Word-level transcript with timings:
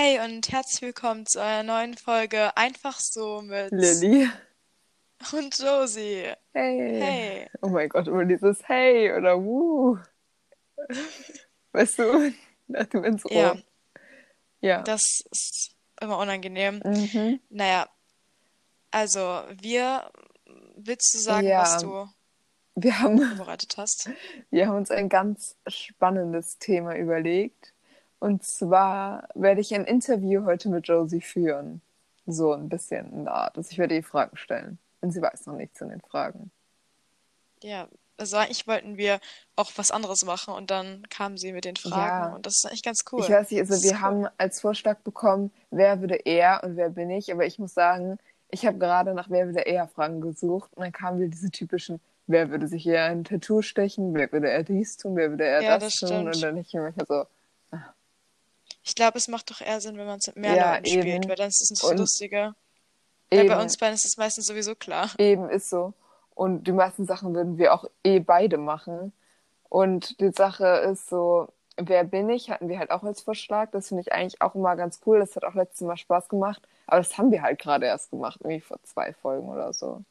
Hey 0.00 0.20
und 0.20 0.52
herzlich 0.52 0.80
willkommen 0.80 1.26
zu 1.26 1.42
einer 1.42 1.64
neuen 1.64 1.96
Folge 1.96 2.56
Einfach 2.56 3.00
so 3.00 3.42
mit 3.42 3.72
Lilly. 3.72 4.30
und 5.32 5.58
Josie. 5.58 6.34
Hey. 6.52 7.00
Hey. 7.00 7.50
Oh 7.62 7.68
mein 7.68 7.88
Gott, 7.88 8.06
immer 8.06 8.24
dieses 8.24 8.60
Hey 8.68 9.12
oder 9.12 9.42
Wuh. 9.42 9.98
Weißt 11.72 11.98
du, 11.98 12.32
nach 12.68 12.86
dem 12.86 13.02
Intro. 13.02 13.28
Ja, 13.34 13.56
Ja. 14.60 14.82
das 14.82 15.02
ist 15.32 15.70
immer 16.00 16.18
unangenehm. 16.18 16.80
Mhm. 16.84 17.40
Naja, 17.50 17.88
also 18.92 19.42
wir, 19.50 20.12
willst 20.76 21.12
du 21.12 21.18
sagen, 21.18 21.48
Ja. 21.48 21.62
was 21.62 21.78
du 21.82 22.08
Wir 22.76 23.00
haben, 23.00 23.18
vorbereitet 23.18 23.76
hast? 23.76 24.08
wir 24.50 24.68
haben 24.68 24.76
uns 24.76 24.92
ein 24.92 25.08
ganz 25.08 25.56
spannendes 25.66 26.56
Thema 26.58 26.94
überlegt. 26.94 27.74
Und 28.20 28.42
zwar 28.44 29.28
werde 29.34 29.60
ich 29.60 29.74
ein 29.74 29.84
Interview 29.84 30.44
heute 30.44 30.68
mit 30.68 30.88
Josie 30.88 31.20
führen. 31.20 31.80
So 32.26 32.52
ein 32.52 32.68
bisschen 32.68 33.12
in 33.12 33.24
der 33.24 33.34
Art. 33.34 33.56
Also 33.56 33.70
ich 33.70 33.78
werde 33.78 33.94
ihr 33.94 34.02
Fragen 34.04 34.36
stellen. 34.36 34.78
Und 35.00 35.12
sie 35.12 35.22
weiß 35.22 35.46
noch 35.46 35.54
nichts 35.54 35.80
in 35.80 35.88
den 35.90 36.00
Fragen. 36.00 36.50
Ja, 37.62 37.88
also 38.16 38.36
eigentlich 38.36 38.66
wollten 38.66 38.96
wir 38.96 39.20
auch 39.56 39.70
was 39.76 39.90
anderes 39.92 40.24
machen 40.24 40.52
und 40.54 40.70
dann 40.70 41.02
kam 41.08 41.38
sie 41.38 41.52
mit 41.52 41.64
den 41.64 41.76
Fragen 41.76 42.30
Ja. 42.30 42.34
und 42.34 42.46
das 42.46 42.56
ist 42.56 42.66
eigentlich 42.66 42.82
ganz 42.82 43.04
cool. 43.12 43.20
Ich 43.20 43.30
weiß 43.30 43.50
nicht, 43.50 43.60
also 43.60 43.82
wir 43.82 43.92
cool. 43.92 44.00
haben 44.00 44.26
als 44.38 44.60
Vorschlag 44.60 44.98
bekommen, 44.98 45.52
wer 45.70 46.00
würde 46.00 46.16
er 46.26 46.62
und 46.64 46.76
wer 46.76 46.90
bin 46.90 47.10
ich. 47.10 47.32
Aber 47.32 47.46
ich 47.46 47.58
muss 47.60 47.74
sagen, 47.74 48.18
ich 48.50 48.66
habe 48.66 48.78
gerade 48.78 49.14
nach 49.14 49.30
wer 49.30 49.46
würde 49.46 49.66
er 49.66 49.86
Fragen 49.88 50.20
gesucht 50.20 50.70
und 50.74 50.82
dann 50.82 50.92
kamen 50.92 51.20
wieder 51.20 51.30
diese 51.30 51.50
typischen, 51.50 52.00
wer 52.26 52.50
würde 52.50 52.66
sich 52.66 52.86
eher 52.86 53.04
ein 53.04 53.22
Tattoo 53.24 53.62
stechen, 53.62 54.14
wer 54.14 54.30
würde 54.32 54.50
er 54.50 54.64
dies 54.64 54.96
tun, 54.96 55.14
wer 55.16 55.30
würde 55.30 55.44
er 55.44 55.62
Ja, 55.62 55.78
das, 55.78 55.98
das 56.00 56.08
tun 56.08 56.08
stimmt. 56.08 56.34
und 56.34 56.42
dann 56.42 56.56
ich 56.56 56.74
manchmal 56.74 57.06
so, 57.06 57.24
Ich 58.88 58.94
glaube, 58.94 59.18
es 59.18 59.28
macht 59.28 59.50
doch 59.50 59.60
eher 59.60 59.80
Sinn, 59.82 59.98
wenn 59.98 60.06
man 60.06 60.18
es 60.18 60.26
mit 60.28 60.36
mehr 60.36 60.56
Ja, 60.56 60.72
Leuten 60.74 60.86
spielt, 60.86 61.06
eben. 61.06 61.28
weil 61.28 61.36
dann 61.36 61.48
ist 61.48 61.60
es 61.60 61.70
ein 61.70 61.74
bisschen 61.74 61.90
Und 61.90 61.96
lustiger. 61.98 62.54
Weil 63.30 63.40
eben, 63.40 63.48
bei 63.48 63.62
uns 63.62 63.76
beiden 63.76 63.94
ist 63.94 64.06
es 64.06 64.16
meistens 64.16 64.46
sowieso 64.46 64.74
klar. 64.74 65.10
eben 65.18 65.50
ist 65.50 65.68
so. 65.68 65.92
Und 66.34 66.64
die 66.64 66.72
meisten 66.72 67.04
Sachen 67.04 67.34
würden 67.34 67.58
wir 67.58 67.74
auch 67.74 67.84
eh 68.04 68.20
beide 68.20 68.56
machen. 68.58 69.12
Und 69.68 70.18
die 70.20 70.30
Sache 70.32 70.66
ist 70.90 71.08
so, 71.08 71.48
wer 71.76 72.04
bin 72.04 72.30
ich, 72.30 72.48
hatten 72.50 72.68
wir 72.68 72.78
halt 72.78 72.90
auch 72.90 73.02
als 73.02 73.20
Vorschlag. 73.20 73.70
Das 73.72 73.88
finde 73.88 74.00
ich 74.02 74.12
eigentlich 74.12 74.40
auch 74.40 74.54
immer 74.54 74.74
ganz 74.76 75.00
cool. 75.04 75.18
Das 75.20 75.36
hat 75.36 75.44
auch 75.44 75.54
letztes 75.54 75.86
Mal 75.86 75.96
Spaß 75.98 76.28
gemacht. 76.28 76.62
Aber 76.86 76.98
das 76.98 77.18
haben 77.18 77.30
wir 77.30 77.42
halt 77.42 77.58
gerade 77.58 77.84
erst 77.86 78.10
gemacht, 78.10 78.40
irgendwie 78.40 78.60
vor 78.62 78.78
zwei 78.84 79.12
Folgen 79.12 79.48
oder 79.50 79.72
so. 79.74 80.02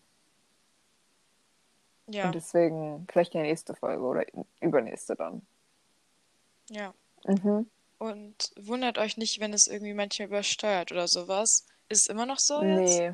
Ja, 2.07 2.25
Und 2.25 2.35
deswegen 2.35 3.05
vielleicht 3.11 3.33
die 3.33 3.39
nächste 3.39 3.75
Folge 3.75 4.03
oder 4.03 4.23
übernächste 4.61 5.15
dann. 5.15 5.41
ja. 6.69 6.93
Mhm. 7.25 7.67
Und 7.99 8.51
wundert 8.59 8.97
euch 8.97 9.17
nicht, 9.17 9.39
wenn 9.39 9.53
es 9.53 9.67
irgendwie 9.67 9.93
manchmal 9.93 10.27
übersteuert 10.27 10.91
oder 10.91 11.07
sowas. 11.07 11.65
Ist 11.89 12.01
es 12.01 12.07
immer 12.07 12.25
noch 12.25 12.39
so 12.39 12.61
jetzt? 12.61 12.99
Nee, 12.99 13.13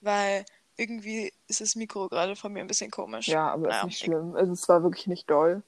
Weil 0.00 0.44
irgendwie 0.76 1.32
ist 1.48 1.60
das 1.60 1.76
Mikro 1.76 2.08
gerade 2.08 2.34
von 2.36 2.52
mir 2.52 2.60
ein 2.60 2.66
bisschen 2.66 2.90
komisch. 2.90 3.28
ja, 3.28 3.52
aber 3.52 3.68
ist 3.68 3.74
Naja, 3.74 3.84
nicht 3.86 3.98
schlimm. 3.98 4.34
Also 4.34 4.52
es 4.52 4.68
war 4.68 4.82
wirklich 4.82 5.06
nicht 5.06 5.28
doll. 5.30 5.62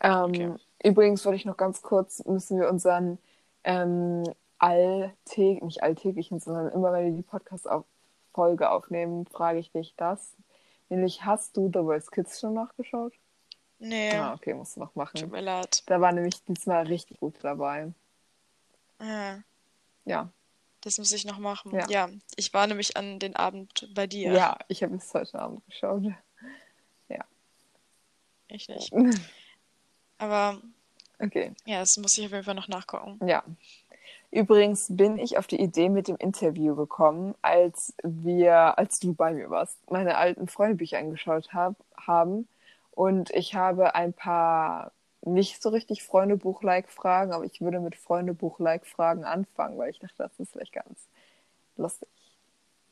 Ähm, 0.00 0.24
Okay. 0.24 0.54
Übrigens 0.84 1.24
wollte 1.24 1.36
ich 1.36 1.44
noch 1.44 1.56
ganz 1.56 1.82
kurz, 1.82 2.24
müssen 2.24 2.58
wir 2.58 2.68
unseren 2.68 3.18
ähm, 3.64 4.24
alltäglichen, 4.58 5.66
nicht 5.66 5.82
alltäglichen, 5.82 6.40
sondern 6.40 6.72
immer, 6.72 6.92
wenn 6.92 7.06
wir 7.06 7.12
die 7.12 7.22
Podcast-Folge 7.22 8.70
aufnehmen, 8.70 9.26
frage 9.26 9.60
ich 9.60 9.70
dich 9.70 9.94
das. 9.96 10.34
Nämlich, 10.88 11.24
hast 11.24 11.56
du 11.56 11.70
The 11.72 11.80
Voice 11.80 12.10
Kids 12.10 12.40
schon 12.40 12.54
nachgeschaut? 12.54 13.12
Nee, 13.84 14.12
Ah, 14.14 14.34
okay, 14.34 14.54
musst 14.54 14.76
du 14.76 14.80
noch 14.80 14.88
tut 14.88 14.96
machen. 14.96 15.30
mir 15.30 15.40
leid. 15.40 15.82
Da 15.86 16.00
war 16.00 16.12
nämlich 16.12 16.42
diesmal 16.44 16.86
richtig 16.86 17.18
gut 17.18 17.34
dabei. 17.42 17.92
Ja, 19.00 19.42
Ja, 20.04 20.28
das 20.82 20.98
muss 20.98 21.10
ich 21.12 21.24
noch 21.24 21.38
machen. 21.38 21.74
Ja. 21.74 21.86
Ja, 21.88 22.08
ich 22.36 22.54
war 22.54 22.66
nämlich 22.68 22.96
an 22.96 23.18
den 23.18 23.34
Abend 23.34 23.88
bei 23.94 24.06
dir. 24.06 24.32
ja, 24.32 24.56
ich 24.68 24.82
habe 24.84 24.94
es 24.96 25.12
heute 25.12 25.38
Abend 25.40 25.64
geschaut. 25.66 26.04
Ich 28.54 28.68
nicht. 28.68 28.92
Aber 30.18 30.60
Okay. 31.18 31.52
ja, 31.64 31.80
das 31.80 31.96
muss 31.96 32.18
ich 32.18 32.26
auf 32.26 32.32
jeden 32.32 32.44
Fall 32.44 32.54
noch 32.54 32.68
nachgucken. 32.68 33.18
Ja. 33.26 33.42
Übrigens 34.30 34.88
bin 34.90 35.18
ich 35.18 35.38
auf 35.38 35.46
die 35.46 35.58
Idee 35.60 35.88
mit 35.88 36.06
dem 36.08 36.16
Interview 36.16 36.74
gekommen, 36.76 37.34
als 37.40 37.94
wir, 38.02 38.76
als 38.78 38.98
du 38.98 39.14
bei 39.14 39.32
mir 39.32 39.48
warst, 39.48 39.78
meine 39.90 40.16
alten 40.18 40.48
Freundebücher 40.48 40.98
angeschaut 40.98 41.54
hab, 41.54 41.76
haben. 41.96 42.46
Und 42.92 43.30
ich 43.30 43.54
habe 43.54 43.94
ein 43.94 44.12
paar 44.12 44.92
nicht 45.22 45.62
so 45.62 45.68
richtig 45.68 46.02
Freundebuch-like 46.02 46.88
Fragen, 46.88 47.32
aber 47.32 47.44
ich 47.44 47.60
würde 47.60 47.80
mit 47.80 47.96
Freundebuch-like 47.96 48.86
Fragen 48.86 49.24
anfangen, 49.24 49.78
weil 49.78 49.90
ich 49.90 49.98
dachte, 49.98 50.14
das 50.18 50.32
ist 50.38 50.52
vielleicht 50.52 50.72
ganz 50.72 51.08
lustig. 51.76 52.08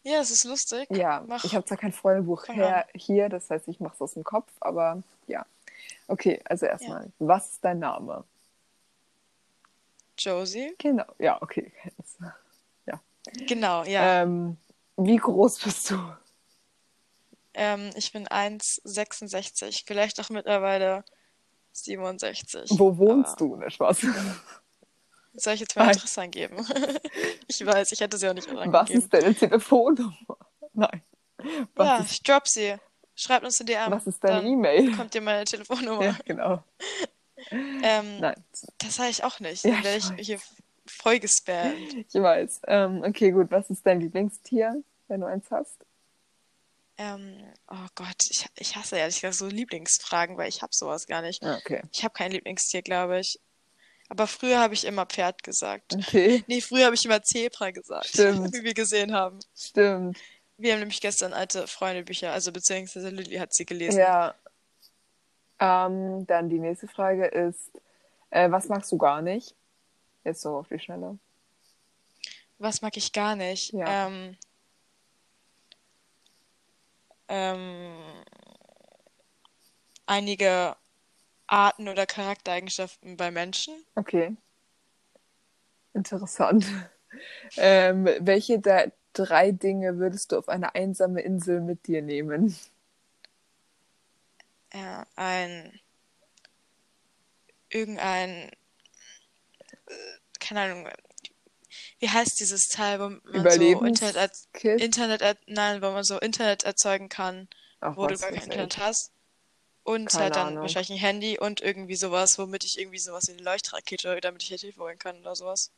Ja, 0.02 0.20
es 0.20 0.30
ist 0.30 0.44
lustig. 0.44 0.88
Ja, 0.90 1.24
Mach. 1.26 1.44
ich 1.44 1.54
habe 1.54 1.66
zwar 1.66 1.76
kein 1.76 1.92
Freundebuch 1.92 2.46
her, 2.48 2.86
hier, 2.94 3.28
das 3.28 3.50
heißt, 3.50 3.68
ich 3.68 3.80
mache 3.80 3.94
es 3.94 4.00
aus 4.00 4.14
dem 4.14 4.24
Kopf, 4.24 4.50
aber 4.60 5.02
ja. 5.26 5.44
Okay, 6.08 6.40
also 6.44 6.66
erstmal, 6.66 7.10
was 7.18 7.52
ist 7.52 7.64
dein 7.64 7.80
Name? 7.80 8.24
Josie? 10.16 10.74
Genau, 10.78 11.04
ja, 11.18 11.40
okay. 11.42 11.72
Genau, 13.46 13.84
ja. 13.84 14.22
Ähm, 14.22 14.56
wie 14.96 15.16
groß 15.16 15.58
bist 15.60 15.90
du? 15.90 15.96
Ähm, 17.54 17.90
ich 17.96 18.12
bin 18.12 18.26
1,66, 18.28 19.84
vielleicht 19.86 20.20
auch 20.20 20.30
mittlerweile 20.30 21.04
67. 21.72 22.70
Wo 22.78 22.96
wohnst 22.96 23.32
Aber 23.32 23.36
du? 23.38 23.56
Ne, 23.56 23.70
Spaß. 23.70 24.06
Soll 25.34 25.54
ich 25.54 25.60
jetzt 25.60 25.76
meine. 25.76 25.90
Adresse 25.92 26.20
angeben? 26.22 26.66
Ich 27.48 27.66
weiß, 27.66 27.90
ich 27.90 27.98
hätte 28.00 28.16
sie 28.16 28.28
auch 28.28 28.32
nicht 28.34 28.48
angegeben. 28.48 28.72
Was 28.72 28.90
ist 28.90 29.12
deine 29.12 29.34
Telefonnummer? 29.34 30.14
Nein. 30.72 31.02
Was, 31.74 31.86
Ja, 31.86 31.98
ist, 31.98 32.12
ich 32.12 32.22
drop 32.22 32.46
sie. 32.46 32.76
Schreibt 33.16 33.44
uns 33.44 33.58
in 33.58 33.66
DM. 33.66 33.90
was 33.90 34.06
ist 34.06 34.22
deine 34.22 34.46
E-Mail? 34.48 34.94
Kommt 34.96 35.12
dir 35.14 35.20
meine 35.20 35.44
Telefonnummer. 35.44 36.04
Ja, 36.04 36.16
genau. 36.24 36.62
Ähm, 37.50 38.20
Nein, 38.20 38.44
das 38.78 38.96
sage 38.96 39.08
ich 39.08 39.24
auch 39.24 39.40
nicht. 39.40 39.64
Ja, 39.64 39.72
Dann 39.72 39.84
werde 39.84 39.96
ich 39.96 40.10
ich 40.18 40.26
hier 40.26 40.38
voll 40.86 41.18
gespammt. 41.18 41.74
ich 42.06 42.14
weiß. 42.14 42.60
Ähm, 42.66 43.02
okay, 43.02 43.30
gut. 43.30 43.50
Was 43.50 43.70
ist 43.70 43.84
dein 43.86 43.98
Lieblingstier, 43.98 44.82
wenn 45.08 45.22
du 45.22 45.26
eins 45.26 45.50
hast? 45.50 45.74
Ähm, 47.02 47.42
oh 47.70 47.86
Gott, 47.94 48.16
ich, 48.28 48.44
ich 48.56 48.76
hasse 48.76 48.98
ehrlich 48.98 49.14
gesagt 49.22 49.36
so 49.38 49.46
Lieblingsfragen, 49.46 50.36
weil 50.36 50.50
ich 50.50 50.60
habe 50.60 50.74
sowas 50.74 51.06
gar 51.06 51.22
nicht. 51.22 51.42
Ah, 51.42 51.56
Okay. 51.56 51.80
Ich 51.92 52.04
habe 52.04 52.12
kein 52.12 52.30
Lieblingstier, 52.30 52.82
glaube 52.82 53.20
ich. 53.20 53.40
Aber 54.10 54.26
früher 54.26 54.58
habe 54.60 54.74
ich 54.74 54.84
immer 54.84 55.06
Pferd 55.06 55.42
gesagt. 55.42 55.94
Okay, 55.94 56.44
Nee, 56.48 56.60
früher 56.60 56.84
habe 56.84 56.94
ich 56.94 57.04
immer 57.06 57.22
Zebra 57.22 57.70
gesagt, 57.70 58.06
Stimmt. 58.08 58.52
wie 58.52 58.64
wir 58.64 58.74
gesehen 58.74 59.14
haben. 59.14 59.38
stimmt. 59.56 60.18
Wir 60.58 60.72
haben 60.74 60.80
nämlich 60.80 61.00
gestern 61.00 61.32
alte 61.32 61.66
Freundebücher, 61.66 62.32
also 62.32 62.52
beziehungsweise 62.52 63.08
Lilly 63.08 63.36
hat 63.36 63.54
sie 63.54 63.64
gelesen. 63.64 64.00
Ja. 64.00 64.34
Ähm, 65.58 66.26
dann 66.26 66.50
die 66.50 66.58
nächste 66.58 66.86
Frage 66.86 67.24
ist, 67.26 67.70
äh, 68.28 68.50
was 68.50 68.68
magst 68.68 68.92
du 68.92 68.98
gar 68.98 69.22
nicht? 69.22 69.54
Jetzt 70.24 70.42
so 70.42 70.56
auf 70.58 70.68
die 70.68 70.78
Schnelle. 70.78 71.18
Was 72.58 72.82
mag 72.82 72.94
ich 72.98 73.12
gar 73.14 73.36
nicht? 73.36 73.72
Ja. 73.72 74.08
Ähm, 74.08 74.36
ähm, 77.30 77.96
einige 80.04 80.76
Arten 81.46 81.88
oder 81.88 82.04
Charaktereigenschaften 82.04 83.16
bei 83.16 83.30
Menschen. 83.30 83.74
Okay. 83.96 84.36
Interessant. 85.94 86.66
Ähm, 87.56 88.08
welche 88.20 88.60
der 88.60 88.92
drei 89.14 89.50
Dinge 89.50 89.98
würdest 89.98 90.30
du 90.30 90.38
auf 90.38 90.48
eine 90.48 90.76
einsame 90.76 91.22
Insel 91.22 91.60
mit 91.60 91.88
dir 91.88 92.02
nehmen? 92.02 92.54
Ja, 94.72 95.04
ein 95.16 95.80
irgendein 97.68 98.50
äh, 99.86 99.94
keine 100.38 100.60
Ahnung. 100.60 100.88
Wie 102.00 102.08
heißt 102.08 102.40
dieses 102.40 102.68
Teil, 102.68 102.98
wo 102.98 103.08
man 103.10 103.50
so 103.50 103.84
Internet? 103.84 104.32
Internet, 104.64 105.20
er- 105.22 105.36
nein, 105.46 105.82
wo 105.82 105.90
man 105.90 106.02
so 106.02 106.18
Internet 106.18 106.64
erzeugen 106.64 107.08
kann, 107.08 107.48
Ach, 107.80 107.96
wo 107.96 108.06
du 108.06 108.16
gar 108.16 108.30
kein 108.30 108.42
Internet 108.44 108.74
ich. 108.74 108.80
hast. 108.82 109.12
Und 109.82 110.08
Keine 110.10 110.24
halt 110.24 110.36
dann 110.36 110.46
Ahnung. 110.48 110.62
wahrscheinlich 110.62 110.90
ein 110.90 110.98
Handy 110.98 111.38
und 111.38 111.60
irgendwie 111.60 111.96
sowas, 111.96 112.38
womit 112.38 112.64
ich 112.64 112.78
irgendwie 112.78 112.98
sowas 112.98 113.24
wie 113.28 113.32
eine 113.32 113.42
Leuchtrakete, 113.42 114.20
damit 114.20 114.42
ich 114.42 114.48
hier 114.48 114.58
Hilfe 114.58 114.80
holen 114.80 114.98
kann 114.98 115.20
oder 115.20 115.34
sowas. 115.34 115.70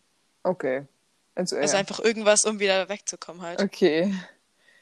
Okay. 0.42 0.86
Also, 1.34 1.56
Also 1.56 1.74
ja. 1.74 1.80
einfach 1.80 2.00
irgendwas, 2.00 2.44
um 2.44 2.60
wieder 2.60 2.88
wegzukommen 2.88 3.42
halt. 3.42 3.60
Okay. 3.60 4.14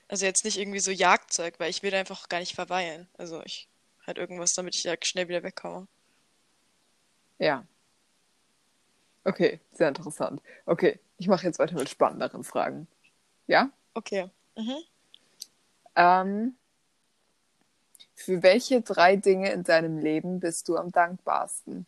Also 0.08 0.26
jetzt 0.26 0.44
nicht 0.44 0.58
irgendwie 0.58 0.80
so 0.80 0.90
Jagdzeug, 0.90 1.54
weil 1.58 1.70
ich 1.70 1.82
will 1.82 1.94
einfach 1.94 2.28
gar 2.28 2.40
nicht 2.40 2.54
verweilen. 2.54 3.08
Also 3.16 3.42
ich 3.44 3.68
halt 4.06 4.18
irgendwas, 4.18 4.54
damit 4.54 4.74
ich 4.74 4.82
ja 4.84 4.94
schnell 5.02 5.28
wieder 5.28 5.42
wegkomme. 5.42 5.86
Ja. 7.38 7.64
Okay, 9.24 9.60
sehr 9.72 9.88
interessant. 9.88 10.40
Okay, 10.66 10.98
ich 11.20 11.28
mache 11.28 11.44
jetzt 11.44 11.58
weiter 11.58 11.74
mit 11.74 11.90
spannenderen 11.90 12.44
Fragen. 12.44 12.88
Ja? 13.46 13.70
Okay. 13.92 14.30
Mhm. 14.56 14.78
Ähm, 15.94 16.56
für 18.14 18.42
welche 18.42 18.80
drei 18.80 19.16
Dinge 19.16 19.52
in 19.52 19.62
deinem 19.62 19.98
Leben 19.98 20.40
bist 20.40 20.66
du 20.68 20.78
am 20.78 20.90
dankbarsten? 20.90 21.84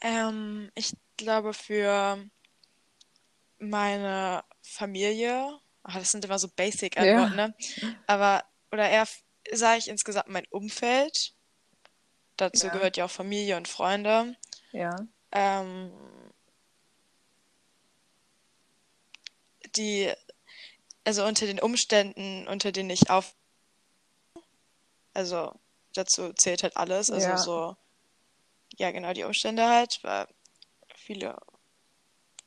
Ähm, 0.00 0.70
ich 0.74 0.96
glaube 1.18 1.52
für 1.52 2.24
meine 3.58 4.42
Familie, 4.62 5.58
ach, 5.82 5.98
das 5.98 6.12
sind 6.12 6.24
immer 6.24 6.38
so 6.38 6.48
Basic-Antworten, 6.48 7.38
ja. 7.38 7.48
ne? 7.48 7.54
Aber, 8.06 8.42
oder 8.72 8.88
eher, 8.88 9.06
sage 9.52 9.80
ich 9.80 9.88
insgesamt 9.88 10.28
mein 10.28 10.46
Umfeld. 10.48 11.34
Dazu 12.38 12.68
ja. 12.68 12.72
gehört 12.72 12.96
ja 12.96 13.04
auch 13.04 13.10
Familie 13.10 13.58
und 13.58 13.68
Freunde. 13.68 14.34
Ja. 14.72 14.96
Ähm, 15.32 15.92
die, 19.76 20.12
also 21.04 21.24
unter 21.24 21.46
den 21.46 21.60
Umständen, 21.60 22.46
unter 22.48 22.72
denen 22.72 22.90
ich 22.90 23.10
auf, 23.10 23.34
also 25.14 25.52
dazu 25.94 26.32
zählt 26.34 26.62
halt 26.62 26.76
alles, 26.76 27.10
also 27.10 27.28
ja. 27.28 27.36
so, 27.36 27.76
ja 28.76 28.90
genau, 28.90 29.12
die 29.12 29.24
Umstände 29.24 29.68
halt, 29.68 29.98
weil 30.02 30.26
viele 30.94 31.36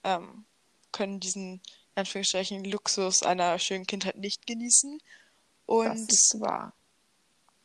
ähm, 0.03 0.45
können 0.91 1.19
diesen, 1.19 1.55
in 1.55 1.61
Anführungsstrichen, 1.95 2.63
Luxus 2.63 3.23
einer 3.23 3.59
schönen 3.59 3.87
Kindheit 3.87 4.17
nicht 4.17 4.45
genießen. 4.47 4.99
Und 5.65 5.87
das 5.87 6.01
ist 6.09 6.39
wahr. 6.39 6.73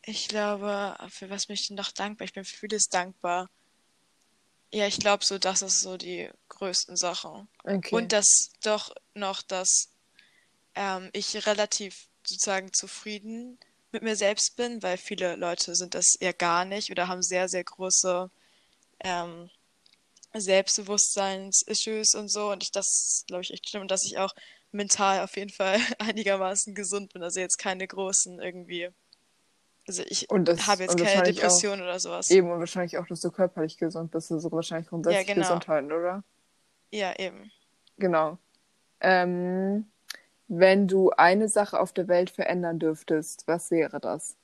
Ich 0.02 0.28
glaube, 0.28 0.96
für 1.10 1.28
was 1.28 1.46
bin 1.46 1.55
ich 1.55 1.69
denn 1.69 1.76
noch 1.76 1.93
dankbar? 1.93 2.25
Ich 2.25 2.32
bin 2.32 2.44
für 2.44 2.56
vieles 2.56 2.88
dankbar. 2.88 3.50
Ja, 4.73 4.87
ich 4.87 4.99
glaube 4.99 5.25
so, 5.25 5.38
das 5.38 5.62
ist 5.62 5.81
so 5.81 5.97
die 5.97 6.29
größten 6.49 6.97
Sachen. 6.97 7.49
Okay. 7.65 7.94
Und 7.94 8.12
das 8.12 8.50
doch 8.62 8.94
noch, 9.15 9.43
dass 9.43 9.88
ähm, 10.75 11.11
ich 11.12 11.47
relativ 11.47 12.09
sozusagen 12.26 12.73
zufrieden 12.73 13.59
mit 13.93 14.03
mir 14.03 14.17
selbst 14.17 14.56
bin, 14.56 14.82
weil 14.82 14.99
viele 14.99 15.37
Leute 15.37 15.75
sind 15.75 15.94
das 15.94 16.15
eher 16.15 16.35
gar 16.35 16.65
nicht 16.65 16.91
oder 16.91 17.09
haben 17.09 17.23
sehr, 17.23 17.49
sehr 17.49 17.65
große 17.65 18.31
ähm, 19.00 19.50
Selbstbewusstseins-Issues 20.35 22.15
und 22.15 22.29
so. 22.29 22.50
Und 22.50 22.62
ich 22.62 22.70
das, 22.70 23.25
glaube 23.26 23.43
ich, 23.43 23.53
echt 23.53 23.69
schlimm. 23.69 23.82
Und 23.82 23.91
dass 23.91 24.05
ich 24.05 24.19
auch 24.19 24.35
mental 24.73 25.20
auf 25.20 25.37
jeden 25.37 25.53
Fall 25.53 25.81
einigermaßen 25.99 26.75
gesund 26.75 27.12
bin. 27.12 27.23
Also 27.23 27.41
jetzt 27.41 27.59
keine 27.59 27.87
großen 27.87 28.41
irgendwie. 28.41 28.91
Also 29.88 30.02
ich 30.06 30.29
habe 30.31 30.82
jetzt 30.82 30.96
keine 30.99 31.23
Depression 31.23 31.81
oder 31.81 31.99
sowas. 31.99 32.31
Eben 32.31 32.50
und 32.50 32.58
wahrscheinlich 32.58 32.99
auch, 32.99 33.06
dass 33.06 33.20
du 33.20 33.31
körperlich 33.31 33.79
gesund 33.79 34.11
bist. 34.11 34.31
Also 34.31 34.52
wahrscheinlich 34.52 34.88
grundsätzlich 34.88 35.26
ja, 35.26 35.35
genau. 35.35 35.46
Gesundheit, 35.46 35.85
oder? 35.87 36.23
Ja, 36.90 37.19
eben. 37.19 37.50
Genau. 37.96 38.38
Ähm, 39.00 39.90
wenn 40.46 40.87
du 40.88 41.11
eine 41.11 41.49
Sache 41.49 41.81
auf 41.81 41.93
der 41.93 42.06
Welt 42.08 42.31
verändern 42.31 42.79
dürftest, 42.79 43.44
was 43.46 43.70
wäre 43.70 43.99
das? 43.99 44.37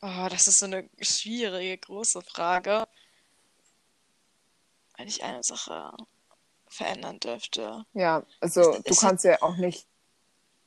Oh, 0.00 0.28
das 0.30 0.46
ist 0.46 0.60
so 0.60 0.66
eine 0.66 0.88
schwierige, 1.00 1.76
große 1.78 2.22
Frage 2.22 2.86
wenn 4.98 5.08
ich 5.08 5.22
eine 5.24 5.42
Sache 5.42 5.92
verändern 6.66 7.18
dürfte. 7.20 7.86
Ja, 7.94 8.24
also 8.40 8.72
ist, 8.72 8.86
du 8.86 8.90
ist 8.90 9.00
kannst 9.00 9.24
ja 9.24 9.40
auch 9.40 9.56
nicht. 9.56 9.86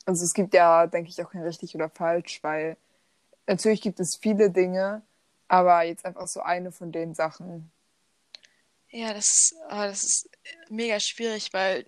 Also 0.04 0.24
es 0.24 0.34
gibt 0.34 0.52
ja, 0.54 0.86
denke 0.88 1.10
ich, 1.10 1.22
auch 1.22 1.30
kein 1.30 1.42
richtig 1.42 1.76
oder 1.76 1.88
falsch, 1.88 2.42
weil 2.42 2.76
natürlich 3.46 3.80
gibt 3.80 4.00
es 4.00 4.16
viele 4.20 4.50
Dinge, 4.50 5.02
aber 5.48 5.82
jetzt 5.82 6.04
einfach 6.04 6.28
so 6.28 6.40
eine 6.40 6.72
von 6.72 6.92
den 6.92 7.14
Sachen. 7.14 7.70
Ja, 8.90 9.14
das, 9.14 9.54
oh, 9.66 9.82
das 9.82 10.04
ist 10.04 10.30
mega 10.68 11.00
schwierig, 11.00 11.52
weil 11.52 11.86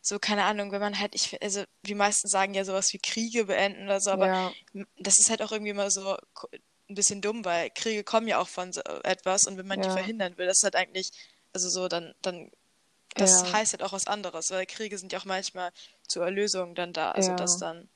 so, 0.00 0.18
keine 0.18 0.44
Ahnung, 0.44 0.72
wenn 0.72 0.80
man 0.80 0.98
halt, 0.98 1.14
ich, 1.14 1.40
also 1.42 1.64
die 1.82 1.94
meisten 1.94 2.28
sagen 2.28 2.54
ja 2.54 2.64
sowas 2.64 2.92
wie 2.92 2.98
Kriege 2.98 3.46
beenden 3.46 3.84
oder 3.84 4.00
so, 4.00 4.10
aber 4.10 4.26
ja. 4.26 4.52
das 4.98 5.18
ist 5.18 5.30
halt 5.30 5.42
auch 5.42 5.52
irgendwie 5.52 5.70
immer 5.70 5.90
so 5.90 6.16
ein 6.88 6.94
bisschen 6.94 7.20
dumm, 7.20 7.44
weil 7.44 7.70
Kriege 7.70 8.04
kommen 8.04 8.28
ja 8.28 8.38
auch 8.38 8.48
von 8.48 8.72
so 8.72 8.80
etwas 9.02 9.46
und 9.46 9.58
wenn 9.58 9.66
man 9.66 9.80
ja. 9.80 9.86
die 9.86 9.92
verhindern 9.92 10.38
will, 10.38 10.46
das 10.46 10.58
ist 10.58 10.64
halt 10.64 10.76
eigentlich 10.76 11.10
also 11.54 11.68
so, 11.68 11.88
dann, 11.88 12.14
dann, 12.20 12.50
das 13.14 13.42
ja. 13.42 13.52
heißt 13.52 13.72
halt 13.72 13.82
auch 13.82 13.92
was 13.92 14.06
anderes, 14.06 14.50
weil 14.50 14.66
Kriege 14.66 14.98
sind 14.98 15.12
ja 15.12 15.20
auch 15.20 15.24
manchmal 15.24 15.70
zur 16.06 16.24
Erlösung 16.24 16.74
dann 16.74 16.92
da, 16.92 17.12
also 17.12 17.30
ja. 17.30 17.36
dass 17.36 17.58
dann 17.58 17.88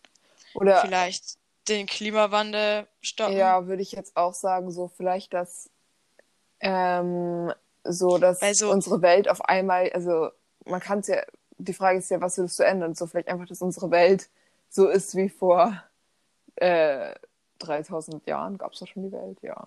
Oder 0.54 0.80
vielleicht 0.80 1.36
den 1.68 1.86
Klimawandel 1.86 2.86
stoppen. 3.00 3.36
Ja, 3.36 3.66
würde 3.66 3.82
ich 3.82 3.92
jetzt 3.92 4.16
auch 4.16 4.34
sagen, 4.34 4.70
so 4.70 4.88
vielleicht, 4.88 5.34
dass 5.34 5.70
ähm, 6.60 7.52
so, 7.84 8.18
dass 8.18 8.40
so, 8.58 8.70
unsere 8.70 9.02
Welt 9.02 9.28
auf 9.28 9.42
einmal, 9.42 9.90
also 9.90 10.30
man 10.64 10.80
kann 10.80 11.00
es 11.00 11.08
ja, 11.08 11.22
die 11.58 11.72
Frage 11.72 11.98
ist 11.98 12.10
ja, 12.10 12.20
was 12.20 12.36
würdest 12.38 12.58
du 12.58 12.64
ändern? 12.64 12.94
So 12.94 13.06
vielleicht 13.06 13.28
einfach, 13.28 13.46
dass 13.46 13.62
unsere 13.62 13.90
Welt 13.90 14.28
so 14.68 14.88
ist 14.88 15.16
wie 15.16 15.28
vor 15.28 15.82
äh, 16.56 17.14
3000 17.58 18.26
Jahren. 18.26 18.58
Gab 18.58 18.72
es 18.72 18.80
doch 18.80 18.86
schon 18.86 19.04
die 19.04 19.12
Welt, 19.12 19.38
ja. 19.42 19.66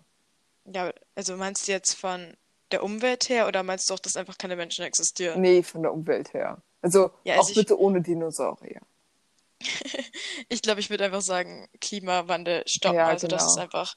Ja, 0.65 0.91
also 1.15 1.35
meinst 1.37 1.67
du 1.67 1.71
jetzt 1.71 1.95
von 1.95 2.35
der 2.71 2.83
Umwelt 2.83 3.29
her 3.29 3.47
oder 3.47 3.63
meinst 3.63 3.89
du 3.89 3.93
auch, 3.93 3.99
dass 3.99 4.15
einfach 4.15 4.37
keine 4.37 4.55
Menschen 4.55 4.85
existieren? 4.85 5.41
Nee, 5.41 5.63
von 5.63 5.81
der 5.81 5.93
Umwelt 5.93 6.33
her. 6.33 6.61
Also, 6.81 7.11
ja, 7.23 7.33
also 7.33 7.45
auch 7.45 7.49
ich... 7.49 7.55
bitte 7.55 7.79
ohne 7.79 8.01
Dinosaurier. 8.01 8.81
ich 10.49 10.61
glaube, 10.61 10.79
ich 10.79 10.89
würde 10.89 11.05
einfach 11.05 11.21
sagen, 11.21 11.67
Klimawandel 11.79 12.63
stoppen. 12.67 12.97
Ja, 12.97 13.07
also, 13.07 13.27
genau. 13.27 13.37
dass 13.37 13.51
es 13.51 13.57
einfach 13.57 13.95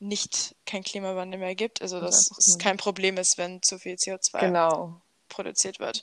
nicht 0.00 0.56
kein 0.66 0.82
Klimawandel 0.82 1.38
mehr 1.38 1.54
gibt. 1.54 1.82
Also, 1.82 2.00
dass 2.00 2.30
es 2.36 2.58
kein 2.58 2.76
Problem 2.76 3.16
ist, 3.16 3.38
wenn 3.38 3.62
zu 3.62 3.78
viel 3.78 3.94
CO2 3.94 4.40
genau. 4.40 5.00
produziert 5.28 5.78
wird. 5.78 6.02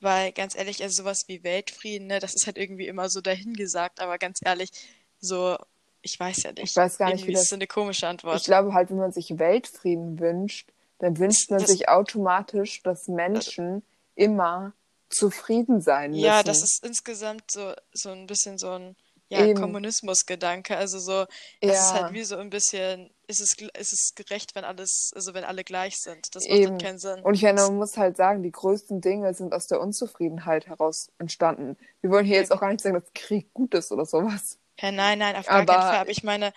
Weil, 0.00 0.32
ganz 0.32 0.56
ehrlich, 0.56 0.82
also 0.82 1.02
sowas 1.02 1.24
wie 1.26 1.42
Weltfrieden, 1.42 2.06
ne, 2.06 2.20
das 2.20 2.34
ist 2.34 2.46
halt 2.46 2.56
irgendwie 2.56 2.86
immer 2.86 3.08
so 3.08 3.20
dahingesagt, 3.20 4.00
aber 4.00 4.18
ganz 4.18 4.38
ehrlich, 4.44 4.70
so, 5.18 5.56
ich 6.02 6.18
weiß 6.20 6.44
ja 6.44 6.52
nicht. 6.52 6.70
Ich 6.70 6.76
weiß 6.76 6.98
gar 6.98 7.06
nicht, 7.06 7.22
irgendwie 7.22 7.30
wie 7.30 7.32
das 7.32 7.44
ist 7.44 7.48
so 7.50 7.56
eine 7.56 7.66
komische 7.66 8.06
Antwort. 8.06 8.36
Ich 8.36 8.44
glaube 8.44 8.74
halt, 8.74 8.90
wenn 8.90 8.98
man 8.98 9.12
sich 9.12 9.38
Weltfrieden 9.38 10.20
wünscht, 10.20 10.70
dann 10.98 11.18
wünscht 11.18 11.50
man 11.50 11.60
das, 11.60 11.70
sich 11.70 11.88
automatisch, 11.88 12.82
dass 12.82 13.08
Menschen 13.08 13.82
immer 14.14 14.72
zufrieden 15.10 15.80
sein 15.80 16.10
müssen. 16.10 16.24
Ja, 16.24 16.42
das 16.42 16.62
ist 16.62 16.84
insgesamt 16.84 17.50
so, 17.50 17.72
so 17.92 18.10
ein 18.10 18.26
bisschen 18.26 18.58
so 18.58 18.70
ein 18.70 18.96
ja, 19.30 19.52
Kommunismusgedanke. 19.54 20.76
Also 20.76 20.98
so, 20.98 21.26
das 21.60 21.70
ja. 21.70 21.72
ist 21.72 21.92
halt 21.92 22.12
wie 22.14 22.24
so 22.24 22.36
ein 22.36 22.50
bisschen, 22.50 23.10
ist 23.26 23.40
es, 23.40 23.54
ist 23.78 23.92
es 23.92 24.14
gerecht, 24.14 24.54
wenn 24.54 24.64
alles, 24.64 25.10
also 25.14 25.34
wenn 25.34 25.44
alle 25.44 25.64
gleich 25.64 25.96
sind. 25.96 26.34
Das 26.34 26.48
macht 26.48 26.66
halt 26.66 26.82
keinen 26.82 26.98
Sinn. 26.98 27.20
Und 27.20 27.34
ich 27.34 27.42
meine, 27.42 27.60
man 27.60 27.76
muss 27.76 27.96
halt 27.96 28.16
sagen, 28.16 28.42
die 28.42 28.52
größten 28.52 29.00
Dinge 29.00 29.34
sind 29.34 29.52
aus 29.52 29.66
der 29.66 29.80
Unzufriedenheit 29.80 30.66
heraus 30.66 31.10
entstanden. 31.18 31.76
Wir 32.00 32.10
wollen 32.10 32.24
hier 32.24 32.36
Eben. 32.36 32.44
jetzt 32.44 32.52
auch 32.52 32.60
gar 32.60 32.68
nicht 32.68 32.80
sagen, 32.80 32.94
dass 32.94 33.12
Krieg 33.14 33.52
gut 33.52 33.74
ist 33.74 33.92
oder 33.92 34.06
sowas. 34.06 34.58
Ja, 34.80 34.92
nein, 34.92 35.18
nein, 35.18 35.36
auf 35.36 35.46
gar 35.46 35.62
Aber 35.62 35.72
keinen 35.72 35.82
Fall. 35.82 35.96
Aber 35.98 36.10
ich 36.10 36.22
meine, 36.22 36.52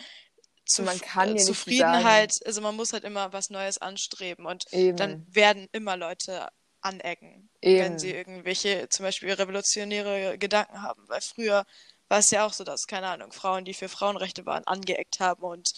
zu, 0.65 0.83
man 0.83 0.99
kann 0.99 1.35
ja 1.35 1.43
Zufriedenheit, 1.43 2.33
sagen, 2.33 2.47
also 2.47 2.61
man 2.61 2.75
muss 2.75 2.93
halt 2.93 3.03
immer 3.03 3.33
was 3.33 3.49
Neues 3.49 3.79
anstreben 3.79 4.45
und 4.45 4.71
Eben. 4.71 4.95
dann 4.95 5.25
werden 5.29 5.67
immer 5.71 5.97
Leute 5.97 6.47
anecken, 6.81 7.49
Eben. 7.61 7.79
wenn 7.79 7.99
sie 7.99 8.11
irgendwelche 8.11 8.89
zum 8.89 9.03
Beispiel 9.03 9.31
revolutionäre 9.31 10.37
Gedanken 10.37 10.81
haben. 10.81 11.07
Weil 11.07 11.21
früher 11.21 11.65
war 12.07 12.19
es 12.19 12.31
ja 12.31 12.45
auch 12.45 12.53
so, 12.53 12.63
dass, 12.63 12.87
keine 12.87 13.07
Ahnung, 13.07 13.31
Frauen, 13.31 13.65
die 13.65 13.73
für 13.73 13.87
Frauenrechte 13.87 14.45
waren, 14.45 14.65
angeeckt 14.65 15.19
haben 15.19 15.43
und 15.43 15.71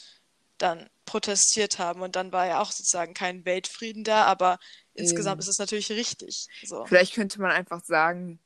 dann 0.58 0.90
protestiert 1.06 1.80
haben 1.80 2.02
und 2.02 2.16
dann 2.16 2.32
war 2.32 2.48
ja 2.48 2.62
auch 2.62 2.72
sozusagen 2.72 3.14
kein 3.14 3.44
Weltfrieden 3.44 4.04
da, 4.04 4.24
aber 4.24 4.60
Eben. 4.94 5.06
insgesamt 5.06 5.42
ist 5.42 5.50
es 5.50 5.60
natürlich 5.60 5.92
richtig. 5.92 6.48
So. 6.64 6.86
Vielleicht 6.86 7.16
könnte 7.16 7.42
man 7.42 7.52
einfach 7.52 7.84
sagen, 7.84 8.40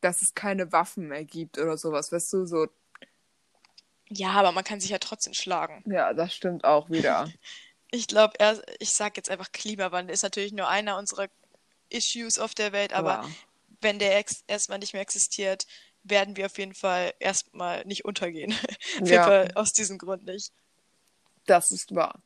dass 0.00 0.22
es 0.22 0.34
keine 0.34 0.72
Waffen 0.72 1.06
mehr 1.08 1.24
gibt 1.24 1.58
oder 1.58 1.76
sowas, 1.76 2.10
weißt 2.10 2.32
du, 2.32 2.46
so 2.46 2.66
ja, 4.12 4.30
aber 4.32 4.50
man 4.50 4.64
kann 4.64 4.80
sich 4.80 4.90
ja 4.90 4.98
trotzdem 4.98 5.34
schlagen. 5.34 5.84
Ja, 5.86 6.12
das 6.12 6.34
stimmt 6.34 6.64
auch 6.64 6.90
wieder. 6.90 7.30
ich 7.92 8.08
glaube, 8.08 8.34
ich 8.80 8.90
sage 8.90 9.14
jetzt 9.16 9.30
einfach, 9.30 9.52
Klimawandel 9.52 10.12
ist 10.12 10.22
natürlich 10.22 10.52
nur 10.52 10.68
einer 10.68 10.98
unserer 10.98 11.28
Issues 11.90 12.38
auf 12.38 12.54
der 12.54 12.72
Welt, 12.72 12.92
aber 12.92 13.22
ja. 13.22 13.28
wenn 13.80 13.98
der 13.98 14.24
erstmal 14.46 14.78
nicht 14.78 14.92
mehr 14.92 15.02
existiert, 15.02 15.66
werden 16.02 16.36
wir 16.36 16.46
auf 16.46 16.58
jeden 16.58 16.74
Fall 16.74 17.12
erstmal 17.18 17.84
nicht 17.84 18.04
untergehen. 18.04 18.52
auf 19.00 19.08
jeden 19.08 19.24
Fall 19.24 19.52
aus 19.54 19.72
diesem 19.72 19.98
Grund 19.98 20.24
nicht. 20.24 20.52
Das 21.46 21.70
ist 21.70 21.94
wahr. 21.94 22.20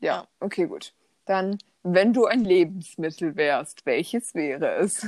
Ja, 0.00 0.14
ja, 0.14 0.28
okay, 0.40 0.66
gut. 0.66 0.94
Dann, 1.26 1.58
wenn 1.82 2.12
du 2.12 2.26
ein 2.26 2.44
Lebensmittel 2.44 3.36
wärst, 3.36 3.84
welches 3.86 4.34
wäre 4.34 4.76
es? 4.76 5.06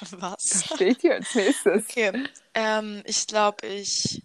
Was? 0.10 0.48
Das 0.48 0.64
steht 0.74 1.00
hier 1.00 1.14
als 1.14 1.34
nächstes. 1.34 1.88
Okay, 1.88 2.24
ähm, 2.54 3.02
ich 3.04 3.26
glaube, 3.26 3.66
ich 3.66 4.22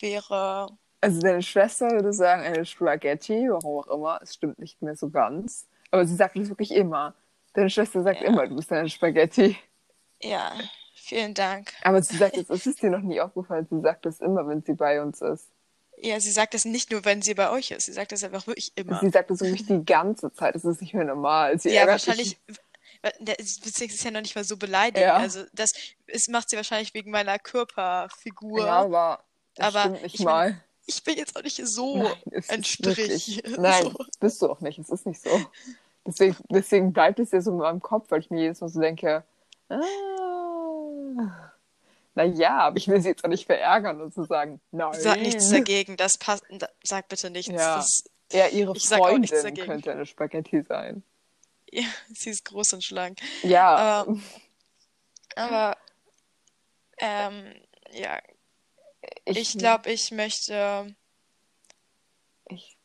wäre. 0.00 0.68
Also 1.00 1.20
deine 1.20 1.42
Schwester 1.42 1.90
würde 1.90 2.12
sagen, 2.12 2.42
eine 2.42 2.64
Spaghetti, 2.64 3.48
warum 3.50 3.80
auch 3.80 3.86
immer. 3.88 4.20
Es 4.22 4.34
stimmt 4.34 4.58
nicht 4.58 4.80
mehr 4.82 4.94
so 4.94 5.10
ganz. 5.10 5.66
Aber 5.90 6.06
sie 6.06 6.14
sagt 6.14 6.36
es 6.36 6.48
wirklich 6.48 6.72
immer. 6.72 7.14
Deine 7.54 7.70
Schwester 7.70 8.02
sagt 8.02 8.20
ja. 8.20 8.28
immer, 8.28 8.46
du 8.46 8.56
bist 8.56 8.72
eine 8.72 8.88
Spaghetti. 8.88 9.56
Ja, 10.20 10.52
vielen 10.94 11.34
Dank. 11.34 11.72
Aber 11.82 12.02
sie 12.02 12.16
sagt 12.16 12.36
es, 12.36 12.48
es 12.50 12.66
ist 12.66 12.82
dir 12.82 12.90
noch 12.90 13.00
nie 13.00 13.20
aufgefallen, 13.20 13.66
sie 13.70 13.80
sagt 13.80 14.06
es 14.06 14.20
immer, 14.20 14.46
wenn 14.48 14.62
sie 14.62 14.74
bei 14.74 15.02
uns 15.02 15.20
ist. 15.20 15.48
Ja, 15.98 16.18
sie 16.18 16.30
sagt 16.30 16.54
es 16.54 16.64
nicht 16.64 16.90
nur, 16.90 17.04
wenn 17.04 17.22
sie 17.22 17.34
bei 17.34 17.50
euch 17.50 17.70
ist. 17.70 17.86
Sie 17.86 17.92
sagt 17.92 18.12
es 18.12 18.24
einfach 18.24 18.46
wirklich 18.46 18.72
immer. 18.74 18.98
Sie 19.00 19.10
sagt 19.10 19.30
es 19.30 19.40
wirklich 19.40 19.66
die 19.66 19.84
ganze 19.84 20.32
Zeit. 20.32 20.54
Das 20.54 20.64
ist 20.64 20.80
nicht 20.80 20.94
mehr 20.94 21.04
normal. 21.04 21.58
Sie 21.60 21.70
ja, 21.70 21.86
wahrscheinlich. 21.86 22.38
Beziehungsweise 23.20 23.84
ist 23.84 24.04
ja 24.04 24.10
noch 24.10 24.20
nicht 24.20 24.34
mal 24.34 24.44
so 24.44 24.56
beleidigt. 24.56 25.04
Ja. 25.04 25.16
Also 25.16 25.44
das, 25.52 25.70
das 26.12 26.26
macht 26.28 26.50
sie 26.50 26.56
wahrscheinlich 26.56 26.92
wegen 26.94 27.10
meiner 27.10 27.38
Körperfigur. 27.38 28.66
Ja, 28.66 28.82
aber 28.82 29.22
das 29.54 29.74
aber 29.74 29.96
ich 30.02 30.16
bin, 30.18 30.60
ich 30.86 31.04
bin 31.04 31.16
jetzt 31.16 31.36
auch 31.36 31.42
nicht 31.42 31.64
so 31.66 31.98
Nein, 31.98 32.42
ein 32.48 32.64
Strich. 32.64 33.42
Nein, 33.58 33.84
so. 33.84 33.94
bist 34.18 34.42
du 34.42 34.50
auch 34.50 34.60
nicht. 34.60 34.78
Es 34.78 34.88
ist 34.88 35.06
nicht 35.06 35.20
so. 35.20 35.30
Deswegen, 36.06 36.36
deswegen 36.50 36.92
bleibt 36.92 37.18
es 37.20 37.30
ja 37.30 37.40
so 37.40 37.52
in 37.52 37.58
meinem 37.58 37.80
Kopf, 37.80 38.10
weil 38.10 38.20
ich 38.20 38.30
mir 38.30 38.40
jedes 38.40 38.60
Mal 38.60 38.68
so 38.68 38.80
denke, 38.80 39.24
ah, 39.68 39.80
naja, 42.14 42.58
aber 42.58 42.76
ich 42.76 42.88
will 42.88 43.00
sie 43.00 43.08
jetzt 43.08 43.24
auch 43.24 43.28
nicht 43.28 43.46
verärgern 43.46 44.00
und 44.00 44.12
zu 44.12 44.22
so 44.22 44.26
sagen, 44.26 44.60
nein. 44.70 44.92
Sag 44.94 45.20
nichts 45.20 45.50
dagegen, 45.50 45.96
das 45.96 46.18
passt, 46.18 46.44
sag 46.82 47.08
bitte 47.08 47.30
nichts. 47.30 47.52
Ja. 47.52 47.76
Das, 47.76 48.04
ja, 48.32 48.48
ihre 48.48 48.74
Freundin 48.74 49.54
könnte 49.54 49.92
eine 49.92 50.06
Spaghetti 50.06 50.62
sein. 50.62 51.02
Ja, 51.70 51.84
sie 52.14 52.30
ist 52.30 52.44
groß 52.44 52.74
und 52.74 52.84
schlank. 52.84 53.18
Ja. 53.42 54.04
Ähm, 54.06 54.22
aber, 55.36 55.76
ähm, 56.98 57.54
ja. 57.92 58.18
Ich, 59.24 59.38
ich 59.38 59.58
glaube, 59.58 59.90
ich 59.90 60.10
möchte. 60.10 60.94
Ich, 62.48 62.76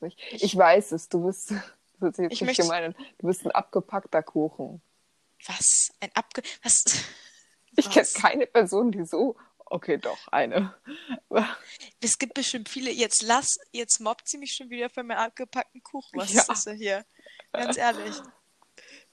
ich, 0.00 0.42
ich 0.42 0.56
weiß 0.56 0.92
es, 0.92 1.08
du 1.08 1.26
bist. 1.26 1.54
Das 2.00 2.10
ist 2.10 2.18
jetzt 2.18 2.32
ich 2.32 2.40
nicht 2.40 2.48
möchte... 2.48 2.62
gemein. 2.62 2.94
Du 3.18 3.26
bist 3.26 3.44
ein 3.44 3.50
abgepackter 3.50 4.22
Kuchen. 4.22 4.80
Was? 5.46 5.90
Ein 6.00 6.10
abge... 6.14 6.42
Was? 6.62 6.84
Ich 7.76 7.88
kenne 7.90 8.08
keine 8.12 8.46
Person, 8.46 8.90
die 8.90 9.04
so... 9.04 9.36
Okay, 9.70 9.98
doch, 9.98 10.18
eine. 10.28 10.74
Es 12.00 12.18
gibt 12.18 12.34
bestimmt 12.34 12.68
viele. 12.68 12.90
Jetzt 12.90 13.22
lass, 13.22 13.58
jetzt 13.70 14.00
mobbt 14.00 14.28
sie 14.28 14.38
mich 14.38 14.54
schon 14.54 14.70
wieder 14.70 14.88
für 14.88 15.02
meinen 15.02 15.18
abgepackten 15.18 15.82
Kuchen. 15.82 16.18
Was 16.18 16.32
ja. 16.32 16.40
ist 16.40 16.48
das 16.48 16.70
hier? 16.72 17.04
Ganz 17.52 17.76
ehrlich. 17.76 18.16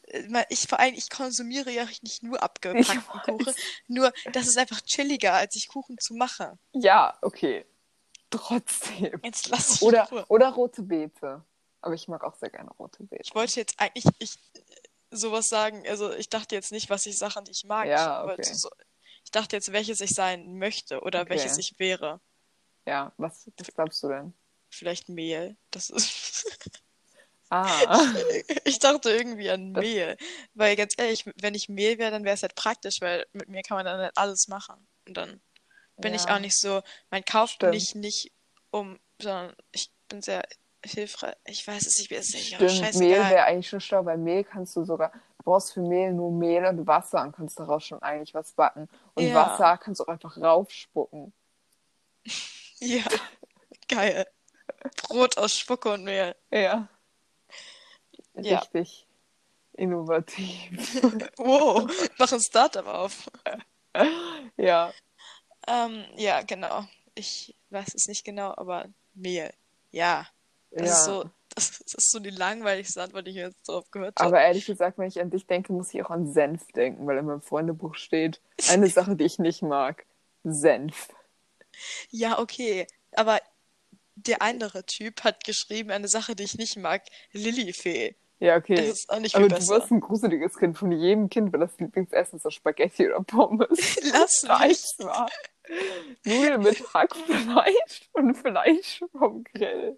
Äh, 0.07 0.45
ich 0.49 0.67
vor 0.67 0.79
allem, 0.79 0.95
ich 0.95 1.09
konsumiere 1.09 1.71
ja 1.71 1.85
nicht 2.01 2.23
nur 2.23 2.41
abgepackten 2.41 3.03
Kuchen. 3.23 3.53
Nur, 3.87 4.13
das 4.31 4.47
ist 4.47 4.57
einfach 4.57 4.81
chilliger, 4.81 5.33
als 5.33 5.53
sich 5.53 5.67
Kuchen 5.67 5.97
zu 5.97 6.15
machen. 6.15 6.57
Ja, 6.71 7.17
okay. 7.21 7.65
Trotzdem. 8.29 9.19
Jetzt 9.23 9.49
lass 9.49 9.75
ich 9.75 9.81
oder, 9.81 10.25
oder 10.29 10.49
rote 10.49 10.81
Beete. 10.81 11.43
Aber 11.85 11.93
ich 11.93 12.07
mag 12.07 12.23
auch 12.23 12.33
sehr 12.33 12.49
gerne 12.49 12.71
rote 12.79 13.03
Beete. 13.03 13.21
Ich 13.23 13.35
wollte 13.35 13.59
jetzt 13.59 13.79
eigentlich 13.79 14.05
ich, 14.17 14.39
sowas 15.11 15.49
sagen. 15.49 15.87
Also 15.87 16.11
ich 16.13 16.29
dachte 16.29 16.55
jetzt 16.55 16.71
nicht, 16.71 16.89
was 16.89 17.05
ich 17.05 17.15
Sachen, 17.15 17.45
die 17.45 17.51
ich 17.51 17.63
mag. 17.63 17.87
Ja, 17.87 18.25
okay. 18.25 18.41
so, 18.41 18.71
ich 19.23 19.29
dachte 19.29 19.55
jetzt, 19.55 19.71
welches 19.71 20.01
ich 20.01 20.09
sein 20.09 20.57
möchte 20.57 21.01
oder 21.01 21.21
okay. 21.21 21.29
welches 21.29 21.59
ich 21.59 21.77
wäre. 21.77 22.19
Ja, 22.87 23.11
was, 23.17 23.51
was 23.59 23.67
glaubst 23.67 24.01
du 24.01 24.07
denn? 24.07 24.33
Vielleicht 24.71 25.09
Mehl. 25.09 25.55
Das 25.71 25.91
ist. 25.91 26.45
Ah. 27.51 28.11
ich 28.63 28.79
dachte 28.79 29.11
irgendwie 29.11 29.51
an 29.51 29.71
Mehl. 29.71 30.17
Weil 30.55 30.75
ganz 30.75 30.95
ehrlich, 30.97 31.29
wenn 31.39 31.53
ich 31.53 31.69
Mehl 31.69 31.99
wäre, 31.99 32.09
dann 32.09 32.23
wäre 32.23 32.33
es 32.33 32.41
halt 32.41 32.55
praktisch, 32.55 33.01
weil 33.01 33.27
mit 33.33 33.49
mir 33.49 33.61
kann 33.61 33.77
man 33.77 33.85
dann 33.85 33.99
halt 33.99 34.17
alles 34.17 34.47
machen. 34.47 34.87
Und 35.07 35.15
dann 35.15 35.39
bin 35.97 36.15
ja. 36.15 36.19
ich 36.19 36.27
auch 36.27 36.39
nicht 36.39 36.59
so, 36.59 36.81
man 37.11 37.23
kauft 37.23 37.57
Stimmt. 37.57 37.75
mich 37.75 37.93
nicht 37.93 38.31
um, 38.71 38.99
sondern 39.21 39.55
ich 39.71 39.91
bin 40.09 40.23
sehr 40.23 40.43
hilfreich. 40.93 41.35
Ich 41.45 41.67
weiß 41.67 41.85
es 41.85 41.97
nicht, 41.97 42.09
wie 42.09 42.15
es 42.15 42.33
ist. 42.33 42.47
Stimmt, 42.47 42.95
Mehl 42.95 43.17
wäre 43.17 43.43
eigentlich 43.45 43.69
schon 43.69 43.81
schlau, 43.81 44.05
weil 44.05 44.17
Mehl 44.17 44.43
kannst 44.43 44.75
du 44.75 44.83
sogar, 44.83 45.11
du 45.37 45.43
brauchst 45.43 45.73
für 45.73 45.81
Mehl 45.81 46.13
nur 46.13 46.31
Mehl 46.31 46.65
und 46.65 46.85
Wasser 46.87 47.21
und 47.21 47.35
kannst 47.35 47.59
daraus 47.59 47.85
schon 47.85 48.01
eigentlich 48.01 48.33
was 48.33 48.51
backen. 48.51 48.89
Und 49.13 49.23
ja. 49.23 49.35
Wasser 49.35 49.77
kannst 49.77 49.99
du 49.99 50.05
auch 50.05 50.09
einfach 50.09 50.37
raufspucken. 50.37 51.33
ja, 52.79 53.03
geil. 53.87 54.25
Brot 55.03 55.37
aus 55.37 55.55
Spucke 55.55 55.91
und 55.91 56.03
Mehl. 56.03 56.35
Ja. 56.51 56.87
Richtig 58.35 59.07
ja. 59.07 59.83
innovativ. 59.83 61.01
wow, 61.37 61.89
mach 62.17 62.31
ein 62.31 62.41
Startup 62.41 62.85
auf. 62.87 63.29
ja. 64.57 64.91
Ähm, 65.67 66.05
ja, 66.15 66.41
genau. 66.41 66.85
Ich 67.15 67.55
weiß 67.69 67.93
es 67.95 68.07
nicht 68.07 68.23
genau, 68.23 68.53
aber 68.55 68.87
Mehl. 69.13 69.53
Ja. 69.91 70.27
Das, 70.75 70.87
ja. 70.87 70.93
ist 70.93 71.05
so, 71.05 71.23
das, 71.55 71.79
das, 71.85 71.93
ist 71.93 72.11
so 72.11 72.19
die 72.19 72.29
langweiligste 72.29 73.01
Antwort, 73.01 73.25
die 73.27 73.31
ich 73.31 73.37
jetzt 73.37 73.67
drauf 73.67 73.89
gehört 73.91 74.19
habe. 74.19 74.27
Aber 74.27 74.41
ehrlich 74.41 74.65
gesagt, 74.65 74.97
wenn 74.97 75.07
ich 75.07 75.19
an 75.19 75.29
dich 75.29 75.47
denke, 75.47 75.73
muss 75.73 75.93
ich 75.93 76.03
auch 76.03 76.09
an 76.09 76.31
Senf 76.31 76.71
denken, 76.73 77.07
weil 77.07 77.17
in 77.17 77.25
meinem 77.25 77.41
Freundebuch 77.41 77.95
steht, 77.95 78.41
eine 78.69 78.87
Sache, 78.87 79.15
die 79.15 79.23
ich 79.23 79.39
nicht 79.39 79.61
mag. 79.61 80.05
Senf. 80.43 81.09
Ja, 82.09 82.39
okay. 82.39 82.87
Aber 83.13 83.39
der 84.15 84.41
andere 84.41 84.85
Typ 84.85 85.23
hat 85.23 85.43
geschrieben, 85.43 85.91
eine 85.91 86.07
Sache, 86.07 86.35
die 86.35 86.43
ich 86.43 86.57
nicht 86.57 86.77
mag, 86.77 87.03
Lilifee. 87.31 88.15
Ja, 88.39 88.57
okay. 88.57 88.75
Das 88.75 88.99
ist 88.99 89.09
auch 89.09 89.19
nicht 89.19 89.35
Aber 89.35 89.47
besser. 89.47 89.75
du 89.75 89.81
wirst 89.81 89.91
ein 89.91 90.01
gruseliges 90.01 90.57
Kind 90.57 90.77
von 90.77 90.91
jedem 90.91 91.29
Kind, 91.29 91.53
weil 91.53 91.61
das 91.61 91.77
Lieblingsessen 91.79 92.39
so 92.39 92.49
Spaghetti 92.49 93.07
oder 93.07 93.23
Pommes. 93.23 93.69
Lass 94.11 94.43
mich. 94.43 94.83
War. 95.05 95.29
Nudeln 96.25 96.61
mit 96.61 96.93
Hackfleisch 96.93 98.09
und 98.11 98.35
Fleisch 98.35 99.03
vom 99.11 99.43
Grill. 99.45 99.97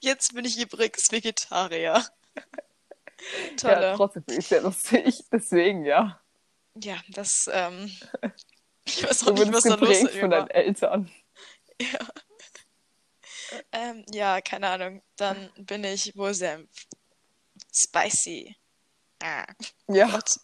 Jetzt 0.00 0.34
bin 0.34 0.44
ich 0.44 0.58
übrigens 0.60 1.10
Vegetarier. 1.10 2.04
Tolle. 3.56 3.82
Ja, 3.82 3.96
trotzdem 3.96 4.24
finde 4.24 4.40
ich 4.40 4.46
sehr 4.46 4.62
lustig. 4.62 5.24
Deswegen, 5.30 5.84
ja. 5.84 6.20
Ja, 6.74 6.96
das, 7.10 7.48
ähm, 7.52 7.90
ich 8.84 9.04
weiß 9.04 9.26
auch 9.26 9.32
nicht, 9.32 9.52
was 9.52 9.64
da 9.64 9.74
los 9.74 10.02
ist. 10.02 10.16
von 10.16 10.30
deinen 10.30 10.50
Eltern. 10.50 11.10
Ja. 11.80 11.98
Ähm, 13.70 14.02
ja, 14.10 14.40
keine 14.40 14.68
Ahnung. 14.68 15.02
Dann 15.16 15.50
bin 15.58 15.84
ich 15.84 16.16
wohl 16.16 16.32
Senf. 16.32 16.70
Spicy. 17.70 18.56
Ah. 19.22 19.44
Ja. 19.88 20.06
Gott. 20.08 20.40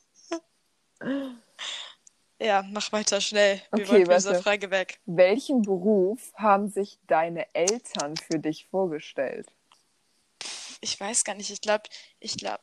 Ja, 2.40 2.64
mach 2.70 2.92
weiter 2.92 3.20
schnell. 3.20 3.60
Wir 3.72 3.84
okay, 3.84 4.06
wollen 4.06 4.16
diese 4.16 4.42
Frage 4.42 4.70
weg. 4.70 5.00
Welchen 5.06 5.62
Beruf 5.62 6.32
haben 6.34 6.68
sich 6.68 6.98
deine 7.06 7.52
Eltern 7.54 8.16
für 8.16 8.38
dich 8.38 8.66
vorgestellt? 8.66 9.48
Ich 10.80 10.98
weiß 10.98 11.24
gar 11.24 11.34
nicht. 11.34 11.50
Ich 11.50 11.60
glaube, 11.60 11.84
ich 12.20 12.36
glaube, 12.36 12.60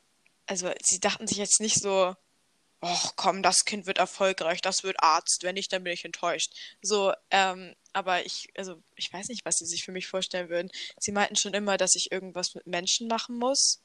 also 0.47 0.71
sie 0.81 1.01
dachten 1.01 1.27
sich 1.27 1.37
jetzt 1.37 1.59
nicht 1.59 1.81
so, 1.81 2.15
ach 2.79 3.13
komm, 3.17 3.43
das 3.43 3.65
Kind 3.65 3.85
wird 3.85 3.97
erfolgreich, 3.97 4.61
das 4.61 4.83
wird 4.83 5.01
Arzt, 5.03 5.43
wenn 5.43 5.55
nicht, 5.55 5.73
dann 5.73 5.83
bin 5.83 5.91
ich 5.91 6.05
enttäuscht. 6.05 6.53
So, 6.81 7.11
ähm, 7.29 7.75
aber 7.91 8.25
ich, 8.25 8.47
also 8.55 8.81
ich 8.95 9.11
weiß 9.11 9.27
nicht, 9.27 9.43
was 9.43 9.55
sie 9.55 9.65
sich 9.65 9.83
für 9.83 9.91
mich 9.91 10.07
vorstellen 10.07 10.49
würden. 10.49 10.71
Sie 10.99 11.11
meinten 11.11 11.35
schon 11.35 11.53
immer, 11.53 11.75
dass 11.75 11.95
ich 11.95 12.11
irgendwas 12.11 12.55
mit 12.55 12.65
Menschen 12.65 13.09
machen 13.09 13.37
muss 13.37 13.84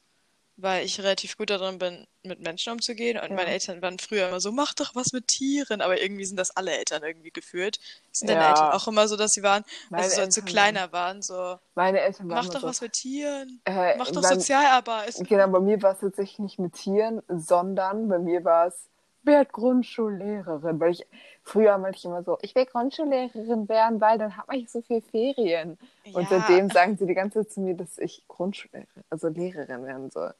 weil 0.61 0.85
ich 0.85 0.99
relativ 0.99 1.37
gut 1.37 1.49
darin 1.49 1.79
bin, 1.79 2.05
mit 2.23 2.39
Menschen 2.41 2.73
umzugehen. 2.73 3.17
Und 3.17 3.29
ja. 3.29 3.35
meine 3.35 3.49
Eltern 3.49 3.81
waren 3.81 3.97
früher 3.99 4.29
immer 4.29 4.39
so, 4.39 4.51
mach 4.51 4.73
doch 4.73 4.95
was 4.95 5.11
mit 5.11 5.27
Tieren. 5.27 5.81
Aber 5.81 6.01
irgendwie 6.01 6.25
sind 6.25 6.37
das 6.37 6.55
alle 6.55 6.71
Eltern 6.71 7.03
irgendwie 7.03 7.31
geführt. 7.31 7.79
Sind 8.11 8.29
ja. 8.29 8.35
deine 8.35 8.47
Eltern 8.49 8.71
auch 8.71 8.87
immer 8.87 9.07
so, 9.07 9.17
dass 9.17 9.31
sie 9.31 9.43
waren, 9.43 9.63
meine 9.89 10.03
also 10.03 10.17
so, 10.17 10.21
als 10.21 10.35
sie 10.35 10.41
kleiner 10.41 10.91
waren, 10.91 11.21
so, 11.21 11.57
meine 11.75 11.99
Eltern 11.99 12.29
waren 12.29 12.45
mach 12.45 12.53
doch 12.53 12.61
so, 12.61 12.67
was 12.67 12.81
mit 12.81 12.93
Tieren. 12.93 13.61
Äh, 13.65 13.97
mach 13.97 14.11
doch 14.11 14.23
Sozialarbeit. 14.23 15.15
Genau, 15.27 15.47
bei 15.47 15.59
mir 15.59 15.81
war 15.81 15.93
es 15.93 15.99
tatsächlich 15.99 16.39
nicht 16.39 16.59
mit 16.59 16.73
Tieren, 16.73 17.21
sondern 17.27 18.07
bei 18.07 18.19
mir 18.19 18.43
war 18.45 18.67
es, 18.67 18.87
wer 19.23 19.45
Grundschullehrerin, 19.45 20.79
weil 20.79 20.91
ich 20.91 21.05
früher 21.43 21.77
meinte 21.77 21.97
ich 21.97 22.05
immer 22.05 22.23
so, 22.23 22.37
ich 22.41 22.55
will 22.55 22.65
Grundschullehrerin 22.65 23.67
werden, 23.69 24.01
weil 24.01 24.17
dann 24.17 24.33
man 24.47 24.57
nicht 24.57 24.69
so 24.69 24.81
viel 24.81 25.01
Ferien. 25.01 25.77
Ja. 26.05 26.19
Und 26.19 26.29
seitdem 26.29 26.69
sagen 26.69 26.97
sie 26.97 27.05
die 27.05 27.13
ganze 27.13 27.39
Zeit 27.39 27.51
zu 27.51 27.61
mir, 27.61 27.75
dass 27.75 27.97
ich 27.97 28.23
Grundschullehrerin, 28.27 29.03
also 29.09 29.27
Lehrerin 29.27 29.85
werden 29.85 30.11
soll. 30.11 30.33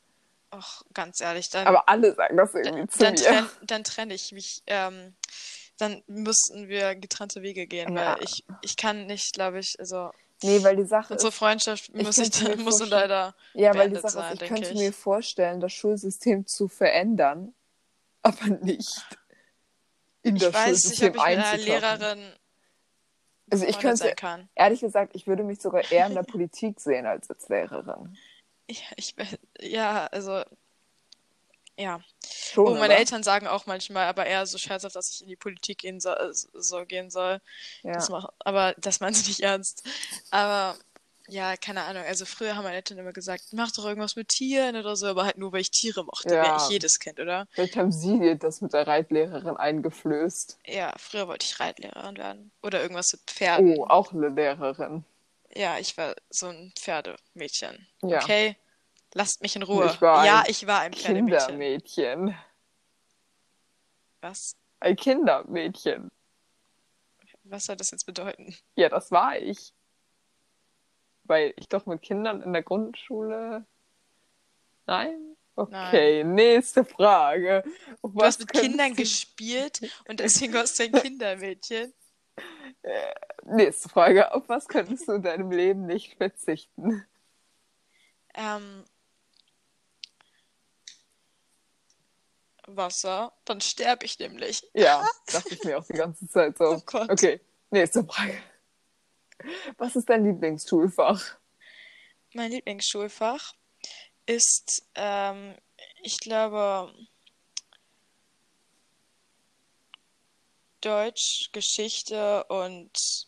Ach, 0.52 0.84
ganz 0.94 1.22
ehrlich, 1.22 1.50
dann. 1.50 1.66
Aber 1.66 1.88
alle 1.88 2.14
sagen 2.14 2.38
das 2.38 2.54
irgendwie 2.54 2.80
dann, 2.80 2.90
zu 2.90 3.00
dann 3.00 3.14
mir. 3.14 3.20
Trenn, 3.22 3.50
dann 3.64 3.84
trenne 3.84 4.14
ich 4.14 4.32
mich. 4.32 4.64
Ähm, 4.68 5.16
dann 5.78 6.04
müssten 6.08 6.68
wir 6.68 6.96
getrennte 6.96 7.42
Wege 7.42 7.66
gehen, 7.66 7.96
ja. 7.96 8.16
weil 8.16 8.24
ich, 8.24 8.44
ich 8.62 8.78
kann 8.78 9.08
nicht, 9.08 9.34
glaube 9.34 9.60
ich, 9.60 9.80
also. 9.80 10.12
Nee, 10.44 10.64
weil 10.64 10.76
die 10.76 10.86
Sache 10.86 11.14
Unsere 11.14 11.32
Freundschaft 11.32 11.92
ich 11.94 12.04
muss, 12.04 12.18
ich, 12.18 12.58
muss 12.58 12.86
leider. 12.88 13.36
Ja, 13.54 13.76
weil 13.76 13.90
die 13.90 13.96
Sache 13.96 14.10
sein, 14.10 14.34
ist, 14.34 14.42
ich 14.42 14.48
könnte 14.50 14.70
ich. 14.70 14.78
mir 14.78 14.92
vorstellen, 14.92 15.60
das 15.60 15.72
Schulsystem 15.72 16.48
zu 16.48 16.68
verändern, 16.68 17.54
aber 18.24 18.48
nicht 18.48 19.06
in 20.24 20.36
das 20.36 20.54
weiß, 20.54 20.82
Schulsystem 20.82 21.14
ich, 21.16 21.22
einzutauchen. 21.22 21.66
Lehrerin 21.66 22.34
also 23.52 23.66
ich 23.66 23.80
könnte, 23.80 24.16
ehrlich 24.56 24.80
gesagt, 24.80 25.14
ich 25.14 25.28
würde 25.28 25.44
mich 25.44 25.60
sogar 25.60 25.92
eher 25.92 26.08
in 26.08 26.16
der 26.16 26.24
Politik 26.24 26.80
sehen 26.80 27.06
als 27.06 27.30
als 27.30 27.50
Lehrerin. 27.50 28.18
Ja, 28.72 28.96
ich, 28.96 29.16
ja, 29.60 30.08
also, 30.08 30.44
ja. 31.78 32.02
Schon, 32.28 32.68
oh, 32.68 32.72
meine 32.72 32.86
oder? 32.86 32.98
Eltern 32.98 33.24
sagen 33.24 33.48
auch 33.48 33.66
manchmal, 33.66 34.08
aber 34.08 34.26
eher 34.26 34.46
so 34.46 34.58
scherzhaft, 34.58 34.96
dass 34.96 35.12
ich 35.12 35.22
in 35.22 35.28
die 35.28 35.36
Politik 35.36 35.80
gehen 35.80 36.00
soll, 36.00 36.16
äh, 36.16 36.34
so 36.34 36.86
gehen 36.86 37.10
soll. 37.10 37.42
Ja. 37.84 37.94
Das 37.94 38.10
mach, 38.10 38.30
aber 38.40 38.74
das 38.78 39.00
meinen 39.00 39.14
sie 39.14 39.30
nicht 39.30 39.42
ernst. 39.42 39.84
Aber 40.30 40.76
ja, 41.28 41.56
keine 41.56 41.84
Ahnung. 41.84 42.04
Also 42.06 42.26
früher 42.26 42.56
haben 42.56 42.64
meine 42.64 42.76
Eltern 42.76 42.98
immer 42.98 43.14
gesagt, 43.14 43.46
mach 43.54 43.72
doch 43.72 43.86
irgendwas 43.86 44.16
mit 44.16 44.28
Tieren 44.28 44.76
oder 44.76 44.96
so, 44.96 45.08
aber 45.08 45.24
halt 45.24 45.38
nur, 45.38 45.54
weil 45.54 45.62
ich 45.62 45.72
Tiere 45.72 46.04
mochte. 46.04 46.36
Ja. 46.36 46.44
Wäre 46.44 46.58
ich 46.58 46.70
jedes 46.70 47.00
Kind, 47.00 47.20
oder? 47.20 47.48
Vielleicht 47.52 47.78
haben 47.78 47.92
sie 47.92 48.20
dir 48.20 48.36
das 48.36 48.62
mit 48.62 48.74
der 48.74 48.86
Reitlehrerin 48.86 49.56
eingeflößt. 49.56 50.60
Ja, 50.66 50.94
früher 50.98 51.28
wollte 51.28 51.46
ich 51.46 51.60
Reitlehrerin 51.60 52.18
werden. 52.18 52.52
Oder 52.62 52.82
irgendwas 52.82 53.14
mit 53.14 53.22
Pferden. 53.28 53.78
Oh, 53.78 53.86
auch 53.86 54.12
eine 54.12 54.28
Lehrerin. 54.30 55.06
Ja, 55.56 55.78
ich 55.80 55.98
war 55.98 56.16
so 56.30 56.48
ein 56.48 56.74
Pferdemädchen. 56.78 57.88
Ja. 58.04 58.22
Okay, 58.22 58.58
lasst 59.14 59.42
mich 59.42 59.56
in 59.56 59.64
Ruhe. 59.64 59.88
Ich 59.88 60.02
ja, 60.02 60.44
ich 60.48 60.66
war 60.68 60.82
ein 60.82 60.94
Pferdemädchen. 60.94 61.48
Kindermädchen. 61.48 62.38
Was? 64.22 64.56
Ein 64.80 64.96
Kindermädchen. 64.96 66.12
Was 67.44 67.66
soll 67.66 67.76
das 67.76 67.92
jetzt 67.92 68.06
bedeuten? 68.06 68.56
Ja, 68.76 68.90
das 68.90 69.12
war 69.12 69.38
ich. 69.38 69.74
Weil 71.24 71.54
ich 71.58 71.68
doch 71.70 71.86
mit 71.86 72.02
Kindern 72.02 72.42
in 72.42 72.54
der 72.54 72.64
Grundschule 72.64 73.66
Nein? 74.92 75.38
Okay, 75.56 76.24
Nein. 76.24 76.36
nächste 76.36 76.84
Frage. 76.84 77.64
Auf 78.02 78.12
du 78.14 78.22
hast 78.22 78.40
mit 78.40 78.52
Kindern 78.52 78.94
gespielt 78.94 79.80
und 80.08 80.20
deswegen 80.20 80.54
warst 80.54 80.80
du 80.80 80.84
ein 80.84 80.92
Kindermädchen. 80.92 81.94
Äh, 82.84 83.14
nächste 83.44 83.90
Frage. 83.90 84.34
Auf 84.34 84.50
was 84.50 84.68
könntest 84.68 85.08
du 85.08 85.14
in 85.14 85.22
deinem 85.22 85.52
Leben 85.52 85.86
nicht 85.86 86.18
verzichten? 86.18 87.06
Ähm, 88.34 88.86
Wasser, 92.68 93.34
dann 93.46 93.62
sterbe 93.62 94.06
ich 94.06 94.18
nämlich. 94.20 94.64
Ja, 94.74 95.06
dachte 95.28 95.54
ich 95.54 95.64
mir 95.64 95.78
auch 95.78 95.86
die 95.86 95.94
ganze 95.94 96.28
Zeit 96.28 96.58
so. 96.58 96.66
Oh 96.66 96.82
Gott. 96.86 97.10
Okay, 97.10 97.42
nächste 97.70 98.04
Frage. 98.04 98.42
Was 99.78 99.96
ist 99.96 100.10
dein 100.10 100.26
Lieblingsschulfach? 100.26 101.38
Mein 102.34 102.52
Lieblingsschulfach 102.52 103.54
ist, 104.26 104.88
ähm, 104.96 105.56
ich 106.04 106.20
glaube, 106.20 106.94
Deutsch, 110.82 111.50
Geschichte 111.52 112.44
und 112.46 113.28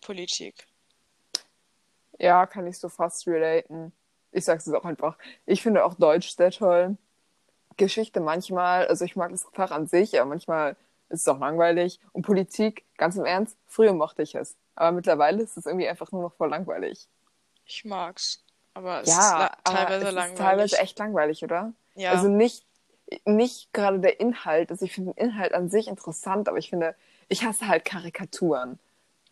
Politik. 0.00 0.66
Ja, 2.18 2.46
kann 2.46 2.66
ich 2.66 2.78
so 2.78 2.88
fast 2.88 3.26
relaten. 3.26 3.92
Ich 4.32 4.44
sag's 4.44 4.66
jetzt 4.66 4.74
auch 4.74 4.84
einfach. 4.84 5.16
Ich 5.46 5.62
finde 5.62 5.84
auch 5.84 5.94
Deutsch 5.94 6.36
sehr 6.36 6.50
toll. 6.50 6.96
Geschichte 7.76 8.20
manchmal, 8.20 8.86
also 8.88 9.04
ich 9.04 9.16
mag 9.16 9.30
das 9.30 9.46
Fach 9.52 9.70
an 9.70 9.86
sich, 9.86 10.20
aber 10.20 10.28
manchmal 10.28 10.76
ist 11.08 11.20
es 11.20 11.28
auch 11.28 11.38
langweilig. 11.38 12.00
Und 12.12 12.22
Politik, 12.22 12.84
ganz 12.96 13.16
im 13.16 13.24
Ernst, 13.24 13.56
früher 13.66 13.92
mochte 13.92 14.22
ich 14.22 14.34
es. 14.34 14.56
Aber 14.74 14.92
mittlerweile 14.92 15.42
ist 15.42 15.56
es 15.56 15.66
irgendwie 15.66 15.88
einfach 15.88 16.12
nur 16.12 16.22
noch 16.22 16.34
voll 16.34 16.50
langweilig. 16.50 17.08
Ich 17.64 17.84
mag's. 17.84 18.44
Aber 18.74 19.02
es 19.02 19.08
ja, 19.08 19.46
ist 19.46 19.64
teilweise 19.64 20.08
es 20.08 20.14
langweilig. 20.14 20.32
Ist 20.32 20.38
teilweise 20.38 20.78
echt 20.78 20.98
langweilig, 20.98 21.44
oder? 21.44 21.72
Ja. 21.94 22.12
Also 22.12 22.28
nicht, 22.28 22.64
nicht 23.24 23.72
gerade 23.72 24.00
der 24.00 24.20
Inhalt. 24.20 24.70
Also 24.70 24.84
ich 24.84 24.92
finde 24.92 25.14
den 25.14 25.28
Inhalt 25.28 25.54
an 25.54 25.70
sich 25.70 25.88
interessant, 25.88 26.48
aber 26.48 26.58
ich 26.58 26.70
finde, 26.70 26.94
ich 27.28 27.44
hasse 27.44 27.68
halt 27.68 27.84
Karikaturen. 27.84 28.78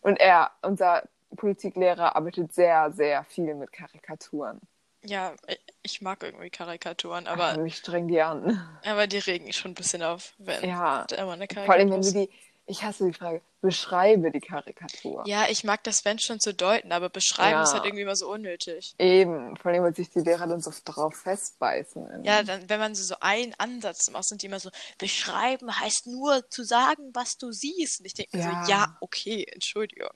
Und 0.01 0.19
er, 0.21 0.51
unser 0.63 1.03
Politiklehrer, 1.37 2.17
arbeitet 2.17 2.55
sehr, 2.55 2.93
sehr 2.93 3.25
viel 3.25 3.55
mit 3.55 3.73
Karikaturen. 3.73 4.61
Ja, 5.05 5.35
ich 5.83 6.01
mag 6.01 6.23
irgendwie 6.23 6.51
Karikaturen, 6.51 7.27
aber. 7.27 7.45
Also 7.45 7.61
mich 7.61 7.77
strengen 7.77 8.09
die 8.09 8.21
an. 8.21 8.61
Aber 8.85 9.07
die 9.07 9.19
regen 9.19 9.53
schon 9.53 9.73
ein 9.73 9.75
bisschen 9.75 10.03
auf, 10.03 10.35
wenn 10.39 10.69
ja. 10.69 11.05
da 11.09 11.17
immer 11.17 11.33
eine 11.33 11.47
Karikatur 11.47 11.65
Vor 11.67 11.75
allem, 11.75 11.91
wenn 11.91 12.03
du 12.03 12.13
die, 12.13 12.31
ich 12.67 12.83
hasse 12.83 13.07
die 13.07 13.13
Frage, 13.13 13.43
beschreibe 13.61 14.31
die 14.31 14.41
Karikatur. 14.41 15.23
Ja, 15.27 15.47
ich 15.49 15.63
mag 15.63 15.85
das, 15.85 16.05
wenn 16.05 16.19
schon 16.19 16.41
zu 16.41 16.53
deuten, 16.53 16.93
aber 16.93 17.09
beschreiben 17.09 17.53
ja. 17.53 17.63
ist 17.63 17.73
halt 17.73 17.85
irgendwie 17.85 18.03
immer 18.03 18.17
so 18.17 18.31
unnötig. 18.31 18.95
Eben, 18.99 19.57
vor 19.57 19.71
allem, 19.71 19.85
weil 19.85 19.95
sich 19.95 20.11
die 20.11 20.21
Lehrer 20.21 20.47
dann 20.47 20.61
so 20.61 20.73
drauf 20.85 21.15
festbeißen. 21.15 22.25
Ja, 22.25 22.43
dann, 22.43 22.69
wenn 22.69 22.81
man 22.81 22.95
so 22.95 23.15
einen 23.21 23.55
Ansatz 23.59 24.11
macht, 24.11 24.25
sind 24.25 24.43
die 24.43 24.47
immer 24.47 24.59
so, 24.59 24.71
beschreiben 24.99 25.79
heißt 25.79 26.09
nur 26.09 26.49
zu 26.51 26.65
sagen, 26.65 27.11
was 27.15 27.39
du 27.39 27.53
siehst. 27.53 28.01
Und 28.01 28.07
ich 28.07 28.15
denke 28.15 28.37
ja. 28.39 28.65
so, 28.65 28.71
ja, 28.71 28.97
okay, 29.01 29.47
Entschuldigung. 29.53 30.11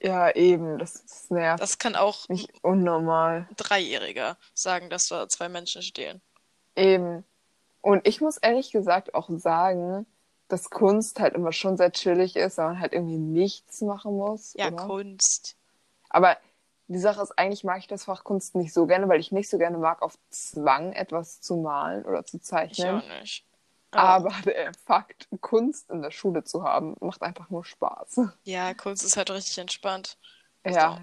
Ja, 0.00 0.30
eben, 0.34 0.78
das 0.78 0.96
ist 0.96 1.30
nervt. 1.30 1.62
Das 1.62 1.78
kann 1.78 1.96
auch 1.96 2.28
nicht 2.28 2.50
unnormal. 2.62 3.48
Dreijähriger 3.56 4.36
sagen, 4.54 4.90
dass 4.90 5.08
da 5.08 5.28
zwei 5.28 5.48
Menschen 5.48 5.82
stehen. 5.82 6.20
Eben. 6.76 7.24
Und 7.80 8.06
ich 8.06 8.20
muss 8.20 8.36
ehrlich 8.36 8.70
gesagt 8.70 9.14
auch 9.14 9.28
sagen, 9.30 10.06
dass 10.48 10.70
Kunst 10.70 11.20
halt 11.20 11.34
immer 11.34 11.52
schon 11.52 11.76
sehr 11.76 11.92
chillig 11.92 12.36
ist, 12.36 12.58
weil 12.58 12.68
man 12.68 12.80
halt 12.80 12.92
irgendwie 12.92 13.18
nichts 13.18 13.80
machen 13.82 14.16
muss. 14.16 14.54
Ja, 14.54 14.68
oder? 14.68 14.86
Kunst. 14.86 15.56
Aber 16.08 16.36
die 16.88 16.98
Sache 16.98 17.22
ist, 17.22 17.38
eigentlich 17.38 17.64
mag 17.64 17.78
ich 17.78 17.86
das 17.86 18.04
Fach 18.04 18.24
Kunst 18.24 18.54
nicht 18.54 18.72
so 18.72 18.86
gerne, 18.86 19.08
weil 19.08 19.20
ich 19.20 19.30
nicht 19.30 19.50
so 19.50 19.58
gerne 19.58 19.76
mag, 19.76 20.00
auf 20.00 20.18
Zwang 20.30 20.92
etwas 20.92 21.40
zu 21.40 21.56
malen 21.56 22.04
oder 22.04 22.24
zu 22.24 22.40
zeichnen. 22.40 22.98
Ich 22.98 23.04
auch 23.04 23.20
nicht. 23.20 23.44
Aber 23.90 24.34
der 24.44 24.72
Fakt, 24.74 25.28
Kunst 25.40 25.90
in 25.90 26.02
der 26.02 26.10
Schule 26.10 26.44
zu 26.44 26.62
haben, 26.62 26.96
macht 27.00 27.22
einfach 27.22 27.50
nur 27.50 27.64
Spaß. 27.64 28.20
Ja, 28.44 28.74
Kunst 28.74 29.04
ist 29.04 29.16
halt 29.16 29.30
richtig 29.30 29.58
entspannt. 29.58 30.18
Ja, 30.64 30.90
also. 30.90 31.02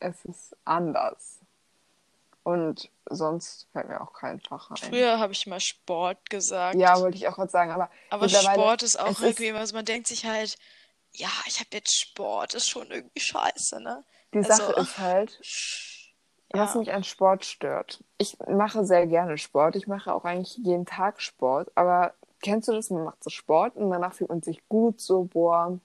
es 0.00 0.24
ist 0.24 0.56
anders. 0.64 1.40
Und 2.46 2.92
sonst 3.06 3.66
fällt 3.72 3.88
mir 3.88 4.00
auch 4.00 4.12
kein 4.12 4.38
Fach 4.38 4.70
ein. 4.70 4.76
Früher 4.76 5.18
habe 5.18 5.32
ich 5.32 5.48
mal 5.48 5.58
Sport 5.58 6.30
gesagt. 6.30 6.76
Ja, 6.76 7.00
wollte 7.00 7.16
ich 7.16 7.26
auch 7.26 7.34
gerade 7.34 7.50
sagen. 7.50 7.72
Aber, 7.72 7.90
aber 8.08 8.28
Sport 8.28 8.84
ist 8.84 9.00
auch 9.00 9.20
irgendwie 9.20 9.48
immer 9.48 9.66
so, 9.66 9.74
man 9.74 9.84
denkt 9.84 10.06
sich 10.06 10.24
halt, 10.26 10.56
ja, 11.10 11.28
ich 11.48 11.58
habe 11.58 11.70
jetzt 11.72 11.98
Sport, 11.98 12.54
ist 12.54 12.70
schon 12.70 12.88
irgendwie 12.88 13.18
scheiße, 13.18 13.80
ne? 13.80 14.04
Die 14.32 14.38
also, 14.38 14.52
Sache 14.52 14.80
ist 14.80 14.98
halt, 14.98 15.40
ja. 16.54 16.60
was 16.60 16.76
mich 16.76 16.92
an 16.92 17.02
Sport 17.02 17.44
stört. 17.44 18.04
Ich 18.16 18.38
mache 18.46 18.84
sehr 18.84 19.08
gerne 19.08 19.38
Sport. 19.38 19.74
Ich 19.74 19.88
mache 19.88 20.14
auch 20.14 20.24
eigentlich 20.24 20.56
jeden 20.58 20.86
Tag 20.86 21.20
Sport. 21.20 21.72
Aber 21.74 22.14
kennst 22.42 22.68
du 22.68 22.74
das? 22.74 22.90
Man 22.90 23.02
macht 23.02 23.24
so 23.24 23.30
Sport 23.30 23.74
und 23.74 23.90
danach 23.90 24.14
fühlt 24.14 24.30
man 24.30 24.42
sich 24.42 24.68
gut, 24.68 25.00
so, 25.00 25.24
boah, 25.24 25.80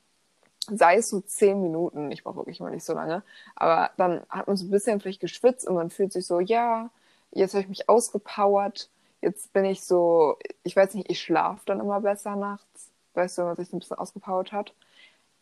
sei 0.77 0.97
es 0.97 1.09
so 1.09 1.21
zehn 1.21 1.61
Minuten, 1.61 2.11
ich 2.11 2.23
brauche 2.23 2.37
wirklich 2.37 2.59
mal 2.59 2.71
nicht 2.71 2.83
so 2.85 2.93
lange, 2.93 3.23
aber 3.55 3.91
dann 3.97 4.21
hat 4.29 4.47
man 4.47 4.57
so 4.57 4.65
ein 4.65 4.71
bisschen 4.71 4.99
vielleicht 4.99 5.21
geschwitzt 5.21 5.67
und 5.67 5.75
man 5.75 5.89
fühlt 5.89 6.13
sich 6.13 6.25
so, 6.25 6.39
ja, 6.39 6.89
jetzt 7.31 7.53
habe 7.53 7.63
ich 7.63 7.69
mich 7.69 7.89
ausgepowert, 7.89 8.89
jetzt 9.21 9.53
bin 9.53 9.65
ich 9.65 9.83
so, 9.83 10.37
ich 10.63 10.75
weiß 10.75 10.93
nicht, 10.95 11.09
ich 11.09 11.21
schlafe 11.21 11.61
dann 11.65 11.79
immer 11.79 12.01
besser 12.01 12.35
nachts, 12.35 12.89
weißt 13.13 13.37
du, 13.37 13.41
wenn 13.41 13.47
man 13.47 13.55
sich 13.57 13.69
so 13.69 13.75
ein 13.75 13.79
bisschen 13.79 13.97
ausgepowert 13.97 14.51
hat. 14.51 14.73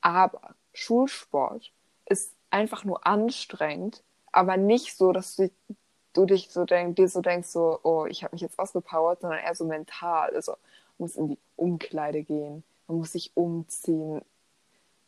Aber 0.02 0.56
Schulsport 0.74 1.72
ist 2.06 2.34
einfach 2.50 2.86
nur 2.86 3.06
anstrengend, 3.06 4.04
aber 4.32 4.58
nicht 4.58 4.98
so, 4.98 5.12
dass 5.12 5.36
du, 5.36 5.50
du 6.14 6.26
dich 6.26 6.50
so 6.52 6.66
denk, 6.66 6.96
dir 6.96 7.08
so 7.08 7.22
denkst, 7.22 7.50
so, 7.50 7.80
oh, 7.84 8.06
ich 8.06 8.24
habe 8.24 8.36
mich 8.36 8.42
jetzt 8.42 8.60
ausgepowert, 8.60 9.22
sondern 9.22 9.40
eher 9.40 9.56
so 9.56 9.66
mental. 9.66 10.34
Also 10.36 10.54
man 10.98 11.08
muss 11.08 11.16
in 11.16 11.30
die 11.30 11.40
Umkleide 11.56 12.24
gehen, 12.24 12.64
man 12.88 12.98
muss 12.98 13.14
sich 13.14 13.32
umziehen, 13.36 14.22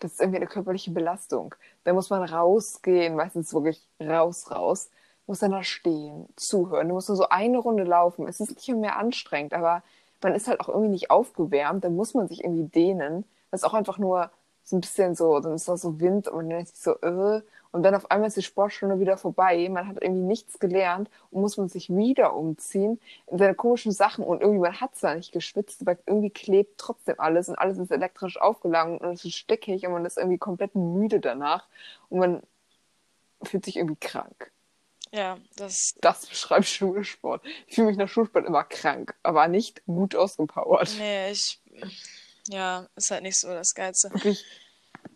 das 0.01 0.13
ist 0.13 0.19
irgendwie 0.19 0.37
eine 0.37 0.47
körperliche 0.47 0.91
Belastung. 0.91 1.55
Da 1.83 1.93
muss 1.93 2.09
man 2.09 2.23
rausgehen, 2.23 3.15
meistens 3.15 3.53
wirklich 3.53 3.81
raus, 4.01 4.51
raus, 4.51 4.89
muss 5.27 5.39
dann 5.39 5.51
da 5.51 5.63
stehen, 5.63 6.27
zuhören. 6.35 6.89
Du 6.89 6.95
musst 6.95 7.09
nur 7.09 7.15
so 7.15 7.29
eine 7.29 7.59
Runde 7.59 7.83
laufen. 7.83 8.27
Es 8.27 8.39
ist 8.39 8.55
nicht 8.55 8.67
mehr 8.69 8.97
anstrengend, 8.97 9.53
aber 9.53 9.83
man 10.21 10.33
ist 10.33 10.47
halt 10.47 10.59
auch 10.59 10.69
irgendwie 10.69 10.89
nicht 10.89 11.11
aufgewärmt. 11.11 11.83
Dann 11.83 11.95
muss 11.95 12.13
man 12.13 12.27
sich 12.27 12.43
irgendwie 12.43 12.65
dehnen. 12.67 13.25
Das 13.51 13.61
ist 13.61 13.65
auch 13.65 13.73
einfach 13.73 13.97
nur 13.97 14.31
so 14.63 14.77
ein 14.77 14.81
bisschen 14.81 15.15
so, 15.15 15.39
dann 15.39 15.53
ist 15.53 15.67
da 15.67 15.77
so 15.77 15.99
Wind 15.99 16.27
und 16.27 16.47
man 16.47 16.49
denkt 16.49 16.75
sich 16.75 16.83
so, 16.83 16.99
äh, 17.01 17.41
und 17.71 17.83
dann 17.83 17.95
auf 17.95 18.11
einmal 18.11 18.27
ist 18.27 18.37
die 18.37 18.41
Sportstunde 18.41 18.99
wieder 18.99 19.17
vorbei. 19.17 19.67
Man 19.69 19.87
hat 19.87 20.01
irgendwie 20.01 20.23
nichts 20.23 20.59
gelernt 20.59 21.09
und 21.31 21.41
muss 21.41 21.57
man 21.57 21.69
sich 21.69 21.89
wieder 21.89 22.35
umziehen 22.35 22.99
in 23.27 23.37
seine 23.37 23.55
komischen 23.55 23.93
Sachen 23.93 24.25
und 24.25 24.41
irgendwie 24.41 24.59
man 24.59 24.81
hat 24.81 24.95
zwar 24.95 25.15
nicht 25.15 25.31
geschwitzt, 25.31 25.81
aber 25.81 25.97
irgendwie 26.05 26.29
klebt 26.29 26.77
trotzdem 26.77 27.15
alles 27.17 27.47
und 27.47 27.55
alles 27.55 27.77
ist 27.77 27.91
elektrisch 27.91 28.39
aufgeladen 28.39 28.97
und 28.97 29.13
es 29.13 29.23
ist 29.23 29.35
stickig 29.35 29.85
und 29.85 29.93
man 29.93 30.05
ist 30.05 30.17
irgendwie 30.17 30.37
komplett 30.37 30.75
müde 30.75 31.21
danach 31.21 31.67
und 32.09 32.19
man 32.19 32.43
fühlt 33.43 33.63
sich 33.63 33.77
irgendwie 33.77 33.99
krank. 33.99 34.51
Ja, 35.13 35.37
das. 35.57 35.93
Das 36.01 36.25
beschreibt 36.25 36.65
Schulsport. 36.65 37.41
Ich 37.67 37.75
fühle 37.75 37.87
mich 37.87 37.97
nach 37.97 38.07
Schulsport 38.07 38.45
immer 38.45 38.63
krank, 38.63 39.13
aber 39.23 39.47
nicht 39.47 39.85
gut 39.85 40.15
ausgepowert. 40.15 40.95
Nee, 40.97 41.31
ich. 41.31 41.59
Ja, 42.47 42.87
ist 42.95 43.11
halt 43.11 43.23
nicht 43.23 43.37
so 43.37 43.49
das 43.49 43.75
Geilste. 43.75 44.11
Wirklich. 44.11 44.45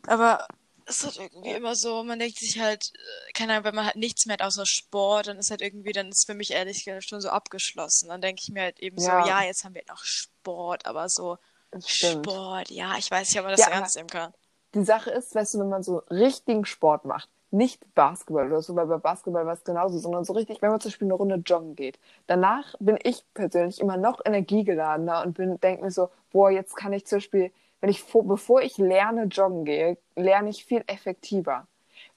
Aber 0.08 0.48
es 0.86 1.04
ist 1.04 1.20
halt 1.20 1.32
irgendwie 1.32 1.52
immer 1.52 1.76
so, 1.76 2.04
man 2.04 2.20
denkt 2.20 2.38
sich 2.38 2.60
halt, 2.60 2.92
äh, 2.94 3.32
keine 3.34 3.54
Ahnung, 3.54 3.66
wenn 3.66 3.76
man 3.76 3.86
halt 3.86 3.96
nichts 3.96 4.26
mehr 4.26 4.34
hat 4.36 4.42
außer 4.42 4.66
Sport, 4.66 5.28
dann 5.28 5.38
ist 5.38 5.50
halt 5.50 5.62
irgendwie, 5.62 5.92
dann 5.92 6.10
ist 6.10 6.26
für 6.26 6.36
mich 6.36 6.52
ehrlich 6.52 6.86
gesagt 6.86 7.10
schon 7.10 7.22
so 7.22 7.30
abgeschlossen. 7.30 8.10
Dann 8.10 8.22
denke 8.22 8.42
ich 8.44 8.50
mir 8.50 8.62
halt 8.62 8.80
eben 8.80 8.98
ja. 8.98 9.24
so, 9.24 9.30
ja, 9.30 9.44
jetzt 9.44 9.64
haben 9.64 9.76
wir 9.76 9.84
noch 9.88 10.04
Sport, 10.04 10.86
aber 10.86 11.10
so 11.10 11.38
Sport, 11.86 12.70
ja, 12.70 12.96
ich 12.98 13.10
weiß 13.10 13.30
nicht, 13.30 13.40
ob 13.40 13.46
man 13.46 13.56
das 13.56 13.66
ja, 13.66 13.70
ernst 13.70 13.96
nehmen 13.96 14.10
kann. 14.10 14.34
Die 14.74 14.84
Sache 14.84 15.10
ist, 15.12 15.34
weißt 15.36 15.56
du, 15.56 15.60
wenn 15.60 15.70
man 15.70 15.84
so 15.84 15.98
richtigen 16.10 16.66
Sport 16.66 17.06
macht, 17.06 17.30
nicht 17.56 17.96
Basketball 17.96 18.48
oder 18.48 18.62
so, 18.62 18.76
weil 18.76 18.88
bei 18.88 18.98
Basketball 18.98 19.46
war 19.46 19.54
es 19.54 19.64
genauso, 19.64 19.98
sondern 19.98 20.26
so 20.26 20.34
richtig, 20.34 20.62
wenn 20.62 20.72
man 20.72 20.80
zum 20.80 20.90
Beispiel 20.90 21.08
eine 21.08 21.16
Runde 21.16 21.36
joggen 21.46 21.76
geht. 21.76 22.00
Danach 22.28 22.76
bin 22.80 22.98
ich 23.04 23.24
persönlich 23.34 23.80
immer 23.80 23.98
noch 23.98 24.22
energiegeladener 24.26 25.24
und 25.24 25.38
bin, 25.38 25.60
denke 25.60 25.84
mir 25.84 25.92
so, 25.92 26.10
boah, 26.32 26.50
jetzt 26.50 26.76
kann 26.76 26.94
ich 26.94 27.06
zum 27.06 27.18
Beispiel 27.18 27.52
wenn 27.86 27.92
ich 27.92 28.02
vor, 28.02 28.26
bevor 28.26 28.64
ich 28.64 28.80
lerne 28.80 29.26
joggen 29.26 29.64
gehe, 29.64 30.00
lerne 30.16 30.50
ich 30.50 30.66
viel 30.66 30.84
effektiver. 30.88 31.68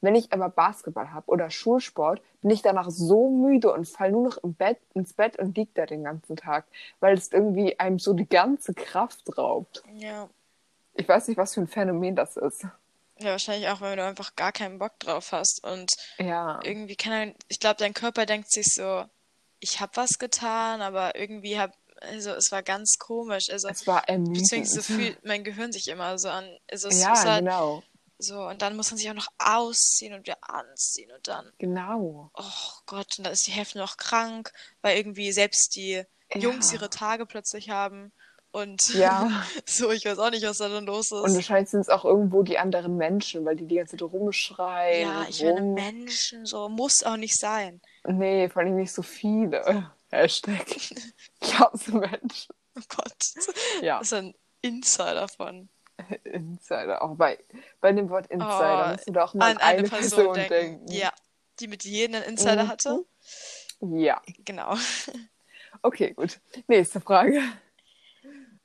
Wenn 0.00 0.14
ich 0.14 0.32
aber 0.32 0.48
Basketball 0.48 1.12
habe 1.12 1.30
oder 1.30 1.50
Schulsport, 1.50 2.22
bin 2.40 2.50
ich 2.50 2.62
danach 2.62 2.88
so 2.88 3.28
müde 3.28 3.70
und 3.72 3.86
fall 3.86 4.10
nur 4.10 4.24
noch 4.28 4.38
im 4.38 4.54
Bett, 4.54 4.78
ins 4.94 5.12
Bett 5.12 5.38
und 5.38 5.58
lieg 5.58 5.74
da 5.74 5.84
den 5.84 6.04
ganzen 6.04 6.36
Tag, 6.36 6.64
weil 7.00 7.18
es 7.18 7.30
irgendwie 7.32 7.78
einem 7.78 7.98
so 7.98 8.14
die 8.14 8.28
ganze 8.28 8.72
Kraft 8.72 9.36
raubt. 9.36 9.82
Ja. 9.92 10.30
Ich 10.94 11.06
weiß 11.06 11.28
nicht, 11.28 11.36
was 11.36 11.52
für 11.52 11.60
ein 11.60 11.68
Phänomen 11.68 12.16
das 12.16 12.38
ist. 12.38 12.66
Ja, 13.20 13.30
wahrscheinlich 13.30 13.68
auch, 13.68 13.80
weil 13.80 13.96
du 13.96 14.04
einfach 14.04 14.36
gar 14.36 14.52
keinen 14.52 14.78
Bock 14.78 14.98
drauf 15.00 15.32
hast 15.32 15.64
und 15.64 15.90
ja. 16.18 16.60
irgendwie 16.62 16.96
kann 16.96 17.34
ich 17.48 17.58
glaube, 17.58 17.76
dein 17.78 17.94
Körper 17.94 18.26
denkt 18.26 18.52
sich 18.52 18.66
so, 18.72 19.04
ich 19.60 19.80
habe 19.80 19.96
was 19.96 20.18
getan, 20.18 20.82
aber 20.82 21.16
irgendwie 21.16 21.58
habe 21.58 21.72
also 22.00 22.30
es 22.30 22.52
war 22.52 22.62
ganz 22.62 22.96
komisch. 22.98 23.50
Also, 23.50 23.68
es 23.68 23.86
war 23.86 24.08
ermüdend. 24.08 24.38
Beziehungsweise 24.38 24.82
fühlt 24.82 25.24
mein 25.24 25.44
Gehirn 25.44 25.72
sich 25.72 25.88
immer 25.88 26.18
so 26.18 26.28
an. 26.28 26.48
Also 26.70 26.88
es 26.88 27.00
ja, 27.00 27.24
halt, 27.24 27.44
genau. 27.44 27.82
So, 28.20 28.46
und 28.48 28.62
dann 28.62 28.76
muss 28.76 28.90
man 28.90 28.98
sich 28.98 29.08
auch 29.10 29.14
noch 29.14 29.28
ausziehen 29.38 30.12
und 30.12 30.20
wieder 30.20 30.38
anziehen 30.42 31.10
und 31.12 31.28
dann. 31.28 31.52
Genau. 31.58 32.30
Oh 32.34 32.80
Gott, 32.86 33.18
und 33.18 33.24
dann 33.24 33.32
ist 33.32 33.46
die 33.46 33.52
Hälfte 33.52 33.78
noch 33.78 33.96
krank, 33.96 34.52
weil 34.82 34.96
irgendwie 34.96 35.30
selbst 35.30 35.76
die 35.76 36.02
ja. 36.32 36.40
Jungs 36.40 36.72
ihre 36.72 36.90
Tage 36.90 37.26
plötzlich 37.26 37.70
haben. 37.70 38.12
Und 38.50 38.94
ja. 38.94 39.44
so, 39.66 39.90
ich 39.90 40.04
weiß 40.04 40.18
auch 40.18 40.30
nicht, 40.30 40.44
was 40.44 40.58
da 40.58 40.68
dann 40.68 40.86
los 40.86 41.06
ist. 41.06 41.12
Und 41.12 41.34
wahrscheinlich 41.34 41.70
sind 41.70 41.80
es 41.80 41.88
auch 41.88 42.04
irgendwo 42.04 42.42
die 42.42 42.58
anderen 42.58 42.96
Menschen, 42.96 43.44
weil 43.44 43.56
die 43.56 43.66
die 43.66 43.76
ganze 43.76 43.96
Zeit 43.96 44.02
rumschreien. 44.02 45.08
Ja, 45.08 45.26
ich 45.28 45.42
rum... 45.42 45.54
meine 45.54 45.92
Menschen, 45.92 46.46
so 46.46 46.68
muss 46.68 47.02
auch 47.02 47.16
nicht 47.16 47.38
sein. 47.38 47.80
Nee, 48.06 48.48
vor 48.48 48.62
allem 48.62 48.76
nicht 48.76 48.92
so 48.92 49.02
viele. 49.02 49.90
Hashtag. 50.10 50.66
Ich 51.40 51.58
hasse 51.58 51.92
Menschen. 51.92 52.54
Oh 52.76 52.82
Gott. 52.88 53.14
Ja. 53.82 53.98
Das 53.98 54.08
ist 54.08 54.14
ein 54.14 54.34
Insider 54.62 55.28
von. 55.28 55.68
Insider. 56.24 57.02
Auch 57.02 57.16
bei, 57.16 57.38
bei 57.80 57.92
dem 57.92 58.08
Wort 58.08 58.28
Insider 58.28 58.86
oh, 58.86 58.92
musst 58.92 59.08
du 59.08 59.12
doch 59.12 59.34
mal 59.34 59.50
an, 59.50 59.58
eine, 59.58 59.78
eine 59.80 59.88
Person, 59.88 60.32
Person 60.32 60.34
denken. 60.34 60.48
denken. 60.54 60.92
Ja. 60.92 61.12
Die 61.60 61.68
mit 61.68 61.84
jedem 61.84 62.16
einen 62.16 62.24
Insider 62.24 62.64
mhm. 62.64 62.68
hatte. 62.68 63.04
Ja. 63.80 64.22
Genau. 64.44 64.74
Okay, 65.82 66.12
gut. 66.12 66.40
Nächste 66.66 67.00
Frage. 67.00 67.42